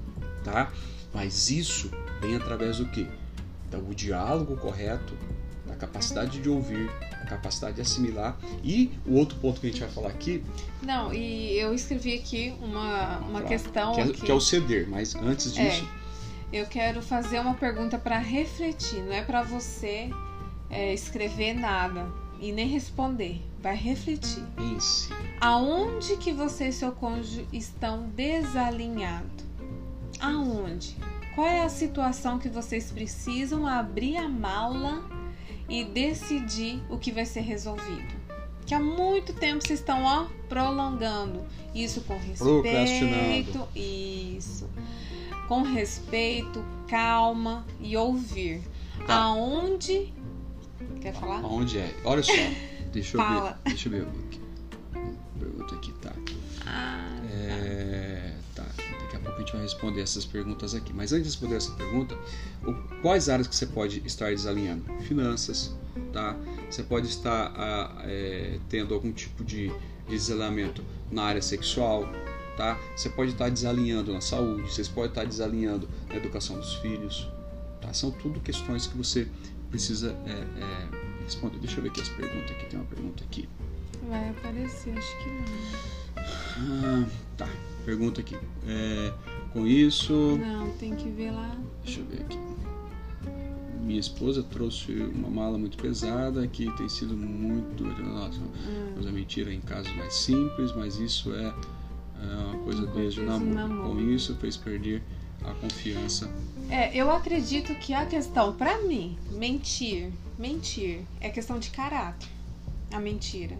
tá? 0.43 0.71
Mas 1.11 1.49
isso 1.49 1.89
vem 2.21 2.35
através 2.35 2.77
do 2.77 2.85
que? 2.89 3.07
Do 3.71 3.95
diálogo 3.95 4.57
correto, 4.57 5.13
capacidade 5.79 6.39
de 6.39 6.49
ouvir, 6.49 6.89
a 7.13 7.25
capacidade 7.25 7.75
de 7.75 7.81
assimilar 7.81 8.37
e 8.63 8.91
o 9.05 9.15
outro 9.15 9.37
ponto 9.37 9.59
que 9.59 9.67
a 9.67 9.69
gente 9.71 9.81
vai 9.81 9.89
falar 9.89 10.09
aqui. 10.09 10.43
Não, 10.81 11.13
e 11.13 11.57
eu 11.57 11.73
escrevi 11.73 12.15
aqui 12.15 12.53
uma, 12.61 13.19
uma 13.19 13.41
questão 13.41 13.93
que 13.93 14.01
é, 14.01 14.07
que 14.07 14.31
é, 14.31 14.33
o 14.33 14.41
ceder, 14.41 14.87
mas 14.87 15.15
antes 15.15 15.57
é, 15.57 15.69
disso. 15.69 15.89
É, 16.51 16.61
eu 16.61 16.65
quero 16.67 17.01
fazer 17.01 17.39
uma 17.39 17.53
pergunta 17.53 17.97
para 17.97 18.17
refletir, 18.17 19.01
não 19.03 19.13
é 19.13 19.21
para 19.21 19.41
você 19.41 20.09
é, 20.69 20.93
escrever 20.93 21.53
nada 21.53 22.07
e 22.39 22.51
nem 22.51 22.67
responder. 22.67 23.41
Vai 23.61 23.75
refletir. 23.75 24.43
Isso. 24.77 25.09
Aonde 25.41 26.15
que 26.15 26.31
você 26.31 26.69
e 26.69 26.71
seu 26.71 26.93
cônjuge 26.93 27.45
estão 27.51 28.03
desalinhados? 28.15 29.43
Aonde? 30.21 30.95
qual 31.39 31.47
é 31.47 31.61
a 31.63 31.69
situação 31.69 32.37
que 32.37 32.49
vocês 32.49 32.91
precisam 32.91 33.65
abrir 33.65 34.17
a 34.17 34.27
mala 34.27 35.01
e 35.69 35.83
decidir 35.83 36.81
o 36.89 36.97
que 36.97 37.11
vai 37.11 37.25
ser 37.25 37.41
resolvido. 37.41 38.19
Que 38.65 38.73
há 38.73 38.79
muito 38.79 39.33
tempo 39.33 39.65
vocês 39.65 39.79
estão 39.79 40.03
ó, 40.03 40.25
prolongando 40.47 41.45
isso 41.73 42.01
com 42.01 42.17
respeito, 42.17 43.67
isso, 43.75 44.69
com 45.47 45.61
respeito, 45.61 46.63
calma 46.87 47.65
e 47.79 47.95
ouvir. 47.95 48.61
Tá. 49.07 49.15
Aonde 49.15 50.13
quer 51.01 51.13
falar? 51.13 51.41
Aonde 51.41 51.77
é? 51.79 51.95
Olha 52.03 52.21
só, 52.21 52.33
deixa 52.91 53.17
eu 53.17 53.21
Fala. 53.21 53.59
ver, 53.63 53.69
deixa 53.71 53.87
eu 53.87 53.91
ver 53.91 54.07
pergunta 55.39 55.75
aqui, 55.75 55.93
tá? 55.93 56.11
Gente 59.49 59.53
vai 59.53 59.61
responder 59.61 60.01
essas 60.01 60.25
perguntas 60.25 60.75
aqui. 60.75 60.93
Mas 60.93 61.11
antes 61.11 61.23
de 61.23 61.29
responder 61.29 61.55
essa 61.55 61.71
pergunta, 61.71 62.17
quais 63.01 63.29
áreas 63.29 63.47
que 63.47 63.55
você 63.55 63.65
pode 63.65 64.01
estar 64.05 64.29
desalinhando? 64.29 64.83
Finanças, 65.01 65.75
tá? 66.13 66.37
Você 66.69 66.83
pode 66.83 67.07
estar 67.07 67.53
é, 68.05 68.59
tendo 68.69 68.93
algum 68.93 69.11
tipo 69.11 69.43
de 69.43 69.71
desalinhamento 70.07 70.83
na 71.11 71.23
área 71.23 71.41
sexual, 71.41 72.07
tá? 72.55 72.79
Você 72.95 73.09
pode 73.09 73.31
estar 73.31 73.49
desalinhando 73.49 74.13
na 74.13 74.21
saúde, 74.21 74.71
você 74.71 74.83
pode 74.85 75.09
estar 75.09 75.25
desalinhando 75.25 75.89
na 76.07 76.15
educação 76.15 76.57
dos 76.57 76.75
filhos, 76.75 77.27
tá? 77.81 77.93
São 77.93 78.11
tudo 78.11 78.39
questões 78.39 78.87
que 78.87 78.97
você 78.97 79.27
precisa 79.69 80.15
é, 80.25 80.31
é, 80.31 81.23
responder. 81.23 81.57
Deixa 81.59 81.79
eu 81.79 81.83
ver 81.83 81.89
aqui 81.89 82.01
as 82.01 82.09
perguntas 82.09 82.51
aqui. 82.51 82.65
Tem 82.65 82.79
uma 82.79 82.87
pergunta 82.87 83.23
aqui. 83.23 83.49
Vai 84.07 84.29
aparecer, 84.29 84.97
acho 84.97 85.17
que 85.19 85.29
não. 85.29 87.05
Ah, 87.05 87.07
tá. 87.37 87.49
Pergunta 87.85 88.21
aqui. 88.21 88.37
É, 88.67 89.13
com 89.53 89.65
isso. 89.65 90.37
Não, 90.37 90.69
tem 90.77 90.95
que 90.95 91.09
ver 91.09 91.31
lá. 91.31 91.57
Deixa 91.83 92.01
eu 92.01 92.05
ver 92.05 92.21
aqui. 92.21 92.39
Minha 93.81 93.99
esposa 93.99 94.43
trouxe 94.43 94.93
uma 94.93 95.29
mala 95.29 95.57
muito 95.57 95.77
pesada 95.77 96.47
que 96.47 96.71
tem 96.77 96.87
sido 96.87 97.17
muito. 97.17 97.83
Nossa, 97.83 98.39
hum. 98.39 98.93
coisa 98.93 99.11
mentira 99.11 99.53
em 99.53 99.61
casos 99.61 99.91
mais 99.95 100.13
simples, 100.13 100.71
mas 100.75 100.97
isso 100.97 101.33
é, 101.33 101.45
é 101.45 102.45
uma 102.45 102.59
coisa 102.63 102.85
desde 102.87 103.21
o 103.21 103.25
namoro. 103.25 103.53
namoro. 103.53 103.95
Com 103.95 104.01
isso, 104.01 104.35
fez 104.35 104.55
perder 104.55 105.01
a 105.43 105.53
confiança. 105.53 106.29
É, 106.69 106.95
eu 106.95 107.09
acredito 107.09 107.73
que 107.75 107.93
a 107.93 108.05
questão, 108.05 108.53
para 108.55 108.79
mim, 108.83 109.17
mentir, 109.31 110.11
mentir 110.37 111.01
é 111.19 111.29
questão 111.29 111.57
de 111.57 111.71
caráter. 111.71 112.29
A 112.91 112.99
mentira. 112.99 113.57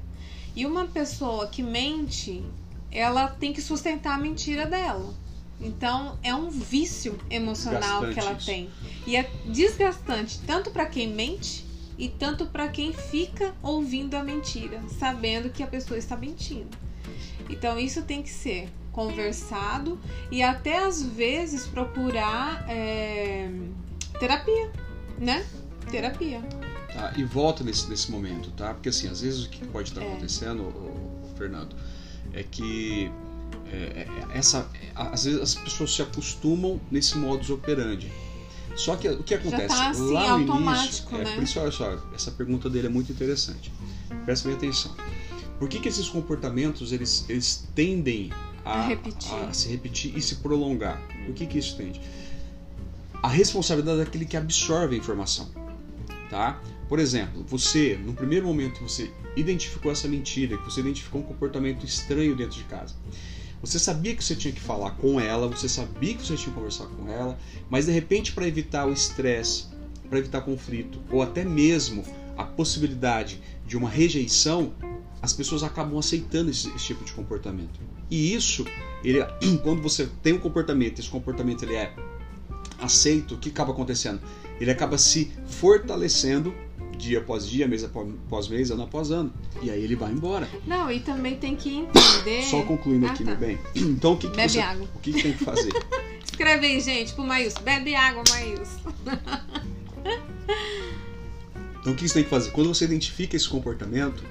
E 0.56 0.66
uma 0.66 0.86
pessoa 0.86 1.48
que 1.48 1.64
mente, 1.64 2.44
ela 2.92 3.28
tem 3.28 3.54
que 3.54 3.62
sustentar 3.62 4.16
a 4.16 4.22
mentira 4.22 4.66
dela. 4.66 5.14
Então 5.62 6.18
é 6.24 6.34
um 6.34 6.50
vício 6.50 7.20
emocional 7.30 8.08
que 8.14 8.20
ela 8.20 8.36
tem. 8.36 8.70
E 9.06 9.16
é 9.16 9.30
desgastante 9.46 10.40
tanto 10.46 10.72
para 10.72 10.86
quem 10.86 11.14
mente 11.14 11.66
e 11.98 12.08
tanto 12.08 12.46
para 12.46 12.70
quem 12.70 12.94
fica 12.94 13.54
ouvindo 13.62 14.16
a 14.16 14.24
mentira, 14.24 14.82
sabendo 14.98 15.50
que 15.50 15.62
a 15.62 15.68
pessoa 15.68 15.98
está 15.98 16.16
mentindo. 16.16 16.78
Então 17.50 17.78
isso 17.78 18.02
tem 18.04 18.24
que 18.24 18.30
ser 18.30 18.70
conversado 18.92 20.00
e 20.32 20.42
até 20.42 20.86
às 20.86 21.04
vezes 21.04 21.68
procurar 21.68 22.66
é, 22.70 23.50
terapia, 24.20 24.72
né? 25.18 25.46
Terapia. 25.92 26.42
Tá? 26.94 27.14
E 27.18 27.24
volta 27.24 27.64
nesse, 27.64 27.90
nesse 27.90 28.10
momento, 28.12 28.52
tá? 28.52 28.74
Porque 28.74 28.90
assim, 28.90 29.08
às 29.08 29.22
vezes 29.22 29.46
o 29.46 29.50
que 29.50 29.66
pode 29.68 29.90
estar 29.90 30.02
é. 30.02 30.08
acontecendo, 30.08 30.74
Fernando, 31.38 31.76
é 32.34 32.44
que 32.44 33.12
é, 33.72 34.08
é, 34.08 34.38
essa, 34.38 34.70
às 34.96 35.24
vezes 35.26 35.42
as 35.42 35.56
pessoas 35.56 35.94
se 35.94 36.02
acostumam 36.02 36.80
nesse 36.92 37.18
modus 37.18 37.50
operandi. 37.50 38.12
Só 38.76 38.96
que 38.96 39.10
o 39.10 39.24
que 39.24 39.34
acontece 39.34 39.76
tá, 39.76 39.90
assim, 39.90 40.12
lá 40.12 40.38
no 40.38 40.62
início, 40.62 41.06
é, 41.12 41.24
né? 41.24 41.36
por 41.36 41.44
isso 41.44 41.60
olha 41.60 41.72
só, 41.72 41.98
essa 42.14 42.32
pergunta 42.32 42.70
dele 42.70 42.88
é 42.88 42.90
muito 42.90 43.12
interessante. 43.12 43.72
Presta 44.26 44.48
bem 44.48 44.58
atenção. 44.58 44.96
Por 45.58 45.68
que, 45.68 45.80
que 45.80 45.90
esses 45.90 46.08
comportamentos 46.08 46.94
eles, 46.94 47.26
eles 47.28 47.68
tendem 47.76 48.32
a, 48.64 48.88
a, 48.88 49.50
a, 49.50 49.54
se 49.54 49.68
repetir 49.70 50.18
e 50.18 50.22
se 50.22 50.36
prolongar? 50.36 51.02
Por 51.26 51.36
que, 51.36 51.46
que 51.46 51.60
isso 51.60 51.76
tende? 51.76 52.00
A 53.22 53.28
responsabilidade 53.28 54.00
daquele 54.00 54.26
que 54.26 54.38
absorve 54.38 54.96
a 54.96 54.98
informação, 54.98 55.50
tá? 56.30 56.62
Por 56.88 56.98
exemplo, 56.98 57.44
você, 57.46 58.00
no 58.04 58.14
primeiro 58.14 58.48
momento, 58.48 58.82
você 58.82 59.12
identificou 59.36 59.92
essa 59.92 60.08
mentira, 60.08 60.58
que 60.58 60.64
você 60.64 60.80
identificou 60.80 61.20
um 61.22 61.24
comportamento 61.26 61.86
estranho 61.86 62.36
dentro 62.36 62.58
de 62.58 62.64
casa. 62.64 62.96
Você 63.62 63.78
sabia 63.78 64.16
que 64.16 64.24
você 64.24 64.36
tinha 64.36 64.54
que 64.54 64.62
falar 64.62 64.92
com 64.92 65.20
ela, 65.20 65.48
você 65.48 65.68
sabia 65.68 66.14
que 66.14 66.26
você 66.26 66.36
tinha 66.36 66.48
que 66.48 66.56
conversar 66.56 66.86
com 66.86 67.10
ela, 67.10 67.38
mas 67.70 67.86
de 67.88 67.92
repente, 67.92 68.32
para 68.32 68.48
evitar 68.48 68.88
o 68.88 68.94
estresse, 68.94 69.66
para 70.10 70.20
evitar 70.20 70.42
conflito, 70.42 71.02
ou 71.12 71.22
até 71.22 71.44
mesmo 71.44 72.04
a 72.38 72.44
possibilidade 72.46 73.42
de 73.66 73.76
uma 73.76 73.90
rejeição, 73.90 74.74
as 75.22 75.34
pessoas 75.34 75.62
acabam 75.62 76.00
aceitando 76.00 76.50
esse, 76.50 76.70
esse 76.70 76.86
tipo 76.86 77.04
de 77.04 77.12
comportamento. 77.12 77.80
E 78.10 78.34
isso, 78.34 78.66
ele, 79.04 79.20
quando 79.62 79.82
você 79.82 80.10
tem 80.24 80.34
um 80.34 80.40
comportamento, 80.40 81.00
esse 81.00 81.10
comportamento 81.10 81.64
ele 81.64 81.76
é 81.76 81.94
aceito, 82.80 83.36
o 83.36 83.38
que 83.38 83.50
acaba 83.50 83.74
acontecendo? 83.74 84.22
Ele 84.60 84.72
acaba 84.72 84.98
se 84.98 85.32
fortalecendo 85.46 86.54
dia 87.00 87.20
após 87.20 87.48
dia, 87.48 87.68
mês 87.68 87.84
após 87.84 88.48
mês, 88.50 88.70
ano 88.70 88.84
após 88.84 89.10
ano. 89.10 89.34
E 89.62 89.72
aí 89.72 89.84
ele 89.84 89.96
vai 89.96 90.12
embora. 90.12 90.48
Não, 90.68 90.92
e 90.92 91.00
também 91.00 91.38
tem 91.38 91.56
que 91.56 91.74
entender. 91.78 92.44
Só 92.44 92.62
concluindo 92.64 93.08
ah, 93.08 93.12
aqui, 93.12 93.24
tá. 93.24 93.32
meu 93.32 93.40
bem. 93.40 93.58
Então 93.74 94.14
o 94.14 94.18
que, 94.18 94.30
que 94.30 94.36
Bebe 94.36 94.50
você, 94.50 94.60
água. 94.60 94.88
O 94.94 95.00
que, 95.00 95.14
que 95.14 95.24
tem 95.24 95.34
que 95.34 95.44
fazer? 95.44 95.72
Escreve 96.24 96.68
aí, 96.68 96.80
gente, 96.80 97.14
pro 97.14 97.24
Maíus. 97.24 97.54
Bebe 97.56 97.96
água, 97.96 98.24
Maíus. 98.30 98.70
então 101.80 101.94
o 101.94 101.96
que 101.96 102.08
você 102.08 102.16
tem 102.16 102.24
que 102.24 102.30
fazer? 102.30 102.52
Quando 102.52 102.68
você 102.68 102.86
identifica 102.86 103.36
esse 103.36 103.48
comportamento, 103.48 104.24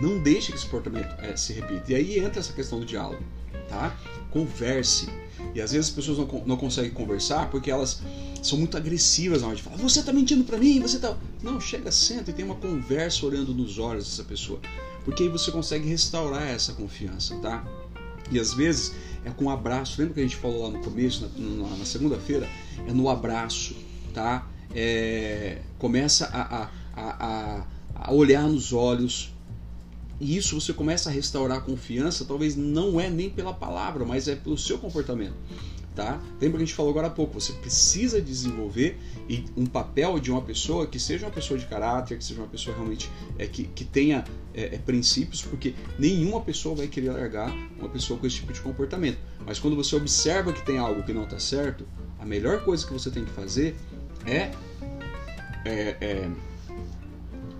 não 0.00 0.18
deixe 0.18 0.50
que 0.50 0.58
esse 0.58 0.64
comportamento 0.66 1.14
é, 1.20 1.36
se 1.36 1.52
repita. 1.52 1.92
E 1.92 1.94
aí 1.94 2.18
entra 2.18 2.40
essa 2.40 2.52
questão 2.52 2.80
do 2.80 2.86
diálogo, 2.86 3.22
tá? 3.68 3.96
Converse. 4.30 5.08
E 5.54 5.60
às 5.60 5.72
vezes 5.72 5.88
as 5.88 5.94
pessoas 5.94 6.18
não, 6.18 6.26
não 6.46 6.56
conseguem 6.56 6.90
conversar 6.90 7.50
porque 7.50 7.70
elas 7.70 8.00
são 8.42 8.58
muito 8.58 8.76
agressivas 8.76 9.42
na 9.42 9.48
hora 9.48 9.56
de 9.56 9.62
falar, 9.62 9.76
você 9.76 10.02
tá 10.02 10.12
mentindo 10.12 10.44
para 10.44 10.56
mim, 10.56 10.80
você 10.80 10.98
tá. 10.98 11.16
Não, 11.42 11.60
chega, 11.60 11.90
senta 11.90 12.30
e 12.30 12.34
tem 12.34 12.44
uma 12.44 12.54
conversa 12.54 13.26
olhando 13.26 13.52
nos 13.52 13.78
olhos 13.78 14.04
dessa 14.04 14.24
pessoa. 14.24 14.60
Porque 15.04 15.22
aí 15.22 15.28
você 15.28 15.50
consegue 15.50 15.88
restaurar 15.88 16.46
essa 16.48 16.72
confiança, 16.72 17.36
tá? 17.36 17.64
E 18.30 18.38
às 18.38 18.54
vezes 18.54 18.92
é 19.24 19.30
com 19.30 19.46
um 19.46 19.50
abraço. 19.50 20.00
Lembra 20.00 20.14
que 20.14 20.20
a 20.20 20.22
gente 20.22 20.36
falou 20.36 20.64
lá 20.64 20.70
no 20.70 20.84
começo, 20.84 21.28
na, 21.36 21.68
na, 21.68 21.76
na 21.76 21.84
segunda-feira? 21.84 22.48
É 22.86 22.92
no 22.92 23.08
abraço, 23.08 23.74
tá? 24.14 24.46
É, 24.74 25.62
começa 25.78 26.26
a, 26.26 26.62
a, 26.62 26.70
a, 26.96 27.66
a 27.94 28.12
olhar 28.12 28.46
nos 28.46 28.72
olhos, 28.72 29.34
e 30.20 30.36
isso 30.36 30.60
você 30.60 30.72
começa 30.72 31.08
a 31.08 31.12
restaurar 31.12 31.58
a 31.58 31.60
confiança, 31.60 32.26
talvez 32.26 32.54
não 32.54 33.00
é 33.00 33.08
nem 33.08 33.30
pela 33.30 33.54
palavra, 33.54 34.04
mas 34.04 34.28
é 34.28 34.36
pelo 34.36 34.58
seu 34.58 34.78
comportamento. 34.78 35.34
Tá? 35.94 36.20
Lembra 36.40 36.58
que 36.58 36.62
a 36.62 36.66
gente 36.66 36.74
falou 36.74 36.92
agora 36.92 37.08
há 37.08 37.10
pouco, 37.10 37.40
você 37.40 37.52
precisa 37.54 38.22
desenvolver 38.22 38.98
um 39.56 39.66
papel 39.66 40.20
de 40.20 40.30
uma 40.30 40.40
pessoa 40.40 40.86
que 40.86 41.00
seja 41.00 41.26
uma 41.26 41.32
pessoa 41.32 41.58
de 41.58 41.66
caráter, 41.66 42.16
que 42.16 42.24
seja 42.24 42.40
uma 42.40 42.48
pessoa 42.48 42.76
realmente 42.76 43.10
é, 43.36 43.46
que, 43.46 43.64
que 43.64 43.84
tenha 43.84 44.24
é, 44.54 44.76
é, 44.76 44.78
princípios, 44.78 45.42
porque 45.42 45.74
nenhuma 45.98 46.40
pessoa 46.40 46.76
vai 46.76 46.86
querer 46.86 47.10
largar 47.10 47.50
uma 47.78 47.88
pessoa 47.88 48.18
com 48.18 48.26
esse 48.26 48.36
tipo 48.36 48.52
de 48.52 48.60
comportamento. 48.60 49.18
Mas 49.44 49.58
quando 49.58 49.74
você 49.74 49.96
observa 49.96 50.52
que 50.52 50.64
tem 50.64 50.78
algo 50.78 51.02
que 51.02 51.12
não 51.12 51.24
está 51.24 51.40
certo, 51.40 51.86
a 52.20 52.24
melhor 52.24 52.62
coisa 52.62 52.86
que 52.86 52.92
você 52.92 53.10
tem 53.10 53.24
que 53.24 53.32
fazer 53.32 53.74
é, 54.24 54.52
é, 55.64 55.96
é 56.00 56.30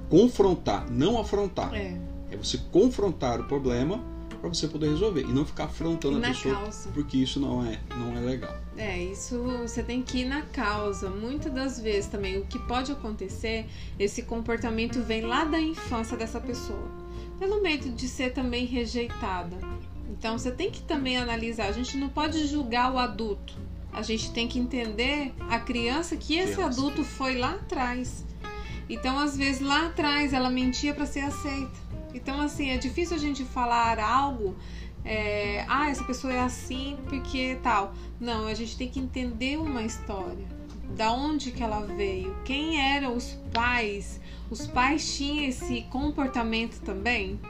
confrontar, 0.09 0.91
não 0.91 1.19
afrontar. 1.19 1.75
É. 1.75 2.10
É 2.31 2.37
você 2.37 2.59
confrontar 2.71 3.41
o 3.41 3.45
problema 3.45 4.03
para 4.41 4.49
você 4.49 4.67
poder 4.67 4.89
resolver 4.89 5.21
e 5.21 5.33
não 5.33 5.45
ficar 5.45 5.65
afrontando 5.65 6.17
a 6.17 6.21
pessoa, 6.21 6.55
causa. 6.55 6.89
porque 6.95 7.19
isso 7.19 7.39
não 7.39 7.65
é 7.65 7.79
não 7.97 8.17
é 8.17 8.21
legal. 8.21 8.57
É, 8.77 8.99
isso 8.99 9.43
você 9.43 9.83
tem 9.83 10.03
que 10.03 10.21
ir 10.21 10.25
na 10.25 10.43
causa. 10.43 11.11
Muitas 11.11 11.53
das 11.53 11.81
vezes 11.81 12.09
também 12.09 12.39
o 12.39 12.47
que 12.47 12.59
pode 12.61 12.91
acontecer, 12.91 13.67
esse 13.99 14.23
comportamento 14.23 15.03
vem 15.03 15.23
lá 15.23 15.45
da 15.45 15.61
infância 15.61 16.17
dessa 16.17 16.41
pessoa, 16.41 16.89
pelo 17.39 17.63
medo 17.63 17.91
de 17.91 18.09
ser 18.09 18.33
também 18.33 18.65
rejeitada. 18.65 19.57
Então 20.09 20.39
você 20.39 20.51
tem 20.51 20.71
que 20.71 20.83
também 20.83 21.19
analisar. 21.19 21.67
A 21.67 21.73
gente 21.73 21.97
não 21.97 22.09
pode 22.09 22.47
julgar 22.47 22.93
o 22.93 22.99
adulto. 22.99 23.55
A 23.93 24.03
gente 24.03 24.31
tem 24.33 24.47
que 24.47 24.59
entender 24.59 25.35
a 25.49 25.59
criança 25.59 26.17
que 26.17 26.37
esse 26.37 26.55
criança. 26.55 26.81
adulto 26.81 27.05
foi 27.05 27.37
lá 27.37 27.55
atrás. 27.55 28.25
Então, 28.89 29.19
às 29.19 29.37
vezes, 29.37 29.61
lá 29.61 29.87
atrás 29.87 30.33
ela 30.33 30.51
mentia 30.51 30.93
para 30.93 31.07
ser 31.07 31.21
aceita. 31.21 31.91
Então, 32.15 32.41
assim, 32.41 32.71
é 32.71 32.79
difícil 32.79 33.17
a 33.17 33.21
gente 33.21 33.45
falar 33.45 33.99
algo. 33.99 34.57
É, 35.05 35.65
ah, 35.69 35.89
essa 35.89 36.05
pessoa 36.05 36.33
é 36.33 36.41
assim 36.41 36.99
porque 37.09 37.59
tal. 37.63 37.95
Não, 38.21 38.47
a 38.47 38.55
gente 38.55 38.77
tem 38.77 38.89
que 38.89 39.01
entender 39.01 39.57
uma 39.57 39.83
história. 39.83 40.47
Da 40.97 41.13
onde 41.13 41.53
que 41.53 41.63
ela 41.63 41.81
veio? 41.87 42.37
Quem 42.45 42.81
eram 42.81 43.17
os 43.17 43.39
pais? 43.53 44.21
Os 44.51 44.67
pais 44.67 45.17
tinham 45.17 45.45
esse 45.45 45.83
comportamento 45.83 46.81
também? 46.81 47.41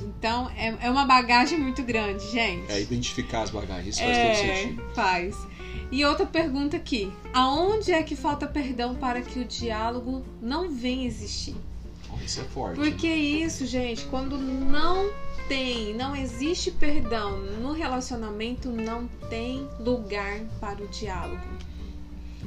Então 0.00 0.50
é, 0.56 0.74
é 0.80 0.90
uma 0.90 1.04
bagagem 1.04 1.58
muito 1.58 1.82
grande, 1.82 2.30
gente. 2.30 2.70
É 2.70 2.80
identificar 2.80 3.42
as 3.42 3.50
bagagens, 3.50 3.98
faz 3.98 4.16
é, 4.16 4.26
todo 4.26 4.36
sentido. 4.36 4.94
Faz. 4.94 5.36
E 5.90 6.04
outra 6.04 6.24
pergunta 6.24 6.76
aqui: 6.76 7.12
aonde 7.32 7.92
é 7.92 8.02
que 8.02 8.16
falta 8.16 8.46
perdão 8.46 8.94
para 8.94 9.20
que 9.22 9.38
o 9.40 9.44
diálogo 9.44 10.24
não 10.40 10.70
venha 10.70 11.06
existir? 11.06 11.56
Isso 12.24 12.40
é 12.40 12.44
forte. 12.44 12.76
Porque 12.76 13.08
isso, 13.08 13.66
gente, 13.66 14.04
quando 14.06 14.38
não 14.38 15.10
tem, 15.48 15.94
não 15.94 16.14
existe 16.14 16.70
perdão 16.70 17.38
no 17.38 17.72
relacionamento, 17.72 18.70
não 18.70 19.06
tem 19.28 19.68
lugar 19.78 20.40
para 20.60 20.82
o 20.82 20.88
diálogo. 20.88 21.42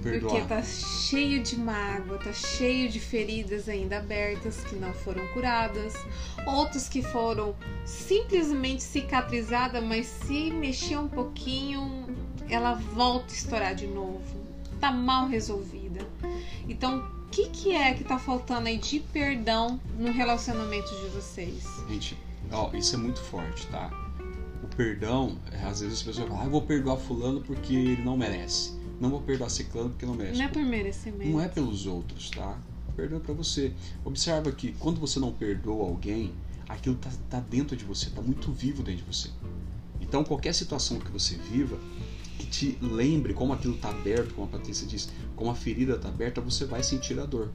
Perdoar. 0.01 0.33
Porque 0.33 0.47
tá 0.47 0.61
cheio 0.61 1.41
de 1.41 1.57
mágoa, 1.57 2.17
tá 2.17 2.33
cheio 2.33 2.89
de 2.89 2.99
feridas 2.99 3.69
ainda 3.69 3.97
abertas 3.97 4.57
que 4.65 4.75
não 4.75 4.93
foram 4.93 5.25
curadas, 5.29 5.93
outras 6.45 6.89
que 6.89 7.01
foram 7.01 7.55
simplesmente 7.85 8.83
cicatrizadas, 8.83 9.83
mas 9.83 10.05
se 10.05 10.51
mexer 10.51 10.97
um 10.97 11.07
pouquinho, 11.07 12.07
ela 12.49 12.73
volta 12.73 13.31
a 13.31 13.35
estourar 13.35 13.75
de 13.75 13.87
novo. 13.87 14.23
Tá 14.79 14.91
mal 14.91 15.27
resolvida. 15.27 16.05
Então, 16.67 17.14
que, 17.35 17.49
que 17.49 17.71
é 17.73 17.93
que 17.93 18.03
tá 18.05 18.17
faltando 18.17 18.69
aí 18.69 18.77
de 18.77 19.01
perdão 19.01 19.77
no 19.99 20.09
relacionamento 20.09 20.89
de 20.95 21.09
vocês? 21.09 21.65
Gente, 21.89 22.17
ó, 22.49 22.73
isso 22.73 22.95
é 22.95 22.97
muito 22.97 23.19
forte, 23.19 23.67
tá? 23.67 23.91
O 24.63 24.67
perdão, 24.67 25.37
é, 25.51 25.65
às 25.65 25.81
vezes 25.81 25.97
as 25.97 26.03
pessoas 26.03 26.29
falam, 26.29 26.41
ah, 26.41 26.45
eu 26.45 26.51
vou 26.51 26.61
perdoar 26.61 26.95
fulano 26.95 27.41
porque 27.41 27.75
ele 27.75 28.03
não 28.03 28.15
merece. 28.15 28.73
Não 29.01 29.09
vou 29.09 29.21
perdoar 29.21 29.49
ciclano 29.49 29.89
porque 29.89 30.05
não 30.05 30.13
merece. 30.13 30.37
Não 30.37 30.45
é 30.45 30.47
por 30.47 30.63
merecimento. 30.63 31.29
Não 31.29 31.41
é 31.41 31.49
pelos 31.49 31.85
outros, 31.85 32.29
tá? 32.29 32.57
Perdão 32.95 33.17
é 33.17 33.21
pra 33.21 33.33
você. 33.33 33.73
Observa 34.05 34.49
que 34.53 34.71
quando 34.79 35.01
você 35.01 35.19
não 35.19 35.33
perdoa 35.33 35.89
alguém, 35.89 36.33
aquilo 36.69 36.95
tá, 36.95 37.09
tá 37.29 37.41
dentro 37.41 37.75
de 37.75 37.83
você, 37.83 38.09
tá 38.11 38.21
muito 38.21 38.49
vivo 38.53 38.81
dentro 38.81 39.03
de 39.03 39.13
você. 39.13 39.29
Então 39.99 40.23
qualquer 40.23 40.53
situação 40.53 40.99
que 40.99 41.11
você 41.11 41.35
viva, 41.35 41.77
que 42.39 42.47
te 42.47 42.77
lembre 42.81 43.33
como 43.33 43.51
aquilo 43.51 43.75
está 43.75 43.89
aberto, 43.89 44.33
como 44.33 44.47
a 44.47 44.49
Patrícia 44.49 44.87
diz, 44.87 45.09
como 45.35 45.51
a 45.51 45.55
ferida 45.55 45.95
está 45.95 46.09
aberta, 46.09 46.41
você 46.41 46.65
vai 46.65 46.83
sentir 46.83 47.19
a 47.19 47.25
dor. 47.25 47.49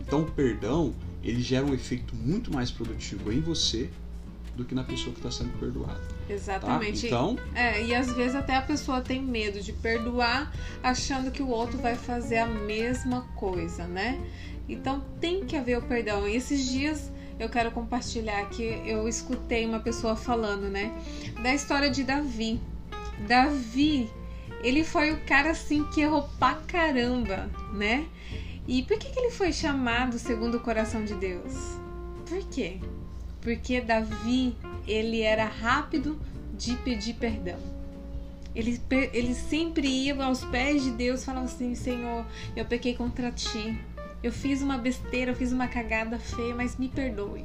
Então 0.00 0.22
o 0.22 0.30
perdão 0.30 0.94
ele 1.22 1.42
gera 1.42 1.64
um 1.64 1.72
efeito 1.72 2.14
muito 2.14 2.52
mais 2.52 2.70
produtivo 2.70 3.32
em 3.32 3.40
você 3.40 3.90
do 4.54 4.64
que 4.64 4.74
na 4.74 4.84
pessoa 4.84 5.12
que 5.12 5.18
está 5.18 5.30
sendo 5.30 5.58
perdoada. 5.58 6.00
Exatamente. 6.28 7.02
Tá? 7.02 7.06
Então. 7.06 7.38
É, 7.54 7.84
e 7.84 7.94
às 7.94 8.12
vezes 8.12 8.34
até 8.34 8.54
a 8.54 8.62
pessoa 8.62 9.00
tem 9.00 9.20
medo 9.20 9.60
de 9.60 9.72
perdoar, 9.72 10.52
achando 10.82 11.30
que 11.30 11.42
o 11.42 11.48
outro 11.48 11.78
vai 11.78 11.96
fazer 11.96 12.38
a 12.38 12.46
mesma 12.46 13.22
coisa, 13.34 13.86
né? 13.86 14.20
Então 14.68 15.02
tem 15.20 15.44
que 15.44 15.56
haver 15.56 15.78
o 15.78 15.82
perdão. 15.82 16.28
E 16.28 16.36
esses 16.36 16.70
dias 16.70 17.10
eu 17.38 17.48
quero 17.48 17.70
compartilhar 17.72 18.48
que 18.48 18.62
eu 18.86 19.08
escutei 19.08 19.66
uma 19.66 19.80
pessoa 19.80 20.14
falando, 20.14 20.70
né, 20.70 20.94
da 21.42 21.52
história 21.52 21.90
de 21.90 22.04
Davi. 22.04 22.60
Davi 23.26 24.08
ele 24.64 24.82
foi 24.82 25.12
o 25.12 25.20
cara 25.20 25.50
assim 25.50 25.84
que 25.84 26.00
errou 26.00 26.26
pra 26.38 26.54
caramba, 26.54 27.50
né? 27.74 28.06
E 28.66 28.82
por 28.82 28.98
que, 28.98 29.10
que 29.10 29.18
ele 29.18 29.30
foi 29.30 29.52
chamado 29.52 30.18
segundo 30.18 30.56
o 30.56 30.60
coração 30.60 31.04
de 31.04 31.14
Deus? 31.14 31.52
Por 32.26 32.42
quê? 32.48 32.80
Porque 33.42 33.82
Davi, 33.82 34.56
ele 34.86 35.20
era 35.20 35.44
rápido 35.44 36.18
de 36.56 36.74
pedir 36.76 37.12
perdão. 37.14 37.58
Ele, 38.54 38.80
ele 39.12 39.34
sempre 39.34 39.86
ia 39.86 40.14
aos 40.24 40.42
pés 40.44 40.82
de 40.82 40.92
Deus 40.92 41.20
e 41.20 41.26
falava 41.26 41.44
assim: 41.44 41.74
Senhor, 41.74 42.24
eu 42.56 42.64
pequei 42.64 42.94
contra 42.94 43.30
ti. 43.30 43.78
Eu 44.22 44.32
fiz 44.32 44.62
uma 44.62 44.78
besteira, 44.78 45.32
eu 45.32 45.36
fiz 45.36 45.52
uma 45.52 45.68
cagada 45.68 46.18
feia, 46.18 46.54
mas 46.54 46.78
me 46.78 46.88
perdoe. 46.88 47.44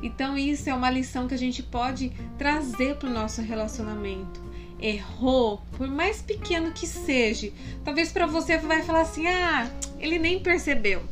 Então, 0.00 0.38
isso 0.38 0.70
é 0.70 0.74
uma 0.74 0.88
lição 0.88 1.26
que 1.26 1.34
a 1.34 1.38
gente 1.38 1.60
pode 1.64 2.12
trazer 2.38 2.94
para 2.94 3.08
o 3.08 3.12
nosso 3.12 3.42
relacionamento 3.42 4.47
errou, 4.80 5.62
por 5.76 5.88
mais 5.88 6.22
pequeno 6.22 6.72
que 6.72 6.86
seja, 6.86 7.52
talvez 7.84 8.12
para 8.12 8.26
você 8.26 8.58
vai 8.58 8.82
falar 8.82 9.02
assim: 9.02 9.26
"Ah, 9.26 9.70
ele 9.98 10.18
nem 10.18 10.40
percebeu. 10.40 11.02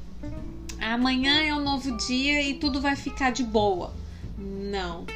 Amanhã 0.81 1.42
é 1.42 1.55
um 1.55 1.62
novo 1.62 1.96
dia 1.96 2.42
e 2.42 2.55
tudo 2.55 2.81
vai 2.81 2.96
ficar 2.96 3.31
de 3.31 3.42
boa". 3.42 3.92
Não. 4.38 5.07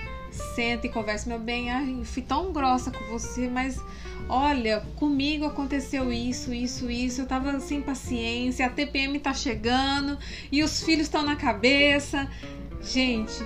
Senta 0.54 0.86
e 0.86 0.90
conversa, 0.90 1.28
meu 1.28 1.38
bem. 1.38 1.70
Ai, 1.70 2.02
fui 2.04 2.22
tão 2.22 2.52
grossa 2.52 2.90
com 2.90 3.04
você, 3.06 3.48
mas 3.48 3.80
olha, 4.28 4.80
comigo 4.96 5.44
aconteceu 5.44 6.12
isso, 6.12 6.54
isso, 6.54 6.90
isso. 6.90 7.22
Eu 7.22 7.26
tava 7.26 7.58
sem 7.60 7.82
paciência, 7.82 8.66
a 8.66 8.70
TPM 8.70 9.18
tá 9.18 9.34
chegando 9.34 10.16
e 10.50 10.62
os 10.62 10.82
filhos 10.82 11.06
estão 11.06 11.22
na 11.22 11.36
cabeça. 11.36 12.30
Gente, 12.80 13.44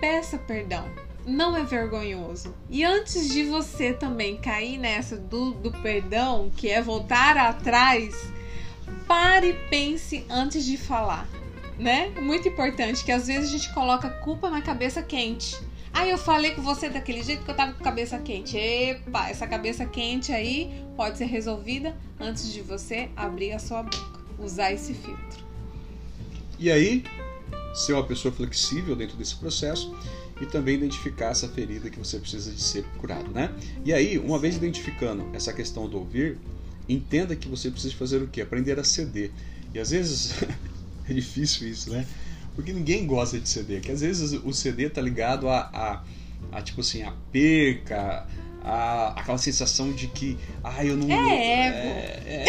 peça 0.00 0.38
perdão 0.38 1.05
não 1.26 1.56
é 1.56 1.64
vergonhoso. 1.64 2.54
E 2.70 2.84
antes 2.84 3.28
de 3.28 3.42
você 3.42 3.92
também 3.92 4.36
cair 4.36 4.78
nessa 4.78 5.16
do, 5.16 5.52
do 5.54 5.72
perdão, 5.72 6.50
que 6.56 6.70
é 6.70 6.80
voltar 6.80 7.36
atrás, 7.36 8.14
pare 9.08 9.48
e 9.48 9.68
pense 9.68 10.24
antes 10.30 10.64
de 10.64 10.76
falar, 10.76 11.28
né? 11.76 12.10
Muito 12.20 12.48
importante 12.48 13.04
que 13.04 13.10
às 13.10 13.26
vezes 13.26 13.48
a 13.48 13.52
gente 13.52 13.74
coloca 13.74 14.08
culpa 14.08 14.48
na 14.48 14.62
cabeça 14.62 15.02
quente. 15.02 15.56
Ah, 15.92 16.06
eu 16.06 16.18
falei 16.18 16.52
com 16.52 16.62
você 16.62 16.88
daquele 16.88 17.22
jeito 17.22 17.42
que 17.42 17.50
eu 17.50 17.56
tava 17.56 17.72
com 17.72 17.82
cabeça 17.82 18.18
quente. 18.18 18.56
Epa, 18.56 19.28
essa 19.28 19.46
cabeça 19.46 19.84
quente 19.84 20.30
aí 20.30 20.84
pode 20.94 21.18
ser 21.18 21.24
resolvida 21.24 21.96
antes 22.20 22.52
de 22.52 22.60
você 22.60 23.08
abrir 23.16 23.52
a 23.52 23.58
sua 23.58 23.82
boca, 23.82 24.20
usar 24.38 24.72
esse 24.72 24.94
filtro. 24.94 25.44
E 26.58 26.70
aí, 26.70 27.02
ser 27.74 27.94
uma 27.94 28.04
pessoa 28.04 28.32
flexível 28.32 28.94
dentro 28.94 29.16
desse 29.16 29.36
processo 29.36 29.94
e 30.40 30.46
também 30.46 30.74
identificar 30.74 31.30
essa 31.30 31.48
ferida 31.48 31.88
que 31.88 31.98
você 31.98 32.18
precisa 32.18 32.50
de 32.50 32.60
ser 32.60 32.84
curado, 32.98 33.30
né? 33.30 33.50
E 33.84 33.92
aí, 33.92 34.18
uma 34.18 34.38
vez 34.38 34.56
identificando 34.56 35.26
essa 35.32 35.52
questão 35.52 35.88
do 35.88 35.98
ouvir, 35.98 36.38
entenda 36.88 37.34
que 37.34 37.48
você 37.48 37.70
precisa 37.70 37.94
fazer 37.94 38.22
o 38.22 38.28
quê? 38.28 38.42
Aprender 38.42 38.78
a 38.78 38.84
ceder. 38.84 39.30
E 39.72 39.78
às 39.78 39.90
vezes 39.90 40.34
é 41.08 41.12
difícil 41.12 41.68
isso, 41.68 41.90
né? 41.90 42.06
Porque 42.54 42.72
ninguém 42.72 43.06
gosta 43.06 43.38
de 43.38 43.48
ceder, 43.48 43.80
que 43.80 43.92
às 43.92 44.00
vezes 44.00 44.32
o 44.32 44.52
ceder 44.52 44.90
tá 44.90 45.00
ligado 45.00 45.48
a, 45.48 45.58
a, 45.72 46.02
a 46.58 46.62
tipo 46.62 46.80
assim, 46.80 47.02
a 47.02 47.12
perca, 47.30 48.26
a, 48.66 49.20
aquela 49.20 49.38
sensação 49.38 49.92
de 49.92 50.08
que, 50.08 50.36
ah, 50.64 50.84
eu 50.84 50.96
não. 50.96 51.10
É 51.10 51.66
ego. 51.66 51.76
É, 52.26 52.44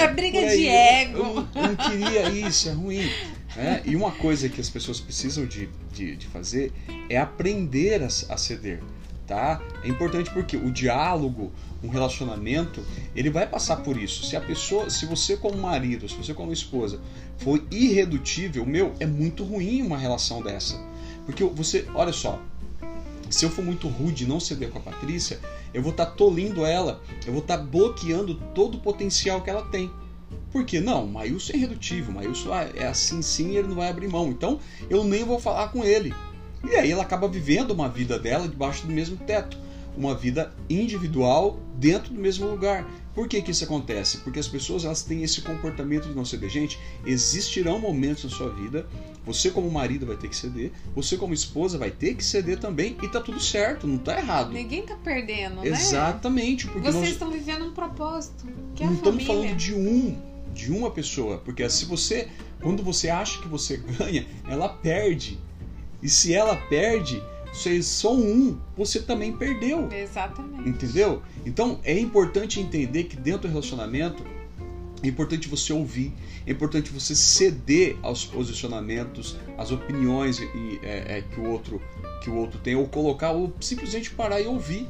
é, 0.00 0.02
é 0.04 0.08
briga 0.14 0.46
de 0.46 0.68
ego. 0.68 1.18
Eu, 1.18 1.62
eu, 1.62 1.68
não 1.68 1.76
queria 1.76 2.30
isso, 2.30 2.68
é 2.68 2.72
ruim. 2.72 3.10
É, 3.58 3.82
e 3.84 3.96
uma 3.96 4.12
coisa 4.12 4.48
que 4.48 4.60
as 4.60 4.68
pessoas 4.68 5.00
precisam 5.00 5.46
de, 5.46 5.68
de, 5.92 6.16
de 6.16 6.26
fazer 6.26 6.72
é 7.08 7.16
aprender 7.16 8.02
a, 8.02 8.06
a, 8.06 8.36
ceder. 8.36 8.82
Tá? 9.26 9.60
É 9.82 9.88
importante 9.88 10.30
porque 10.30 10.56
o 10.56 10.70
diálogo, 10.70 11.50
um 11.82 11.88
relacionamento, 11.88 12.84
ele 13.14 13.30
vai 13.30 13.46
passar 13.46 13.76
por 13.78 13.96
isso. 13.96 14.24
Se 14.24 14.36
a 14.36 14.40
pessoa, 14.40 14.90
se 14.90 15.06
você 15.06 15.36
como 15.36 15.56
marido, 15.56 16.08
se 16.08 16.14
você 16.16 16.34
como 16.34 16.52
esposa 16.52 17.00
for 17.38 17.62
irredutível, 17.70 18.64
meu, 18.64 18.92
é 19.00 19.06
muito 19.06 19.42
ruim 19.42 19.82
uma 19.82 19.96
relação 19.96 20.42
dessa. 20.42 20.78
Porque 21.24 21.42
você, 21.42 21.86
olha 21.94 22.12
só, 22.12 22.40
se 23.28 23.44
eu 23.44 23.50
for 23.50 23.64
muito 23.64 23.88
rude 23.88 24.24
e 24.24 24.26
não 24.26 24.38
ceder 24.38 24.70
com 24.70 24.78
a 24.78 24.82
Patrícia, 24.82 25.40
eu 25.74 25.82
vou 25.82 25.90
estar 25.90 26.06
tá 26.06 26.12
tolindo 26.12 26.64
ela, 26.64 27.02
eu 27.26 27.32
vou 27.32 27.42
estar 27.42 27.58
tá 27.58 27.64
bloqueando 27.64 28.34
todo 28.54 28.76
o 28.76 28.80
potencial 28.80 29.40
que 29.42 29.50
ela 29.50 29.62
tem. 29.62 29.90
Por 30.56 30.64
quê? 30.64 30.80
Não, 30.80 31.04
o 31.04 31.06
Maílson 31.06 31.52
é 31.52 31.56
irredutível, 31.56 32.10
o 32.10 32.14
Maílson 32.14 32.50
ah, 32.50 32.66
é 32.74 32.86
assim 32.86 33.20
sim 33.20 33.56
ele 33.56 33.68
não 33.68 33.74
vai 33.74 33.90
abrir 33.90 34.08
mão. 34.08 34.30
Então 34.30 34.58
eu 34.88 35.04
nem 35.04 35.22
vou 35.22 35.38
falar 35.38 35.68
com 35.68 35.84
ele. 35.84 36.14
E 36.64 36.74
aí 36.76 36.90
ela 36.90 37.02
acaba 37.02 37.28
vivendo 37.28 37.72
uma 37.72 37.90
vida 37.90 38.18
dela 38.18 38.48
debaixo 38.48 38.86
do 38.86 38.90
mesmo 38.90 39.18
teto. 39.18 39.58
Uma 39.94 40.14
vida 40.14 40.54
individual 40.70 41.60
dentro 41.74 42.14
do 42.14 42.18
mesmo 42.18 42.48
lugar. 42.48 42.88
Por 43.14 43.28
que, 43.28 43.42
que 43.42 43.50
isso 43.50 43.64
acontece? 43.64 44.16
Porque 44.18 44.38
as 44.38 44.48
pessoas 44.48 44.86
elas 44.86 45.02
têm 45.02 45.22
esse 45.22 45.42
comportamento 45.42 46.08
de 46.08 46.14
não 46.14 46.24
ceder. 46.24 46.48
Gente, 46.48 46.78
existirão 47.04 47.78
momentos 47.78 48.24
na 48.24 48.30
sua 48.30 48.48
vida, 48.48 48.86
você 49.26 49.50
como 49.50 49.70
marido 49.70 50.06
vai 50.06 50.16
ter 50.16 50.28
que 50.28 50.36
ceder, 50.36 50.72
você 50.94 51.18
como 51.18 51.34
esposa 51.34 51.76
vai 51.76 51.90
ter 51.90 52.14
que 52.14 52.24
ceder 52.24 52.58
também, 52.58 52.96
e 53.02 53.08
tá 53.08 53.20
tudo 53.20 53.40
certo, 53.40 53.86
não 53.86 53.98
tá 53.98 54.18
errado. 54.18 54.52
Ninguém 54.52 54.82
tá 54.82 54.96
perdendo, 55.02 55.56
né? 55.56 55.68
Exatamente. 55.68 56.66
Porque 56.66 56.80
Vocês 56.80 56.94
nós... 56.94 57.08
estão 57.10 57.30
vivendo 57.30 57.66
um 57.66 57.72
propósito, 57.72 58.46
que 58.74 58.82
é 58.82 58.86
Não 58.86 58.94
estamos 58.94 59.24
falando 59.24 59.54
de 59.54 59.74
um, 59.74 60.35
de 60.56 60.72
uma 60.72 60.90
pessoa, 60.90 61.38
porque 61.38 61.68
se 61.68 61.84
você, 61.84 62.28
quando 62.60 62.82
você 62.82 63.10
acha 63.10 63.40
que 63.40 63.46
você 63.46 63.76
ganha, 63.76 64.26
ela 64.48 64.68
perde. 64.68 65.38
E 66.02 66.08
se 66.08 66.32
ela 66.32 66.56
perde, 66.56 67.22
você 67.52 67.82
só 67.82 68.14
um, 68.14 68.58
você 68.76 69.00
também 69.00 69.32
perdeu. 69.32 69.88
Exatamente. 69.92 70.68
Entendeu? 70.68 71.22
Então 71.44 71.78
é 71.84 71.98
importante 71.98 72.58
entender 72.58 73.04
que 73.04 73.16
dentro 73.16 73.42
do 73.42 73.48
relacionamento 73.48 74.24
é 75.02 75.08
importante 75.08 75.46
você 75.46 75.72
ouvir, 75.72 76.12
é 76.46 76.52
importante 76.52 76.90
você 76.90 77.14
ceder 77.14 77.96
aos 78.02 78.24
posicionamentos, 78.24 79.36
às 79.58 79.70
opiniões 79.70 80.38
e, 80.38 80.80
é, 80.82 81.18
é, 81.18 81.22
que 81.22 81.38
o 81.38 81.50
outro 81.50 81.82
que 82.22 82.30
o 82.30 82.34
outro 82.34 82.58
tem, 82.58 82.74
ou 82.74 82.88
colocar, 82.88 83.32
ou 83.32 83.54
simplesmente 83.60 84.10
parar 84.10 84.40
e 84.40 84.46
ouvir, 84.46 84.88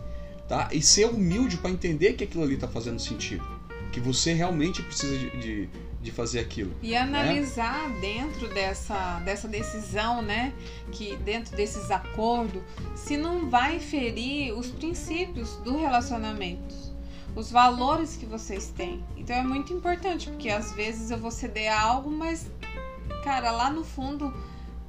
tá? 0.49 0.71
E 0.73 0.81
ser 0.81 1.07
humilde 1.07 1.57
para 1.59 1.71
entender 1.71 2.15
que 2.15 2.25
aquilo 2.25 2.45
ali 2.45 2.55
está 2.55 2.69
fazendo 2.69 2.99
sentido, 2.99 3.45
que 3.93 4.01
você 4.01 4.33
realmente 4.33 4.83
precisa 4.83 5.17
de, 5.17 5.31
de, 5.39 5.69
de 6.03 6.13
fazer 6.13 6.41
aquilo. 6.41 6.75
E 6.83 6.95
analisar 6.95 7.89
né? 7.89 8.01
dentro 8.01 8.49
dessa, 8.53 9.21
dessa 9.21 9.49
decisão, 9.49 10.23
né? 10.23 10.53
Que 10.93 11.17
dentro 11.17 11.57
desses 11.57 11.91
acordos, 11.91 12.63
se 12.95 13.17
não 13.17 13.49
vai 13.49 13.81
ferir 13.81 14.53
os 14.53 14.69
princípios 14.69 15.57
do 15.57 15.77
relacionamento, 15.77 16.75
os 17.35 17.51
valores 17.51 18.17
que 18.17 18.25
vocês 18.25 18.73
têm. 18.75 19.05
Então 19.17 19.37
é 19.37 19.43
muito 19.43 19.73
importante, 19.73 20.29
porque 20.31 20.49
às 20.49 20.73
vezes 20.73 21.11
eu 21.11 21.19
vou 21.19 21.31
ceder 21.31 21.73
a 21.73 21.81
algo, 21.81 22.11
mas, 22.11 22.51
cara, 23.23 23.51
lá 23.51 23.71
no 23.71 23.85
fundo 23.85 24.33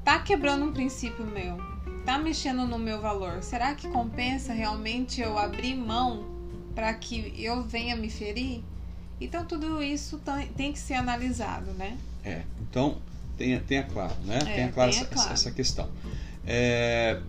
tá 0.03 0.19
quebrando 0.19 0.65
um 0.65 0.71
princípio 0.71 1.25
meu, 1.25 1.57
tá 2.05 2.17
mexendo 2.17 2.65
no 2.65 2.79
meu 2.79 3.01
valor. 3.01 3.43
Será 3.43 3.75
que 3.75 3.89
compensa 3.89 4.53
realmente 4.53 5.19
eu 5.19 5.37
abrir 5.37 5.75
mão 5.75 6.25
para 6.73 6.93
que 6.93 7.33
eu 7.37 7.63
venha 7.63 7.95
me 7.95 8.09
ferir? 8.09 8.63
Então 9.19 9.45
tudo 9.45 9.81
isso 9.81 10.21
tem 10.55 10.71
que 10.71 10.79
ser 10.79 10.95
analisado, 10.95 11.71
né? 11.73 11.97
É, 12.23 12.41
então 12.61 12.97
tenha, 13.37 13.59
tenha 13.59 13.83
claro, 13.83 14.15
né? 14.25 14.39
É, 14.39 14.55
tenha 14.55 14.71
claro, 14.71 14.91
tenha 14.91 15.03
essa, 15.03 15.13
claro. 15.13 15.33
essa, 15.33 15.51
questão. 15.51 15.89
É, 16.45 17.19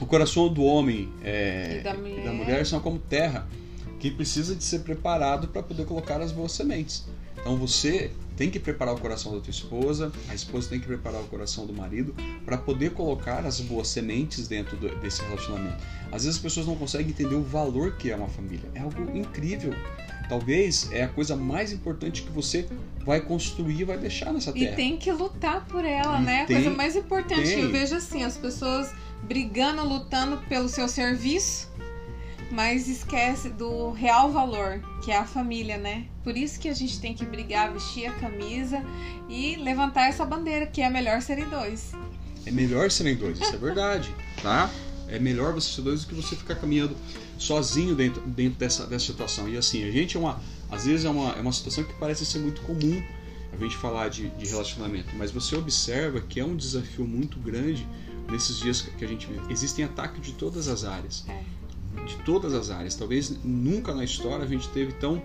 o 0.00 0.06
coração 0.06 0.52
do 0.52 0.62
homem 0.62 1.08
é, 1.22 1.78
e 1.80 1.82
da 1.82 1.94
mulher. 1.94 2.24
da 2.24 2.32
mulher 2.32 2.66
são 2.66 2.80
como 2.80 2.98
terra 2.98 3.46
que 3.98 4.10
precisa 4.10 4.54
de 4.54 4.62
ser 4.62 4.80
preparado 4.80 5.48
para 5.48 5.62
poder 5.62 5.84
colocar 5.84 6.20
as 6.20 6.30
boas 6.30 6.52
sementes. 6.52 7.04
Então 7.40 7.56
você 7.56 8.10
tem 8.36 8.50
que 8.50 8.60
preparar 8.60 8.94
o 8.94 9.00
coração 9.00 9.34
da 9.34 9.40
tua 9.40 9.50
esposa, 9.50 10.12
a 10.28 10.34
esposa 10.34 10.68
tem 10.68 10.78
que 10.78 10.86
preparar 10.86 11.20
o 11.20 11.24
coração 11.24 11.66
do 11.66 11.72
marido 11.72 12.14
para 12.44 12.56
poder 12.56 12.92
colocar 12.92 13.44
as 13.44 13.60
boas 13.60 13.88
sementes 13.88 14.46
dentro 14.46 14.76
do, 14.76 14.94
desse 15.00 15.22
relacionamento. 15.22 15.82
Às 16.06 16.24
vezes 16.24 16.36
as 16.36 16.38
pessoas 16.38 16.66
não 16.66 16.76
conseguem 16.76 17.08
entender 17.08 17.34
o 17.34 17.42
valor 17.42 17.96
que 17.96 18.10
é 18.10 18.16
uma 18.16 18.28
família. 18.28 18.70
É 18.74 18.80
algo 18.80 19.16
incrível. 19.16 19.74
Talvez 20.28 20.90
é 20.92 21.02
a 21.02 21.08
coisa 21.08 21.34
mais 21.34 21.72
importante 21.72 22.22
que 22.22 22.30
você 22.30 22.68
vai 23.04 23.20
construir 23.20 23.84
vai 23.84 23.96
deixar 23.96 24.32
nessa 24.32 24.52
terra. 24.52 24.72
E 24.72 24.76
tem 24.76 24.96
que 24.96 25.10
lutar 25.10 25.64
por 25.66 25.84
ela, 25.84 26.20
e 26.20 26.24
né? 26.24 26.44
Tem, 26.44 26.56
a 26.56 26.60
coisa 26.60 26.76
mais 26.76 26.96
importante. 26.96 27.48
Tem. 27.48 27.60
Eu 27.60 27.70
vejo 27.70 27.96
assim, 27.96 28.22
as 28.22 28.36
pessoas 28.36 28.92
brigando, 29.22 29.82
lutando 29.88 30.36
pelo 30.48 30.68
seu 30.68 30.86
serviço 30.86 31.68
mas 32.50 32.88
esquece 32.88 33.50
do 33.50 33.90
real 33.90 34.30
valor, 34.32 34.80
que 35.04 35.10
é 35.10 35.18
a 35.18 35.24
família, 35.24 35.76
né? 35.76 36.06
Por 36.24 36.36
isso 36.36 36.58
que 36.58 36.68
a 36.68 36.74
gente 36.74 37.00
tem 37.00 37.14
que 37.14 37.24
brigar, 37.24 37.72
vestir 37.72 38.06
a 38.06 38.12
camisa 38.12 38.82
e 39.28 39.56
levantar 39.56 40.08
essa 40.08 40.24
bandeira, 40.24 40.66
que 40.66 40.80
é 40.80 40.88
melhor 40.88 41.20
serem 41.20 41.48
dois. 41.48 41.92
É 42.46 42.50
melhor 42.50 42.90
serem 42.90 43.16
dois, 43.16 43.38
isso 43.38 43.54
é 43.54 43.58
verdade, 43.58 44.14
tá? 44.42 44.70
É 45.08 45.18
melhor 45.18 45.52
você 45.52 45.74
ser 45.74 45.82
dois 45.82 46.02
do 46.04 46.08
que 46.08 46.14
você 46.14 46.36
ficar 46.36 46.54
caminhando 46.54 46.96
sozinho 47.38 47.94
dentro, 47.94 48.20
dentro 48.22 48.58
dessa, 48.58 48.86
dessa 48.86 49.06
situação. 49.06 49.48
E 49.48 49.56
assim, 49.56 49.84
a 49.84 49.90
gente 49.90 50.16
é 50.16 50.20
uma. 50.20 50.40
Às 50.70 50.84
vezes 50.84 51.04
é 51.06 51.10
uma, 51.10 51.32
é 51.32 51.40
uma 51.40 51.52
situação 51.52 51.84
que 51.84 51.94
parece 51.94 52.26
ser 52.26 52.40
muito 52.40 52.60
comum 52.62 53.02
a 53.52 53.56
gente 53.56 53.76
falar 53.76 54.08
de, 54.08 54.28
de 54.28 54.46
relacionamento, 54.46 55.16
mas 55.16 55.30
você 55.32 55.56
observa 55.56 56.20
que 56.20 56.38
é 56.38 56.44
um 56.44 56.54
desafio 56.54 57.06
muito 57.06 57.40
grande 57.40 57.88
nesses 58.30 58.58
dias 58.58 58.82
que 58.82 59.04
a 59.04 59.08
gente 59.08 59.26
vive. 59.26 59.50
Existem 59.50 59.84
ataques 59.84 60.22
de 60.22 60.32
todas 60.32 60.68
as 60.68 60.84
áreas. 60.84 61.24
É 61.26 61.58
de 62.06 62.16
todas 62.24 62.54
as 62.54 62.70
áreas. 62.70 62.94
Talvez 62.94 63.30
nunca 63.44 63.94
na 63.94 64.04
história 64.04 64.44
a 64.44 64.48
gente 64.48 64.68
teve 64.68 64.92
tão 64.92 65.22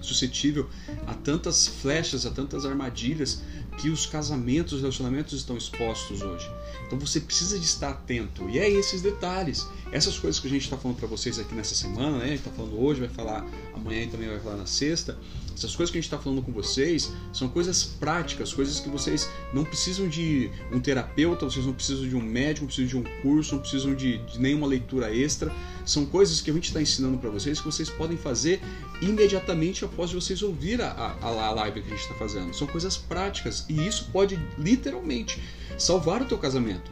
suscetível 0.00 0.68
a 1.06 1.14
tantas 1.14 1.66
flechas, 1.66 2.24
a 2.26 2.30
tantas 2.30 2.64
armadilhas 2.64 3.42
que 3.78 3.90
os 3.90 4.06
casamentos, 4.06 4.74
os 4.74 4.80
relacionamentos 4.80 5.32
estão 5.32 5.56
expostos 5.56 6.22
hoje. 6.22 6.48
Então 6.86 6.98
você 6.98 7.20
precisa 7.20 7.58
de 7.58 7.64
estar 7.64 7.90
atento. 7.90 8.48
E 8.48 8.58
é 8.58 8.70
esses 8.70 9.02
detalhes, 9.02 9.66
essas 9.92 10.18
coisas 10.18 10.40
que 10.40 10.46
a 10.46 10.50
gente 10.50 10.62
está 10.62 10.76
falando 10.76 10.98
para 10.98 11.06
vocês 11.06 11.38
aqui 11.38 11.54
nessa 11.54 11.74
semana, 11.74 12.18
né? 12.18 12.24
A 12.24 12.28
gente 12.28 12.38
está 12.38 12.50
falando 12.50 12.80
hoje, 12.80 13.00
vai 13.00 13.08
falar 13.08 13.46
amanhã 13.74 14.02
e 14.02 14.06
também 14.08 14.28
vai 14.28 14.40
falar 14.40 14.56
na 14.56 14.66
sexta. 14.66 15.16
Essas 15.56 15.74
coisas 15.74 15.90
que 15.90 15.96
a 15.96 16.00
gente 16.00 16.08
está 16.12 16.18
falando 16.18 16.42
com 16.42 16.52
vocês 16.52 17.10
são 17.32 17.48
coisas 17.48 17.82
práticas, 17.82 18.52
coisas 18.52 18.78
que 18.78 18.90
vocês 18.90 19.30
não 19.54 19.64
precisam 19.64 20.06
de 20.06 20.50
um 20.70 20.78
terapeuta, 20.78 21.46
vocês 21.46 21.64
não 21.64 21.72
precisam 21.72 22.06
de 22.06 22.14
um 22.14 22.20
médico, 22.20 22.62
não 22.62 22.66
precisam 22.66 23.00
de 23.00 23.08
um 23.08 23.22
curso, 23.22 23.54
não 23.54 23.62
precisam 23.62 23.94
de, 23.94 24.18
de 24.18 24.38
nenhuma 24.38 24.66
leitura 24.66 25.14
extra. 25.14 25.50
São 25.86 26.04
coisas 26.04 26.42
que 26.42 26.50
a 26.50 26.52
gente 26.52 26.66
está 26.66 26.82
ensinando 26.82 27.16
para 27.16 27.30
vocês 27.30 27.58
que 27.58 27.64
vocês 27.64 27.88
podem 27.88 28.18
fazer 28.18 28.60
imediatamente 29.00 29.84
após 29.84 30.12
vocês 30.12 30.42
ouvir 30.42 30.82
a, 30.82 30.90
a, 30.90 31.26
a 31.26 31.50
live 31.52 31.80
que 31.80 31.86
a 31.86 31.90
gente 31.90 32.02
está 32.02 32.14
fazendo. 32.14 32.54
São 32.54 32.66
coisas 32.66 32.98
práticas 32.98 33.64
e 33.68 33.86
isso 33.86 34.10
pode 34.12 34.38
literalmente 34.58 35.40
salvar 35.78 36.20
o 36.20 36.26
teu 36.26 36.36
casamento 36.36 36.90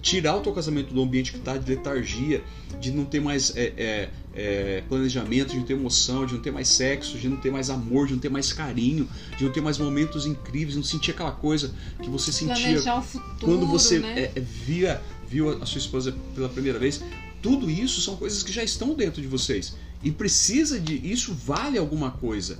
tirar 0.00 0.36
o 0.36 0.40
teu 0.40 0.52
casamento 0.52 0.94
do 0.94 1.02
ambiente 1.02 1.32
que 1.32 1.38
está 1.38 1.56
de 1.56 1.68
letargia, 1.68 2.42
de 2.80 2.90
não 2.90 3.04
ter 3.04 3.20
mais 3.20 3.56
é, 3.56 3.72
é, 3.76 4.10
é, 4.34 4.82
planejamento, 4.88 5.50
de 5.50 5.56
não 5.56 5.64
ter 5.64 5.74
emoção, 5.74 6.24
de 6.24 6.34
não 6.34 6.40
ter 6.40 6.50
mais 6.50 6.68
sexo, 6.68 7.18
de 7.18 7.28
não 7.28 7.36
ter 7.36 7.50
mais 7.50 7.70
amor, 7.70 8.06
de 8.06 8.12
não 8.12 8.20
ter 8.20 8.28
mais 8.28 8.52
carinho, 8.52 9.08
de 9.36 9.44
não 9.44 9.52
ter 9.52 9.60
mais 9.60 9.78
momentos 9.78 10.26
incríveis, 10.26 10.76
não 10.76 10.82
sentir 10.82 11.10
aquela 11.10 11.32
coisa 11.32 11.74
que 12.02 12.08
você 12.08 12.30
sentia 12.32 13.02
futuro, 13.02 13.36
quando 13.40 13.66
você 13.66 13.98
né? 13.98 14.20
É, 14.20 14.32
é, 14.36 14.40
via, 14.40 15.02
viu 15.28 15.50
a 15.62 15.66
sua 15.66 15.78
esposa 15.78 16.14
pela 16.34 16.48
primeira 16.48 16.78
vez. 16.78 17.02
Tudo 17.42 17.70
isso 17.70 18.00
são 18.00 18.16
coisas 18.16 18.42
que 18.42 18.52
já 18.52 18.62
estão 18.62 18.94
dentro 18.94 19.22
de 19.22 19.28
vocês 19.28 19.76
e 20.02 20.10
precisa 20.10 20.78
de 20.78 20.94
isso 20.94 21.34
vale 21.34 21.78
alguma 21.78 22.10
coisa 22.10 22.58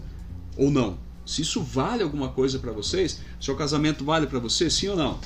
ou 0.56 0.70
não? 0.70 0.98
Se 1.24 1.42
isso 1.42 1.62
vale 1.62 2.02
alguma 2.02 2.30
coisa 2.30 2.58
para 2.58 2.72
vocês, 2.72 3.20
seu 3.40 3.54
casamento 3.54 4.04
vale 4.04 4.26
para 4.26 4.38
você, 4.38 4.70
sim 4.70 4.88
ou 4.88 4.96
não? 4.96 5.20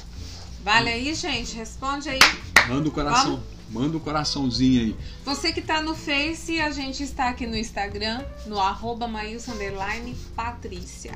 Vale 0.62 0.90
aí, 0.90 1.14
gente? 1.14 1.56
Responde 1.56 2.08
aí. 2.08 2.20
Manda 2.68 2.88
o 2.88 2.92
coração. 2.92 3.36
Vamos? 3.36 3.52
Manda 3.68 3.96
o 3.96 4.00
um 4.00 4.02
coraçãozinho 4.02 4.80
aí. 4.82 4.96
Você 5.24 5.50
que 5.50 5.62
tá 5.62 5.82
no 5.82 5.94
Face, 5.94 6.60
a 6.60 6.70
gente 6.70 7.02
está 7.02 7.30
aqui 7.30 7.46
no 7.46 7.56
Instagram, 7.56 8.22
no 8.46 8.60
arroba 8.60 9.08
Patrícia. 10.36 11.14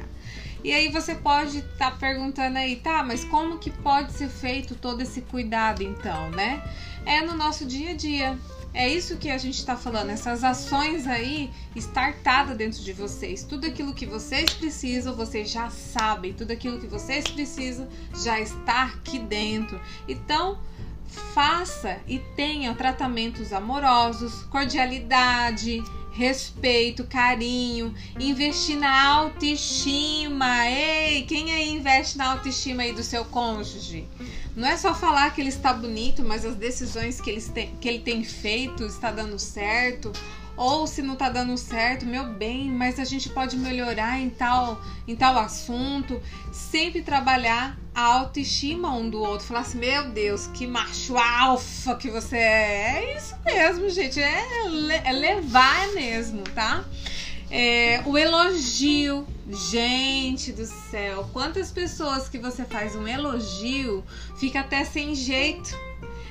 E 0.64 0.72
aí 0.72 0.88
você 0.88 1.14
pode 1.14 1.58
estar 1.58 1.90
tá 1.90 1.96
perguntando 1.96 2.58
aí, 2.58 2.76
tá, 2.76 3.04
mas 3.04 3.24
como 3.24 3.58
que 3.58 3.70
pode 3.70 4.12
ser 4.12 4.28
feito 4.28 4.74
todo 4.74 5.02
esse 5.02 5.20
cuidado 5.20 5.82
então, 5.82 6.30
né? 6.30 6.62
É 7.04 7.20
no 7.20 7.34
nosso 7.34 7.64
dia 7.66 7.90
a 7.90 7.94
dia. 7.94 8.38
É 8.76 8.86
isso 8.86 9.16
que 9.16 9.30
a 9.30 9.38
gente 9.38 9.58
está 9.58 9.74
falando, 9.74 10.10
essas 10.10 10.44
ações 10.44 11.06
aí 11.06 11.50
estartadas 11.74 12.54
dentro 12.54 12.82
de 12.82 12.92
vocês. 12.92 13.42
Tudo 13.42 13.66
aquilo 13.66 13.94
que 13.94 14.04
vocês 14.04 14.52
precisam, 14.52 15.16
vocês 15.16 15.50
já 15.50 15.70
sabem. 15.70 16.34
Tudo 16.34 16.50
aquilo 16.50 16.78
que 16.78 16.86
vocês 16.86 17.26
precisam 17.26 17.88
já 18.22 18.38
está 18.38 18.82
aqui 18.82 19.18
dentro. 19.18 19.80
Então, 20.06 20.58
faça 21.32 21.98
e 22.06 22.18
tenha 22.36 22.74
tratamentos 22.74 23.50
amorosos, 23.50 24.42
cordialidade, 24.50 25.82
respeito, 26.12 27.04
carinho, 27.04 27.94
investir 28.20 28.76
na 28.76 29.06
autoestima. 29.06 30.68
Ei, 30.68 31.22
quem 31.22 31.50
aí 31.50 31.70
investe 31.70 32.18
na 32.18 32.32
autoestima 32.32 32.82
aí 32.82 32.92
do 32.92 33.02
seu 33.02 33.24
cônjuge? 33.24 34.06
Não 34.56 34.66
é 34.66 34.76
só 34.78 34.94
falar 34.94 35.34
que 35.34 35.40
ele 35.42 35.50
está 35.50 35.70
bonito, 35.70 36.24
mas 36.24 36.42
as 36.46 36.54
decisões 36.54 37.20
que 37.20 37.28
ele 37.28 37.42
tem, 37.42 37.76
que 37.76 37.86
ele 37.86 37.98
tem 37.98 38.24
feito 38.24 38.86
está 38.86 39.10
dando 39.10 39.38
certo. 39.38 40.10
Ou 40.56 40.86
se 40.86 41.02
não 41.02 41.12
está 41.12 41.28
dando 41.28 41.54
certo, 41.58 42.06
meu 42.06 42.24
bem, 42.24 42.70
mas 42.70 42.98
a 42.98 43.04
gente 43.04 43.28
pode 43.28 43.58
melhorar 43.58 44.18
em 44.18 44.30
tal, 44.30 44.80
em 45.06 45.14
tal 45.14 45.38
assunto. 45.38 46.18
Sempre 46.50 47.02
trabalhar 47.02 47.78
a 47.94 48.00
autoestima 48.00 48.90
um 48.94 49.10
do 49.10 49.20
outro. 49.20 49.46
Falar 49.46 49.60
assim, 49.60 49.78
meu 49.78 50.08
Deus, 50.08 50.46
que 50.46 50.66
macho 50.66 51.18
alfa 51.18 51.94
que 51.96 52.10
você 52.10 52.38
é. 52.38 53.04
É 53.04 53.16
isso 53.18 53.36
mesmo, 53.44 53.90
gente. 53.90 54.18
É, 54.18 54.42
é 55.04 55.12
levar 55.12 55.88
mesmo, 55.92 56.42
tá? 56.54 56.82
É, 57.50 58.00
o 58.06 58.16
elogio. 58.16 59.26
Gente 59.48 60.52
do 60.52 60.66
céu, 60.66 61.28
quantas 61.32 61.70
pessoas 61.70 62.28
que 62.28 62.38
você 62.38 62.64
faz 62.64 62.96
um 62.96 63.06
elogio 63.06 64.04
fica 64.36 64.60
até 64.60 64.84
sem 64.84 65.14
jeito. 65.14 65.76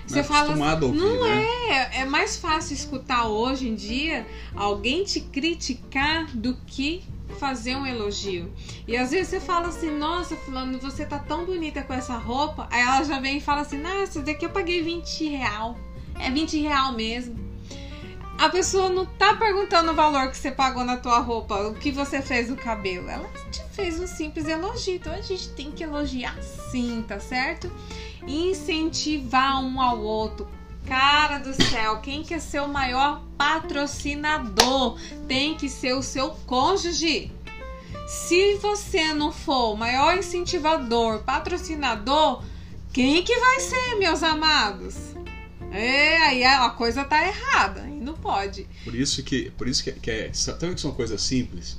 Você 0.05 0.21
fala 0.23 0.53
assim, 0.53 0.85
ouvir, 0.85 0.97
não 0.97 1.23
né? 1.23 1.45
é, 1.69 2.01
é 2.01 2.05
mais 2.05 2.37
fácil 2.37 2.75
escutar 2.75 3.27
hoje 3.27 3.67
em 3.67 3.73
dia 3.73 4.27
alguém 4.55 5.03
te 5.03 5.19
criticar 5.19 6.27
do 6.35 6.55
que 6.67 7.03
fazer 7.39 7.75
um 7.75 7.85
elogio. 7.85 8.53
E 8.87 8.95
às 8.95 9.11
vezes 9.11 9.29
você 9.29 9.39
fala 9.39 9.69
assim, 9.69 9.89
nossa, 9.89 10.35
fulano, 10.35 10.77
você 10.79 11.05
tá 11.05 11.17
tão 11.17 11.45
bonita 11.45 11.81
com 11.83 11.93
essa 11.93 12.17
roupa. 12.17 12.67
Aí 12.69 12.81
ela 12.81 13.03
já 13.03 13.19
vem 13.19 13.37
e 13.37 13.41
fala 13.41 13.61
assim, 13.61 13.77
nossa, 13.77 14.21
daqui 14.21 14.45
eu 14.45 14.49
paguei 14.49 14.83
20 14.83 15.27
real. 15.29 15.77
É 16.19 16.29
20 16.29 16.61
real 16.61 16.93
mesmo. 16.93 17.44
A 18.37 18.49
pessoa 18.49 18.89
não 18.89 19.05
tá 19.05 19.35
perguntando 19.35 19.91
o 19.91 19.95
valor 19.95 20.29
que 20.29 20.37
você 20.37 20.51
pagou 20.51 20.83
na 20.83 20.97
tua 20.97 21.19
roupa, 21.19 21.67
o 21.67 21.73
que 21.73 21.91
você 21.91 22.21
fez 22.21 22.49
no 22.49 22.55
cabelo. 22.55 23.09
Ela 23.09 23.29
te 23.51 23.63
fez 23.71 23.99
um 23.99 24.07
simples 24.07 24.47
elogio. 24.47 24.95
Então 24.95 25.13
a 25.13 25.21
gente 25.21 25.49
tem 25.49 25.71
que 25.71 25.83
elogiar 25.83 26.35
sim, 26.69 27.03
tá 27.07 27.19
certo? 27.19 27.71
Incentivar 28.27 29.63
um 29.63 29.81
ao 29.81 29.99
outro 29.99 30.47
Cara 30.87 31.39
do 31.39 31.51
céu, 31.51 31.97
quem 31.97 32.21
quer 32.21 32.39
ser 32.39 32.61
o 32.61 32.67
maior 32.67 33.23
patrocinador? 33.35 34.99
Tem 35.27 35.55
que 35.55 35.67
ser 35.67 35.93
o 35.93 36.03
seu 36.03 36.29
cônjuge. 36.45 37.31
Se 38.07 38.55
você 38.57 39.11
não 39.11 39.31
for 39.31 39.73
o 39.73 39.75
maior 39.75 40.15
incentivador, 40.15 41.23
patrocinador, 41.23 42.43
quem 42.93 43.23
que 43.23 43.35
vai 43.35 43.59
ser, 43.61 43.95
meus 43.95 44.21
amados? 44.21 44.95
É, 45.71 46.17
aí 46.17 46.43
a 46.43 46.69
coisa 46.69 47.03
tá 47.03 47.27
errada, 47.27 47.89
não 48.05 48.13
pode. 48.13 48.67
Por 48.83 48.95
isso 48.95 49.21
que, 49.23 49.51
por 49.51 49.67
isso 49.67 49.83
que, 49.83 49.91
que 49.91 50.11
é, 50.11 50.33
sabe 50.33 50.73
que 50.73 50.81
são 50.81 50.91
coisas 50.91 51.21
simples? 51.21 51.77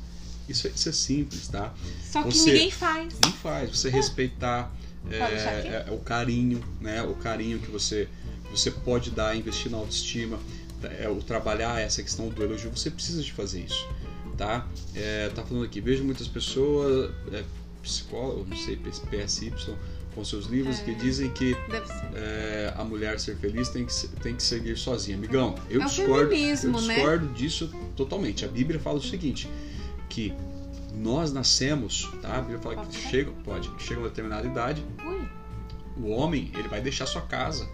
Isso, 0.48 0.66
é, 0.66 0.70
isso 0.70 0.88
é 0.88 0.92
simples, 0.92 1.48
tá? 1.48 1.74
Só 2.02 2.22
que 2.22 2.36
você, 2.36 2.52
ninguém 2.52 2.70
faz. 2.70 3.14
Não 3.22 3.32
faz. 3.32 3.70
Você 3.70 3.90
respeitar 3.90 4.72
é, 5.10 5.16
é, 5.16 5.84
é, 5.88 5.92
o 5.92 5.98
carinho, 5.98 6.62
né? 6.80 7.02
O 7.02 7.14
carinho 7.14 7.58
que 7.58 7.70
você, 7.70 8.08
você 8.50 8.70
pode 8.70 9.10
dar, 9.10 9.36
investir 9.36 9.70
na 9.70 9.78
autoestima, 9.78 10.38
é, 10.82 11.08
o 11.08 11.16
trabalhar 11.16 11.80
essa 11.80 12.02
questão 12.02 12.28
do 12.28 12.42
elogio, 12.42 12.70
você 12.70 12.90
precisa 12.90 13.22
de 13.22 13.32
fazer 13.32 13.60
isso, 13.60 13.88
tá? 14.36 14.66
É, 14.94 15.28
tá 15.30 15.42
falando 15.42 15.64
aqui, 15.64 15.80
vejo 15.80 16.04
muitas 16.04 16.28
pessoas, 16.28 17.10
é, 17.32 17.44
psicólogos, 17.82 18.48
não 18.48 18.56
sei, 18.56 18.76
PSY, 18.76 19.52
com 20.16 20.24
seus 20.24 20.46
livros 20.46 20.78
que 20.80 20.92
é, 20.92 20.94
dizem 20.94 21.30
que 21.30 21.54
é, 22.14 22.72
a 22.74 22.82
mulher 22.82 23.20
ser 23.20 23.36
feliz 23.36 23.68
tem 23.68 23.84
que, 23.84 24.08
tem 24.22 24.34
que 24.34 24.42
seguir 24.42 24.76
sozinha. 24.76 25.16
Amigão, 25.16 25.54
eu 25.68 25.82
é 25.82 25.84
discordo, 25.84 26.32
eu 26.32 26.72
né? 26.72 26.94
discordo 26.94 27.26
né? 27.26 27.32
disso 27.34 27.70
totalmente. 27.94 28.42
A 28.42 28.48
Bíblia 28.48 28.80
fala 28.80 28.96
o 28.96 29.02
seguinte, 29.02 29.48
que 30.08 30.32
nós 30.94 31.34
nascemos, 31.34 32.10
tá? 32.22 32.38
A 32.38 32.40
Bíblia 32.40 32.58
fala 32.58 32.76
pode 32.76 32.88
que 32.96 33.08
chega, 33.10 33.30
pode, 33.44 33.70
chega 33.78 34.00
uma 34.00 34.08
determinada 34.08 34.46
idade, 34.46 34.82
Ui. 35.06 35.28
o 35.98 36.08
homem 36.08 36.50
ele 36.54 36.66
vai 36.66 36.80
deixar 36.80 37.04
sua 37.04 37.22
casa, 37.22 37.68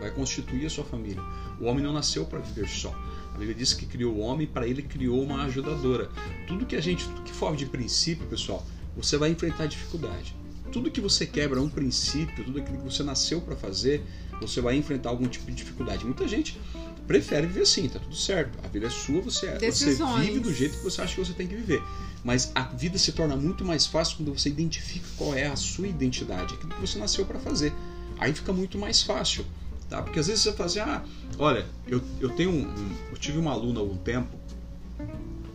vai 0.00 0.10
constituir 0.10 0.64
a 0.64 0.70
sua 0.70 0.84
família. 0.84 1.22
O 1.60 1.66
homem 1.66 1.84
não 1.84 1.92
nasceu 1.92 2.24
para 2.24 2.38
viver 2.38 2.68
só. 2.68 2.90
A 3.34 3.38
Bíblia 3.38 3.54
diz 3.54 3.74
que 3.74 3.84
criou 3.84 4.14
o 4.14 4.20
homem, 4.20 4.46
para 4.46 4.66
ele 4.66 4.82
criou 4.82 5.22
uma 5.22 5.44
ajudadora. 5.44 6.10
Tudo 6.48 6.64
que 6.64 6.74
a 6.74 6.80
gente, 6.80 7.04
tudo 7.04 7.22
que 7.22 7.32
for 7.32 7.54
de 7.54 7.66
princípio, 7.66 8.26
pessoal, 8.26 8.66
você 8.96 9.18
vai 9.18 9.30
enfrentar 9.30 9.66
dificuldade. 9.66 10.34
Tudo 10.72 10.90
que 10.90 11.00
você 11.00 11.26
quebra 11.26 11.58
é 11.58 11.62
um 11.62 11.68
princípio, 11.68 12.44
tudo 12.44 12.58
aquilo 12.58 12.78
que 12.78 12.84
você 12.84 13.02
nasceu 13.02 13.40
para 13.40 13.54
fazer, 13.54 14.02
você 14.40 14.60
vai 14.60 14.74
enfrentar 14.76 15.10
algum 15.10 15.28
tipo 15.28 15.46
de 15.46 15.56
dificuldade. 15.56 16.04
Muita 16.04 16.26
gente 16.26 16.58
prefere 17.06 17.46
viver 17.46 17.62
assim, 17.62 17.88
tá 17.88 17.98
tudo 17.98 18.14
certo. 18.14 18.58
A 18.64 18.68
vida 18.68 18.86
é 18.86 18.90
sua, 18.90 19.20
você, 19.20 19.46
é, 19.46 19.70
você 19.70 19.94
vive 20.20 20.40
do 20.40 20.52
jeito 20.52 20.78
que 20.78 20.84
você 20.84 21.02
acha 21.02 21.14
que 21.14 21.24
você 21.24 21.32
tem 21.32 21.46
que 21.46 21.54
viver. 21.54 21.82
Mas 22.24 22.52
a 22.54 22.62
vida 22.62 22.98
se 22.98 23.12
torna 23.12 23.36
muito 23.36 23.64
mais 23.64 23.86
fácil 23.86 24.16
quando 24.18 24.36
você 24.36 24.48
identifica 24.48 25.06
qual 25.16 25.34
é 25.34 25.46
a 25.46 25.56
sua 25.56 25.86
identidade, 25.88 26.54
aquilo 26.54 26.72
que 26.72 26.80
você 26.80 26.98
nasceu 26.98 27.24
para 27.26 27.38
fazer. 27.38 27.72
Aí 28.18 28.32
fica 28.32 28.52
muito 28.52 28.78
mais 28.78 29.02
fácil, 29.02 29.44
tá? 29.88 30.00
Porque 30.02 30.20
às 30.20 30.28
vezes 30.28 30.42
você 30.42 30.52
fala 30.52 30.66
assim, 30.66 30.78
ah, 30.78 31.02
olha, 31.38 31.66
eu, 31.86 32.00
eu 32.20 32.30
tenho 32.30 32.50
um, 32.50 32.62
um, 32.62 32.96
eu 33.10 33.16
tive 33.18 33.38
uma 33.38 33.50
aluna 33.50 33.80
há 33.80 33.82
algum 33.82 33.96
tempo 33.96 34.38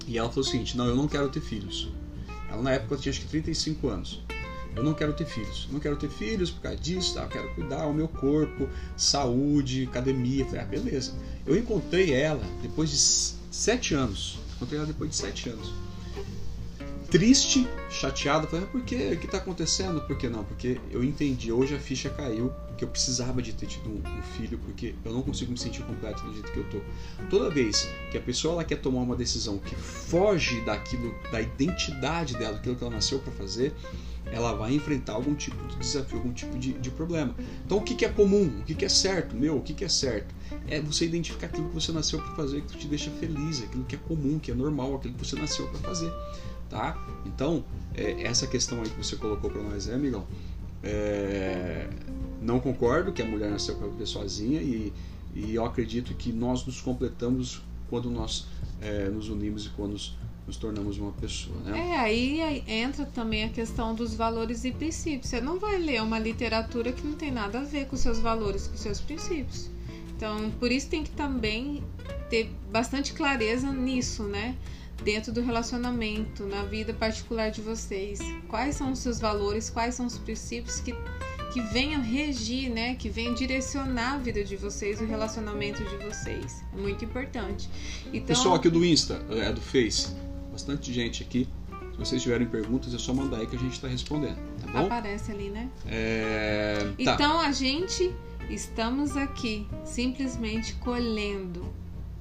e 0.05 0.17
ela 0.17 0.29
falou 0.29 0.45
o 0.45 0.49
seguinte, 0.49 0.75
não, 0.75 0.85
eu 0.85 0.95
não 0.95 1.07
quero 1.07 1.29
ter 1.29 1.41
filhos. 1.41 1.89
Ela 2.49 2.61
na 2.61 2.71
época 2.71 2.97
tinha 2.97 3.11
acho 3.11 3.21
que 3.21 3.27
35 3.27 3.87
anos. 3.89 4.23
Eu 4.77 4.83
não 4.83 4.93
quero 4.93 5.11
ter 5.11 5.25
filhos. 5.25 5.67
Não 5.71 5.79
quero 5.79 5.95
ter 5.95 6.09
filhos 6.09 6.51
por 6.51 6.61
causa 6.61 6.77
disso, 6.77 7.15
tá? 7.15 7.23
eu 7.23 7.27
quero 7.29 7.55
cuidar 7.55 7.85
do 7.85 7.93
meu 7.93 8.07
corpo, 8.07 8.69
saúde, 8.95 9.87
academia. 9.89 10.45
falei, 10.45 10.61
ah, 10.61 10.65
beleza. 10.65 11.13
Eu 11.45 11.57
encontrei 11.57 12.13
ela 12.13 12.43
depois 12.61 12.91
de 12.91 12.97
sete 12.97 13.95
anos. 13.95 14.39
Encontrei 14.55 14.77
ela 14.77 14.87
depois 14.87 15.09
de 15.09 15.15
sete 15.15 15.49
anos 15.49 15.73
triste, 17.09 17.67
chateado. 17.89 18.47
Falei, 18.47 18.65
por 18.67 18.81
quê? 18.81 19.11
O 19.13 19.17
que 19.17 19.25
está 19.25 19.37
acontecendo? 19.37 20.01
Por 20.01 20.17
que 20.17 20.27
não? 20.27 20.43
Porque 20.43 20.79
eu 20.91 21.03
entendi, 21.03 21.51
hoje 21.51 21.75
a 21.75 21.79
ficha 21.79 22.09
caiu, 22.09 22.51
que 22.77 22.83
eu 22.83 22.87
precisava 22.87 23.41
de 23.41 23.53
ter 23.53 23.65
tido 23.65 23.89
um, 23.89 23.97
um, 23.97 24.21
filho, 24.37 24.59
porque 24.59 24.93
eu 25.03 25.11
não 25.11 25.21
consigo 25.21 25.51
me 25.51 25.57
sentir 25.57 25.83
completo 25.83 26.21
do 26.23 26.33
jeito 26.33 26.51
que 26.51 26.59
eu 26.59 26.69
tô. 26.69 26.81
Toda 27.29 27.49
vez 27.49 27.89
que 28.11 28.17
a 28.17 28.21
pessoa 28.21 28.55
ela 28.55 28.63
quer 28.63 28.77
tomar 28.77 29.01
uma 29.01 29.15
decisão 29.15 29.57
que 29.57 29.75
foge 29.75 30.61
daquilo, 30.61 31.13
da 31.31 31.41
identidade 31.41 32.35
dela, 32.35 32.53
daquilo 32.53 32.75
que 32.75 32.83
ela 32.83 32.93
nasceu 32.93 33.19
para 33.19 33.33
fazer, 33.33 33.73
ela 34.31 34.53
vai 34.53 34.73
enfrentar 34.73 35.13
algum 35.13 35.35
tipo 35.35 35.65
de 35.67 35.77
desafio, 35.77 36.17
algum 36.17 36.33
tipo 36.33 36.57
de, 36.57 36.73
de 36.73 36.89
problema. 36.91 37.35
Então, 37.65 37.77
o 37.77 37.81
que, 37.81 37.95
que 37.95 38.05
é 38.05 38.09
comum? 38.09 38.59
O 38.59 38.63
que, 38.63 38.75
que 38.75 38.85
é 38.85 38.89
certo? 38.89 39.35
Meu, 39.35 39.57
o 39.57 39.61
que, 39.61 39.73
que 39.73 39.85
é 39.85 39.89
certo? 39.89 40.33
É 40.67 40.81
você 40.81 41.05
identificar 41.05 41.47
aquilo 41.47 41.69
que 41.69 41.75
você 41.75 41.91
nasceu 41.91 42.19
para 42.19 42.35
fazer, 42.35 42.61
que 42.61 42.77
te 42.77 42.87
deixa 42.87 43.09
feliz, 43.11 43.63
aquilo 43.63 43.83
que 43.85 43.95
é 43.95 43.99
comum, 43.99 44.39
que 44.39 44.51
é 44.51 44.53
normal, 44.53 44.95
aquilo 44.95 45.13
que 45.13 45.25
você 45.25 45.35
nasceu 45.35 45.67
para 45.67 45.79
fazer 45.79 46.11
tá? 46.69 46.97
Então, 47.25 47.63
é, 47.95 48.23
essa 48.23 48.47
questão 48.47 48.81
aí 48.81 48.89
que 48.89 48.97
você 48.97 49.15
colocou 49.15 49.49
para 49.49 49.61
nós, 49.61 49.87
é, 49.87 49.93
amigão, 49.93 50.25
é, 50.83 51.89
não 52.41 52.59
concordo 52.59 53.11
que 53.11 53.21
a 53.21 53.25
mulher 53.25 53.49
nasceu 53.49 53.75
para 53.75 53.87
viver 53.87 54.05
sozinha 54.05 54.61
e, 54.61 54.93
e 55.33 55.55
eu 55.55 55.65
acredito 55.65 56.13
que 56.13 56.31
nós 56.31 56.65
nos 56.65 56.81
completamos 56.81 57.61
quando 57.89 58.09
nós 58.09 58.47
é, 58.81 59.09
nos 59.09 59.29
unimos 59.29 59.65
e 59.65 59.69
quando 59.69 59.93
nos, 59.93 60.17
nos, 60.47 60.57
tornamos 60.57 60.97
uma 60.97 61.11
pessoa, 61.11 61.59
né? 61.61 61.77
É, 61.77 61.99
aí, 61.99 62.41
aí 62.41 62.63
entra 62.67 63.05
também 63.05 63.43
a 63.43 63.49
questão 63.49 63.93
dos 63.93 64.15
valores 64.15 64.63
e 64.63 64.71
princípios. 64.71 65.29
Você 65.29 65.41
não 65.41 65.59
vai 65.59 65.77
ler 65.77 66.01
uma 66.01 66.17
literatura 66.17 66.91
que 66.91 67.05
não 67.05 67.13
tem 67.13 67.31
nada 67.31 67.59
a 67.59 67.63
ver 67.63 67.87
com 67.87 67.95
seus 67.95 68.19
valores, 68.19 68.67
com 68.67 68.77
seus 68.77 68.99
princípios. 68.99 69.69
Então, 70.15 70.49
por 70.59 70.71
isso 70.71 70.87
tem 70.89 71.03
que 71.03 71.11
também 71.11 71.83
ter 72.29 72.49
bastante 72.71 73.13
clareza 73.13 73.71
nisso, 73.71 74.23
né? 74.23 74.55
dentro 75.03 75.31
do 75.31 75.41
relacionamento, 75.41 76.45
na 76.45 76.63
vida 76.63 76.93
particular 76.93 77.49
de 77.49 77.61
vocês. 77.61 78.19
Quais 78.47 78.75
são 78.75 78.91
os 78.91 78.99
seus 78.99 79.19
valores, 79.19 79.69
quais 79.69 79.95
são 79.95 80.05
os 80.05 80.17
princípios 80.17 80.79
que, 80.79 80.93
que 81.53 81.61
venham 81.61 82.01
regir, 82.01 82.69
né? 82.69 82.95
Que 82.95 83.09
venham 83.09 83.33
direcionar 83.33 84.15
a 84.15 84.17
vida 84.17 84.43
de 84.43 84.55
vocês, 84.55 84.99
o 84.99 85.05
relacionamento 85.05 85.83
de 85.83 85.97
vocês. 85.97 86.63
É 86.73 86.81
muito 86.81 87.05
importante. 87.05 87.69
Então, 88.07 88.27
Pessoal 88.27 88.55
aqui 88.55 88.69
do 88.69 88.83
Insta, 88.83 89.21
é 89.29 89.51
do 89.51 89.61
Face, 89.61 90.13
bastante 90.57 90.91
gente 90.91 91.21
aqui. 91.21 91.47
Se 91.91 91.97
vocês 91.99 92.23
tiverem 92.23 92.47
perguntas, 92.47 92.91
é 92.91 92.97
só 92.97 93.13
mandar 93.13 93.37
aí 93.37 93.47
que 93.47 93.55
a 93.55 93.59
gente 93.59 93.73
está 93.73 93.87
respondendo, 93.87 94.37
tá 94.59 94.71
bom? 94.71 94.85
Aparece 94.85 95.31
ali, 95.31 95.49
né? 95.49 95.69
É... 95.85 96.79
Tá. 96.79 97.13
Então 97.13 97.39
a 97.39 97.51
gente 97.51 98.11
estamos 98.49 99.15
aqui 99.15 99.67
simplesmente 99.85 100.73
colhendo 100.75 101.71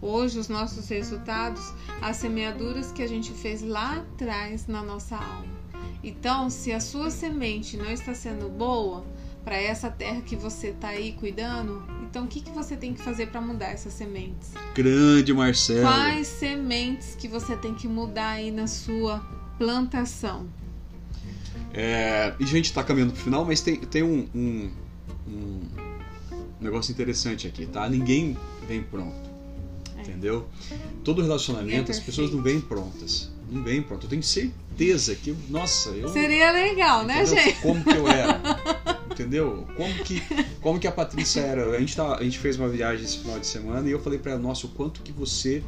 hoje 0.03 0.39
os 0.39 0.49
nossos 0.49 0.87
resultados, 0.89 1.73
as 2.03 2.17
semeaduras 2.17 2.93
que 2.93 3.03
a 3.03 3.09
gente 3.09 3.33
fez 3.33 3.63
lá 3.63 3.97
atrás 3.97 4.67
na 4.67 4.83
nossa 4.83 5.17
alma. 5.17 5.57
Então, 6.05 6.51
se 6.51 6.73
a 6.73 6.81
sua 6.81 7.11
semente 7.11 7.77
não 7.77 7.91
está 7.91 8.15
sendo 8.15 8.51
boa 8.51 9.03
para 9.45 9.57
essa 9.57 9.91
terra 9.91 10.21
que 10.21 10.37
você 10.37 10.69
está 10.69 10.89
aí 10.89 11.13
cuidando, 11.13 11.83
então 12.09 12.25
o 12.25 12.29
que, 12.29 12.41
que 12.41 12.51
você 12.51 12.77
tem 12.77 12.95
que 12.95 13.03
fazer 13.03 13.27
para 13.27 13.41
mudar 13.41 13.67
essas 13.67 13.93
sementes? 13.93 14.53
Grande 14.75 15.33
Marcelo! 15.35 15.83
Quais 15.83 16.27
sementes 16.27 17.15
que 17.15 17.29
você 17.29 17.57
tem 17.57 17.75
que 17.75 17.89
mudar 17.89 18.31
aí 18.31 18.51
na 18.51 18.67
sua 18.67 19.21
plantação? 19.59 20.47
É, 21.73 22.35
e 22.39 22.45
a 22.45 22.47
gente 22.47 22.67
está 22.67 22.83
caminhando 22.83 23.13
para 23.13 23.21
o 23.21 23.25
final, 23.25 23.45
mas 23.45 23.61
tem, 23.61 23.77
tem 23.77 24.03
um, 24.03 24.27
um, 24.35 24.71
um 25.29 25.61
negócio 26.61 26.91
interessante 26.91 27.47
aqui, 27.47 27.67
tá? 27.67 27.89
Ninguém 27.89 28.37
vem 28.67 28.83
pronto 28.83 29.27
entendeu? 30.09 30.49
Todo 31.05 31.23
relacionamento, 31.23 31.91
as 31.91 32.01
pessoas 32.01 32.31
não 32.31 32.43
vêm 32.43 32.61
prontas. 32.61 33.31
Não 33.51 33.63
vêm 33.63 33.83
prontas. 33.83 34.05
Eu 34.05 34.11
tenho 34.11 34.23
certeza 34.23 35.15
que, 35.15 35.37
nossa, 35.49 35.91
eu. 35.91 36.09
Seria 36.09 36.51
legal, 36.53 37.05
né, 37.05 37.25
gente? 37.25 37.61
Como 37.61 37.83
que 37.83 37.91
eu 37.91 38.09
era. 38.09 38.41
entendeu? 39.17 39.67
Como 39.75 39.95
que, 40.05 40.23
como 40.61 40.79
que 40.79 40.87
a 40.87 40.93
Patrícia 40.93 41.41
era? 41.41 41.71
A 41.71 41.81
gente, 41.81 41.97
tá, 41.97 42.17
a 42.17 42.23
gente 42.23 42.39
fez 42.39 42.59
uma 42.59 42.69
viagem 42.69 43.05
esse 43.05 43.19
final 43.19 43.39
de 43.41 43.47
semana 43.47 43.89
e 43.89 43.93
eu 43.93 44.01
falei 44.01 44.19
para 44.19 44.33
ela, 44.33 44.41
nossa, 44.41 44.67
o 44.67 44.71
quanto 44.71 45.01
que 45.01 45.11
você 45.11 45.63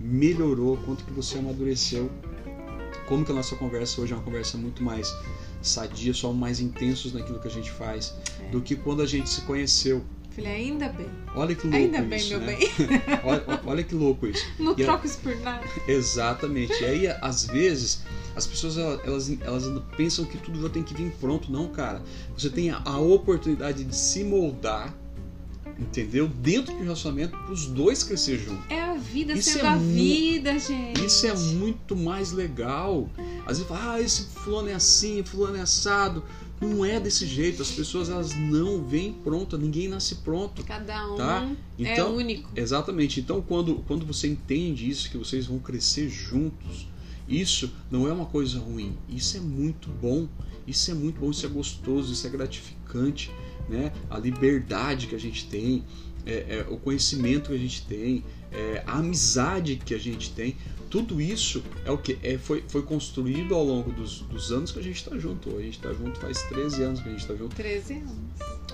melhorou, 0.00 0.78
quanto 0.78 1.04
que 1.04 1.12
você 1.12 1.38
amadureceu. 1.38 2.10
Como 3.06 3.24
que 3.24 3.30
a 3.30 3.34
nossa 3.34 3.54
conversa 3.56 4.00
hoje 4.00 4.14
é 4.14 4.16
uma 4.16 4.22
conversa 4.22 4.56
muito 4.56 4.82
mais 4.82 5.14
sadia, 5.60 6.14
somos 6.14 6.36
mais 6.36 6.60
intensos 6.60 7.12
naquilo 7.12 7.38
que 7.38 7.48
a 7.48 7.50
gente 7.50 7.70
faz 7.70 8.14
é. 8.40 8.50
do 8.50 8.62
que 8.62 8.74
quando 8.74 9.02
a 9.02 9.06
gente 9.06 9.28
se 9.28 9.42
conheceu. 9.42 10.02
Falei, 10.30 10.52
ainda 10.52 10.88
bem. 10.88 11.08
Olha 11.34 11.54
que 11.54 11.66
louco 11.66 11.76
ainda 11.76 11.98
isso, 11.98 12.08
bem, 12.08 12.28
meu 12.28 12.40
né? 12.40 12.56
bem. 12.56 12.68
olha, 13.22 13.60
olha, 13.66 13.84
que 13.84 13.94
louco 13.94 14.26
isso. 14.26 14.44
Não 14.58 14.72
e 14.72 14.82
troco 14.82 15.06
isso 15.06 15.18
por 15.18 15.36
nada. 15.36 15.64
Exatamente. 15.86 16.72
E 16.82 16.84
aí, 16.84 17.06
às 17.20 17.46
vezes, 17.46 18.02
as 18.36 18.46
pessoas 18.46 18.76
elas, 18.76 19.30
elas 19.40 19.64
pensam 19.96 20.24
que 20.24 20.36
tudo 20.38 20.60
já 20.60 20.68
tem 20.68 20.82
que 20.82 20.94
vir 20.94 21.12
pronto. 21.20 21.50
Não, 21.50 21.68
cara. 21.68 22.02
Você 22.36 22.50
tem 22.50 22.70
a, 22.70 22.98
oportunidade 22.98 23.84
de 23.84 23.94
se 23.94 24.24
moldar, 24.24 24.94
entendeu? 25.78 26.26
Dentro 26.26 26.74
do 26.74 26.82
relacionamento, 26.82 27.36
para 27.36 27.52
os 27.52 27.66
dois 27.66 28.02
crescer 28.02 28.38
juntos. 28.38 28.64
É 28.70 28.82
a 28.82 28.94
vida 28.94 29.34
isso 29.34 29.50
sendo 29.50 29.66
é 29.66 29.68
a 29.68 29.76
vida, 29.76 30.58
gente. 30.58 31.04
Isso 31.04 31.26
é 31.26 31.34
muito 31.34 31.94
mais 31.94 32.32
legal. 32.32 33.08
Às 33.46 33.58
vezes 33.58 33.66
fala, 33.66 33.92
ah, 33.94 34.00
esse 34.00 34.24
fulano 34.24 34.68
é 34.68 34.74
assim, 34.74 35.22
fulano 35.22 35.56
é 35.56 35.60
assado. 35.60 36.24
Não 36.60 36.84
é 36.84 36.98
desse 36.98 37.26
jeito. 37.26 37.62
As 37.62 37.70
pessoas 37.70 38.08
elas 38.08 38.34
não 38.34 38.82
vêm 38.82 39.12
pronta. 39.12 39.58
Ninguém 39.58 39.86
nasce 39.86 40.16
pronto. 40.16 40.64
Cada 40.64 41.12
um 41.12 41.16
tá? 41.16 41.48
É 41.78 41.92
então, 41.92 42.08
é 42.08 42.10
único. 42.10 42.50
Exatamente. 42.56 43.20
Então, 43.20 43.42
quando, 43.42 43.76
quando 43.86 44.06
você 44.06 44.28
entende 44.28 44.88
isso, 44.88 45.10
que 45.10 45.18
vocês 45.18 45.46
vão 45.46 45.58
crescer 45.58 46.08
juntos, 46.08 46.86
isso 47.28 47.72
não 47.90 48.08
é 48.08 48.12
uma 48.12 48.26
coisa 48.26 48.58
ruim. 48.58 48.96
Isso 49.08 49.36
é 49.36 49.40
muito 49.40 49.88
bom. 49.88 50.28
Isso 50.66 50.90
é 50.90 50.94
muito 50.94 51.20
bom. 51.20 51.30
Isso 51.30 51.46
é 51.46 51.48
gostoso. 51.48 52.12
Isso 52.12 52.26
é 52.26 52.30
gratificante. 52.30 53.30
Né? 53.68 53.92
A 54.10 54.18
liberdade 54.18 55.06
que 55.06 55.14
a 55.14 55.20
gente 55.20 55.46
tem, 55.48 55.84
é, 56.26 56.32
é, 56.32 56.66
o 56.70 56.76
conhecimento 56.76 57.48
que 57.48 57.54
a 57.54 57.58
gente 57.58 57.86
tem, 57.86 58.24
é, 58.52 58.82
a 58.86 58.98
amizade 58.98 59.76
que 59.76 59.94
a 59.94 59.98
gente 59.98 60.30
tem, 60.32 60.56
tudo 60.94 61.20
isso 61.20 61.60
é 61.84 61.90
o 61.90 61.98
que 61.98 62.16
é, 62.22 62.38
foi, 62.38 62.62
foi 62.68 62.82
construído 62.82 63.52
ao 63.52 63.64
longo 63.64 63.90
dos, 63.90 64.20
dos 64.20 64.52
anos 64.52 64.70
que 64.70 64.78
a 64.78 64.82
gente 64.82 64.96
está 64.96 65.18
junto. 65.18 65.56
A 65.56 65.60
gente 65.60 65.76
está 65.76 65.92
junto 65.92 66.20
faz 66.20 66.42
13 66.44 66.82
anos 66.84 67.00
que 67.00 67.08
a 67.08 67.10
gente 67.10 67.20
está 67.20 67.34
junto. 67.34 67.56
13 67.56 67.94
anos. 67.94 68.12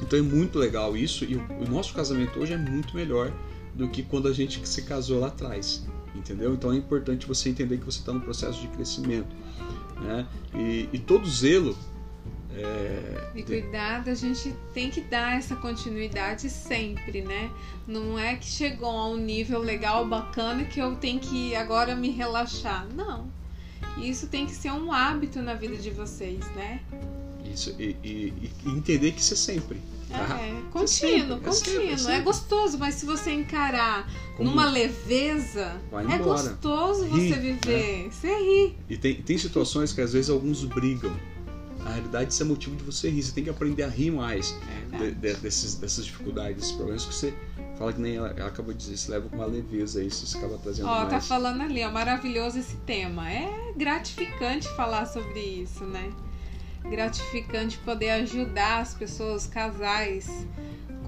Então 0.03 0.19
é 0.19 0.23
muito 0.23 0.59
legal 0.59 0.95
isso 0.95 1.25
e 1.25 1.37
o, 1.37 1.43
o, 1.61 1.71
nosso 1.71 1.95
casamento 1.95 2.39
hoje 2.39 2.53
é 2.53 2.59
muito 2.59 2.95
melhor 2.95 3.33
do 3.75 3.89
que 3.89 4.03
quando 4.03 4.29
a 4.29 4.35
gente 4.35 4.67
se 4.69 4.83
casou 4.83 5.21
lá 5.21 5.29
atrás. 5.29 5.87
Entendeu? 6.15 6.55
Então 6.55 6.73
é 6.73 6.77
importante 6.77 7.27
você 7.27 7.49
entender 7.49 7.79
que 7.79 7.85
você 7.85 8.01
está 8.01 8.13
no 8.13 8.21
processo 8.21 8.61
de 8.61 8.69
crescimento, 8.69 9.35
né? 10.01 10.27
E, 10.55 10.89
e 10.93 10.99
todo 10.99 11.29
zelo 11.29 11.77
é, 12.53 13.31
e 13.35 13.43
cuidado, 13.43 14.11
a 14.11 14.15
gente 14.15 14.55
tem 14.75 14.91
que 14.91 15.01
dar 15.01 15.39
essa 15.39 15.55
continuidade 15.55 16.51
sempre, 16.51 17.23
né? 17.23 17.51
Não 17.87 18.19
é 18.19 18.35
que 18.35 18.47
chegou 18.47 18.91
a 18.91 19.09
um 19.09 19.17
nível 19.17 19.61
legal, 19.61 20.07
bacana, 20.07 20.65
que 20.65 20.81
eu 20.81 20.97
tenho 20.97 21.21
que 21.21 21.55
agora 21.55 21.95
me 21.95 22.11
relaxar. 22.11 22.87
Não. 22.95 23.29
Isso 23.97 24.27
tem 24.27 24.47
que 24.47 24.53
ser 24.53 24.73
um 24.73 24.93
hábito 24.93 25.41
na 25.41 25.55
vida 25.55 25.77
de 25.77 25.91
vocês, 25.91 26.45
né? 26.55 26.81
Isso, 27.53 27.75
e, 27.79 27.97
e, 28.03 28.51
e 28.65 28.69
entender 28.69 29.13
que 29.13 29.21
isso 29.21 29.35
é 29.35 29.37
sempre. 29.37 29.81
Tá? 30.11 30.41
É, 30.41 30.61
contínuo, 30.71 30.87
sempre, 30.89 31.41
contínuo. 31.41 32.11
É, 32.11 32.15
é, 32.15 32.17
é, 32.17 32.21
gostoso, 32.21 32.79
mas 32.79 32.97
se 32.97 33.07
você 33.07 33.33
encarar 33.33 34.11
Como? 34.37 34.51
numa 34.51 34.65
leveza, 34.65 35.81
é 36.13 36.19
gostoso 36.19 37.05
ri, 37.05 37.29
você 37.29 37.39
viver. 37.39 38.05
Né? 38.05 38.11
Você 38.11 38.29
ri. 38.29 38.79
E 38.89 38.97
tem, 38.97 39.23
tem 39.23 39.39
situações 39.39 39.93
que 39.93 40.01
às 40.01 40.13
vezes 40.13 40.29
alguns 40.29 40.65
brigam. 40.65 41.15
Na 41.79 41.91
realidade, 41.91 42.33
isso 42.33 42.43
é 42.43 42.47
motivo 42.47 42.77
de 42.77 42.85
você 42.85 43.09
rir. 43.09 43.23
Você 43.23 43.33
tem 43.33 43.45
que 43.45 43.51
aprender 43.51 43.85
a 43.85 43.89
rir 43.89 44.11
mais 44.11 44.55
é 44.93 44.99
de, 44.99 45.13
de, 45.13 45.35
desses, 45.35 45.77
dessas 45.77 46.05
dificuldades, 46.05 46.57
desses 46.57 46.73
problemas 46.73 47.05
que 47.07 47.15
você 47.15 47.35
fala 47.79 47.93
que 47.95 48.01
nem 48.01 48.17
ela, 48.17 48.35
ela 48.37 48.49
acabou 48.49 48.75
de 48.75 48.79
dizer, 48.79 48.99
se 48.99 49.11
leva 49.11 49.27
com 49.27 49.37
uma 49.37 49.47
leveza 49.47 50.05
isso, 50.05 50.27
você 50.27 50.37
acaba 50.37 50.59
trazendo 50.59 50.87
Ó, 50.87 50.95
tá 50.95 51.01
mais. 51.01 51.11
tá 51.11 51.21
falando 51.23 51.63
ali, 51.63 51.83
ó, 51.83 51.91
maravilhoso 51.91 52.59
esse 52.59 52.77
tema. 52.79 53.31
É 53.31 53.73
gratificante 53.75 54.69
falar 54.77 55.07
sobre 55.07 55.41
isso, 55.41 55.85
né? 55.85 56.13
Gratificante 56.89 57.79
poder 57.79 58.11
ajudar 58.11 58.81
as 58.81 58.95
pessoas, 58.95 59.47
casais, 59.47 60.47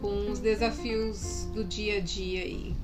com 0.00 0.30
os 0.30 0.38
desafios 0.40 1.46
do 1.54 1.64
dia 1.64 1.98
a 1.98 2.00
dia 2.00 2.42
aí. 2.42 2.74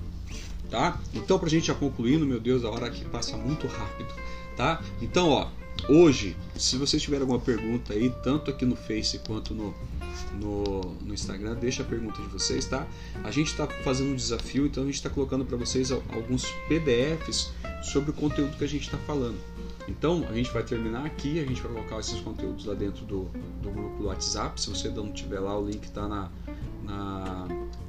Tá? 0.70 1.00
Então, 1.14 1.38
pra 1.38 1.48
gente 1.48 1.66
já 1.66 1.74
concluindo, 1.74 2.26
meu 2.26 2.38
Deus, 2.38 2.64
a 2.64 2.70
hora 2.70 2.90
que 2.90 3.04
passa 3.06 3.36
muito 3.36 3.66
rápido, 3.66 4.12
tá? 4.56 4.82
Então, 5.00 5.30
ó, 5.30 5.48
hoje, 5.88 6.36
se 6.56 6.76
vocês 6.76 7.02
tiverem 7.02 7.22
alguma 7.22 7.40
pergunta 7.40 7.94
aí, 7.94 8.12
tanto 8.22 8.50
aqui 8.50 8.66
no 8.66 8.76
Face 8.76 9.18
quanto 9.20 9.54
no, 9.54 9.74
no, 10.34 10.94
no 11.02 11.14
Instagram, 11.14 11.54
deixa 11.54 11.82
a 11.82 11.86
pergunta 11.86 12.20
de 12.20 12.28
vocês, 12.28 12.66
tá? 12.66 12.86
A 13.24 13.30
gente 13.30 13.48
está 13.48 13.66
fazendo 13.66 14.10
um 14.10 14.16
desafio, 14.16 14.66
então 14.66 14.82
a 14.82 14.86
gente 14.86 14.96
está 14.96 15.08
colocando 15.08 15.44
para 15.44 15.56
vocês 15.56 15.90
alguns 15.90 16.44
PDFs 16.68 17.50
sobre 17.82 18.10
o 18.10 18.12
conteúdo 18.12 18.56
que 18.56 18.64
a 18.64 18.68
gente 18.68 18.82
está 18.82 18.98
falando. 18.98 19.38
Então 19.88 20.24
a 20.28 20.34
gente 20.34 20.50
vai 20.52 20.62
terminar 20.62 21.04
aqui, 21.04 21.40
a 21.40 21.46
gente 21.46 21.60
vai 21.60 21.72
colocar 21.72 21.98
esses 21.98 22.20
conteúdos 22.20 22.66
lá 22.66 22.74
dentro 22.74 23.04
do, 23.04 23.24
do 23.62 23.70
grupo 23.70 24.02
do 24.02 24.08
WhatsApp. 24.08 24.60
Se 24.60 24.68
você 24.68 24.88
não 24.88 25.10
tiver 25.10 25.40
lá, 25.40 25.58
o 25.58 25.66
link 25.66 25.84
está 25.84 26.06
na, 26.06 26.30
na 26.84 27.48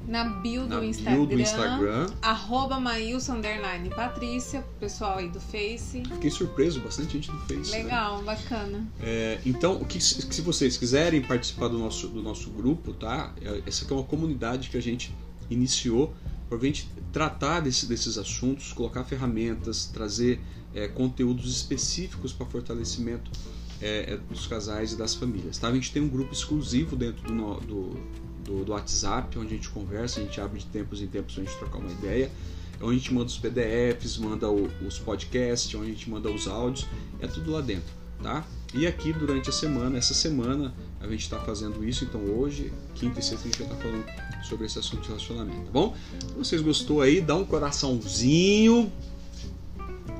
na 0.10 0.24
bio 0.24 0.64
do, 0.64 0.70
na 0.70 0.86
Instagram, 0.86 1.16
bio 1.18 1.26
do 1.28 1.40
Instagram. 1.40 2.10
Arroba 2.22 2.80
Maílson 2.80 3.36
Underline 3.36 3.90
Patrícia, 3.90 4.66
pessoal 4.80 5.20
aí 5.20 5.30
do 5.30 5.40
Face. 5.40 6.02
Fiquei 6.04 6.32
surpreso, 6.32 6.80
bastante 6.82 7.14
gente 7.14 7.32
do 7.32 7.40
Face. 7.42 7.72
Né? 7.72 7.84
Legal, 7.84 8.18
né? 8.18 8.24
bacana. 8.24 8.88
É, 9.04 9.40
então, 9.46 9.74
o 9.74 9.86
que, 9.86 10.02
se 10.02 10.42
vocês 10.42 10.78
quiserem 10.78 11.22
participar 11.22 11.68
do 11.68 11.78
nosso, 11.78 12.08
do 12.08 12.24
nosso 12.24 12.50
grupo, 12.50 12.92
tá? 12.92 13.32
É, 13.40 13.62
essa 13.68 13.86
aqui 13.86 13.94
é 13.94 13.96
uma 13.96 14.06
comunidade 14.06 14.70
que 14.70 14.78
a 14.78 14.82
gente 14.82 15.14
iniciou 15.48 16.14
para 16.50 16.58
a 16.58 16.62
gente 16.62 16.90
tratar 17.14 17.60
desse, 17.60 17.86
desses 17.86 18.18
assuntos, 18.18 18.74
colocar 18.74 19.04
ferramentas, 19.04 19.86
trazer 19.86 20.42
é, 20.74 20.88
conteúdos 20.88 21.50
específicos 21.52 22.34
para 22.34 22.46
fortalecimento 22.48 23.32
é, 23.80 24.14
é, 24.14 24.18
dos 24.18 24.48
casais 24.48 24.94
e 24.94 24.96
das 24.98 25.14
famílias. 25.16 25.58
Tá? 25.58 25.68
A 25.68 25.74
gente 25.74 25.92
tem 25.92 26.02
um 26.02 26.10
grupo 26.10 26.34
exclusivo 26.34 26.96
dentro 26.96 27.24
do, 27.32 27.60
do 27.62 28.20
do, 28.50 28.66
do 28.66 28.72
WhatsApp, 28.72 29.38
onde 29.38 29.54
a 29.54 29.58
gente 29.58 29.70
conversa, 29.70 30.20
a 30.20 30.24
gente 30.24 30.42
abre 30.42 30.58
de 30.58 30.66
tempos 30.66 31.02
em 31.02 31.08
tempos 31.08 31.36
para 31.36 31.44
a 31.44 31.46
gente 31.46 31.58
trocar 31.60 31.78
uma 31.78 31.92
ideia 31.92 32.32
onde 32.82 32.96
a 32.96 32.98
gente 32.98 33.14
manda 33.14 33.28
os 33.28 33.38
PDFs, 33.38 34.18
manda 34.18 34.50
os 34.50 35.00
podcasts, 35.00 35.74
onde 35.76 35.92
a 35.92 35.94
gente 35.94 36.10
manda 36.10 36.30
os 36.32 36.48
áudios, 36.48 36.88
é 37.20 37.28
tudo 37.28 37.52
lá 37.52 37.62
dentro, 37.62 37.94
tá? 38.22 38.46
E 38.74 38.88
aqui 38.88 39.12
durante 39.12 39.50
a 39.50 39.52
semana, 39.52 39.98
essa 39.98 40.14
semana, 40.14 40.74
a 41.00 41.08
gente 41.08 41.22
está 41.22 41.40
fazendo 41.40 41.84
isso, 41.84 42.04
então 42.04 42.22
hoje, 42.22 42.74
quinta 42.96 43.20
e 43.20 43.24
sexta, 43.24 43.48
a 43.48 43.52
gente 43.52 43.58
vai 43.60 43.68
estar 43.68 43.78
tá 43.78 43.84
falando 43.84 44.44
sobre 44.44 44.66
esse 44.66 44.80
assunto 44.80 45.02
de 45.02 45.08
relacionamento, 45.08 45.66
tá 45.66 45.72
bom? 45.72 45.96
Se 46.20 46.34
vocês 46.34 46.62
gostou 46.62 47.02
aí, 47.02 47.22
dá 47.22 47.36
um 47.36 47.46
coraçãozinho, 47.46 48.92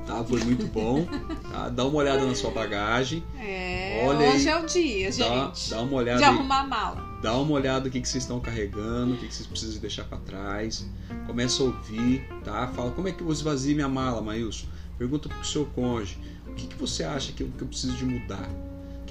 tá? 0.06 0.24
Foi 0.24 0.42
muito 0.42 0.66
bom, 0.66 1.06
tá? 1.52 1.68
Dá 1.68 1.84
uma 1.84 1.96
olhada 1.98 2.24
na 2.24 2.34
sua 2.34 2.50
bagagem. 2.50 3.22
É, 3.38 4.04
Olha 4.06 4.30
hoje 4.30 4.48
aí, 4.48 4.54
é 4.54 4.58
o 4.58 4.66
dia, 4.66 5.12
gente. 5.12 5.70
Dá, 5.70 5.76
dá 5.76 5.82
uma 5.82 5.96
olhada 5.96 6.18
De 6.18 6.24
aí. 6.24 6.30
arrumar 6.30 6.60
a 6.60 6.66
mala 6.66 7.10
dá 7.20 7.36
uma 7.36 7.52
olhada 7.52 7.84
no 7.84 7.90
que, 7.90 8.00
que 8.00 8.08
vocês 8.08 8.24
estão 8.24 8.40
carregando, 8.40 9.14
o 9.14 9.16
que, 9.16 9.28
que 9.28 9.34
vocês 9.34 9.46
precisam 9.46 9.80
deixar 9.80 10.04
para 10.04 10.18
trás. 10.18 10.86
Começa 11.26 11.62
a 11.62 11.66
ouvir, 11.66 12.26
tá? 12.44 12.68
Fala, 12.68 12.90
como 12.92 13.08
é 13.08 13.12
que 13.12 13.22
eu 13.22 13.30
esvazio 13.30 13.74
minha 13.74 13.88
mala, 13.88 14.20
Maílson? 14.22 14.66
Pergunta 14.98 15.28
pro 15.28 15.44
seu 15.44 15.66
cônjuge, 15.66 16.18
o 16.46 16.54
que, 16.54 16.66
que 16.66 16.76
você 16.76 17.04
acha 17.04 17.32
que 17.32 17.42
eu, 17.42 17.50
que 17.56 17.62
eu 17.62 17.68
preciso 17.68 17.96
de 17.96 18.04
mudar? 18.04 18.48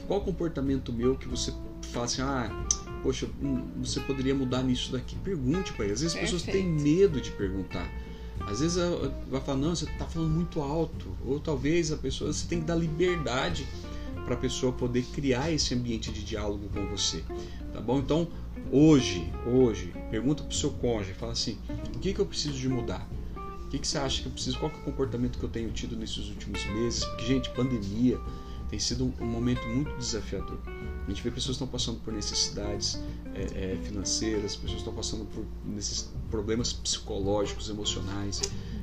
Qual 0.10 0.22
comportamento 0.22 0.92
meu 0.92 1.16
que 1.16 1.28
você 1.28 1.54
fala 1.92 2.06
assim, 2.06 2.24
ah, 2.24 2.50
poxa, 3.04 3.30
hum, 3.44 3.68
você 3.78 4.00
poderia 4.00 4.34
mudar 4.34 4.64
nisso 4.64 4.92
daqui? 4.92 5.16
Pergunte 5.18 5.72
para 5.74 5.86
ele. 5.86 5.94
Às 5.94 6.02
vezes 6.02 6.16
Perfeito. 6.16 6.36
as 6.36 6.42
pessoas 6.42 6.56
têm 6.56 6.68
medo 6.68 7.22
de 7.22 7.30
perguntar. 7.30 7.88
Às 8.40 8.60
vezes 8.60 8.82
vai 9.30 9.40
falar, 9.40 9.60
não, 9.60 9.76
você 9.76 9.86
está 9.86 10.06
falando 10.06 10.32
muito 10.32 10.62
alto. 10.62 11.16
Ou 11.24 11.40
talvez 11.40 11.92
a 11.92 11.96
pessoa, 11.96 12.34
você 12.34 12.48
tem 12.48 12.60
que 12.60 12.66
dar 12.66 12.74
liberdade 12.74 13.68
para 14.26 14.34
a 14.34 14.38
pessoa 14.38 14.74
poder 14.74 15.04
criar 15.14 15.52
esse 15.52 15.76
ambiente 15.76 16.12
de 16.12 16.24
diálogo 16.24 16.68
com 16.74 16.88
você, 16.88 17.24
tá 17.72 17.80
bom? 17.80 18.00
Então, 18.00 18.28
hoje, 18.72 19.32
hoje, 19.46 19.94
pergunta 20.10 20.42
para 20.42 20.52
o 20.52 20.56
seu 20.56 20.72
cônjuge, 20.72 21.14
fala 21.14 21.34
assim, 21.34 21.60
o 21.96 22.00
que, 22.00 22.16
que 22.16 22.20
eu 22.20 22.26
preciso 22.26 22.58
de 22.58 22.68
mudar? 22.68 23.08
O 23.36 23.70
que, 23.70 23.78
que 23.78 23.88
você 23.88 24.00
acha 24.00 24.24
que 24.24 24.28
eu 24.28 24.32
preciso? 24.32 24.58
Qual 24.58 24.72
é 24.72 24.76
o 24.76 24.80
comportamento 24.80 25.38
que 25.38 25.46
eu 25.46 25.50
tenho 25.50 25.70
tido 25.70 25.96
nesses 25.96 26.30
últimos 26.30 26.66
meses? 26.66 27.06
Porque, 27.06 27.26
gente, 27.28 27.52
pandemia 27.52 28.20
tem 28.70 28.80
sido 28.80 29.14
um 29.20 29.26
momento 29.26 29.68
muito 29.68 29.96
desafiador. 29.98 30.60
A 31.06 31.10
gente 31.10 31.24
vê 31.24 31.32
pessoas 31.32 31.58
que 31.58 31.64
estão 31.64 31.68
passando 31.68 32.00
por 32.02 32.14
necessidades 32.14 33.00
é, 33.34 33.74
é, 33.74 33.78
financeiras, 33.84 34.56
pessoas 34.56 34.80
estão 34.80 34.94
passando 34.94 35.26
por 35.26 35.44
nesses 35.66 36.12
problemas 36.30 36.72
psicológicos, 36.72 37.70
emocionais, 37.70 38.42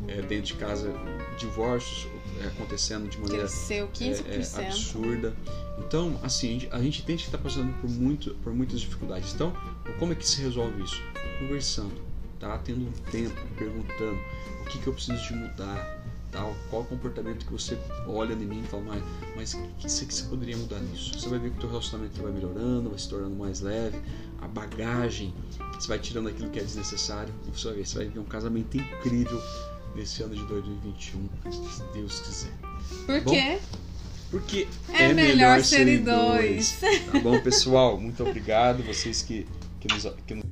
é, 0.09 0.22
dentro 0.22 0.47
de 0.47 0.55
casa, 0.55 0.93
divórcios 1.39 2.09
é, 2.43 2.49
acontecendo 2.49 3.09
de 3.09 3.18
maneira 3.18 3.45
Cresceu 3.45 3.89
15%. 3.89 4.59
É, 4.59 4.62
é, 4.62 4.66
absurda. 4.66 5.37
Então, 5.78 6.18
assim, 6.22 6.68
a 6.72 6.80
gente 6.80 7.03
entende 7.03 7.22
que 7.22 7.28
está 7.28 7.39
passando 7.39 7.72
por, 7.80 7.89
muito, 7.89 8.34
por 8.43 8.53
muitas 8.53 8.80
dificuldades. 8.80 9.32
Então, 9.34 9.53
como 9.99 10.12
é 10.12 10.16
que 10.16 10.26
se 10.26 10.41
resolve 10.43 10.82
isso? 10.82 11.01
Conversando, 11.39 11.95
tá? 12.41 12.59
Tendo 12.59 12.89
um 12.89 12.93
tempo, 13.11 13.41
perguntando 13.57 14.18
o 14.62 14.64
que, 14.64 14.78
que 14.78 14.87
eu 14.87 14.93
preciso 14.93 15.22
de 15.22 15.34
mudar, 15.34 16.06
tal, 16.31 16.55
qual 16.70 16.83
o 16.83 16.85
comportamento 16.85 17.47
que 17.47 17.53
você 17.53 17.79
olha 18.07 18.33
em 18.33 18.47
mim 18.47 18.62
e 18.64 18.68
fala, 18.68 18.83
mas, 18.85 19.03
mas 19.37 19.55
o 19.55 19.62
que, 19.79 19.87
que 19.87 20.14
você 20.14 20.24
poderia 20.24 20.57
mudar 20.57 20.79
nisso? 20.81 21.18
Você 21.18 21.29
vai 21.29 21.39
ver 21.39 21.51
que 21.51 21.57
o 21.57 21.61
teu 21.61 21.68
relacionamento 21.70 22.22
vai 22.22 22.33
melhorando, 22.33 22.91
vai 22.91 22.99
se 22.99 23.09
tornando 23.09 23.37
mais 23.37 23.61
leve, 23.61 24.01
a 24.41 24.49
bagagem, 24.49 25.35
você 25.74 25.89
vai 25.89 25.99
tirando 25.99 26.29
aquilo 26.29 26.51
que 26.51 26.59
é 26.59 26.62
desnecessário 26.62 27.33
e 27.47 27.51
você 27.51 27.68
vai 27.68 27.77
ver, 27.77 27.87
você 27.87 27.99
vai 27.99 28.09
ver 28.09 28.18
um 28.18 28.24
casamento 28.24 28.77
incrível 28.77 29.43
nesse 29.95 30.22
ano 30.22 30.35
de 30.35 30.45
2021, 30.45 31.29
se 31.51 31.83
Deus 31.93 32.20
quiser. 32.20 32.53
Por 33.07 33.20
bom, 33.22 33.31
quê? 33.31 33.59
Porque 34.31 34.68
é, 34.93 35.05
é 35.05 35.12
melhor, 35.12 35.37
melhor 35.37 35.64
ser 35.64 35.85
dois. 36.03 36.79
dois. 36.81 37.07
Tá 37.12 37.20
bom, 37.20 37.41
pessoal? 37.41 37.99
Muito 37.99 38.22
obrigado. 38.24 38.83
Vocês 38.83 39.22
que, 39.22 39.47
que 39.81 39.89
nos. 39.93 40.07
Que 40.27 40.35
nos 40.35 40.45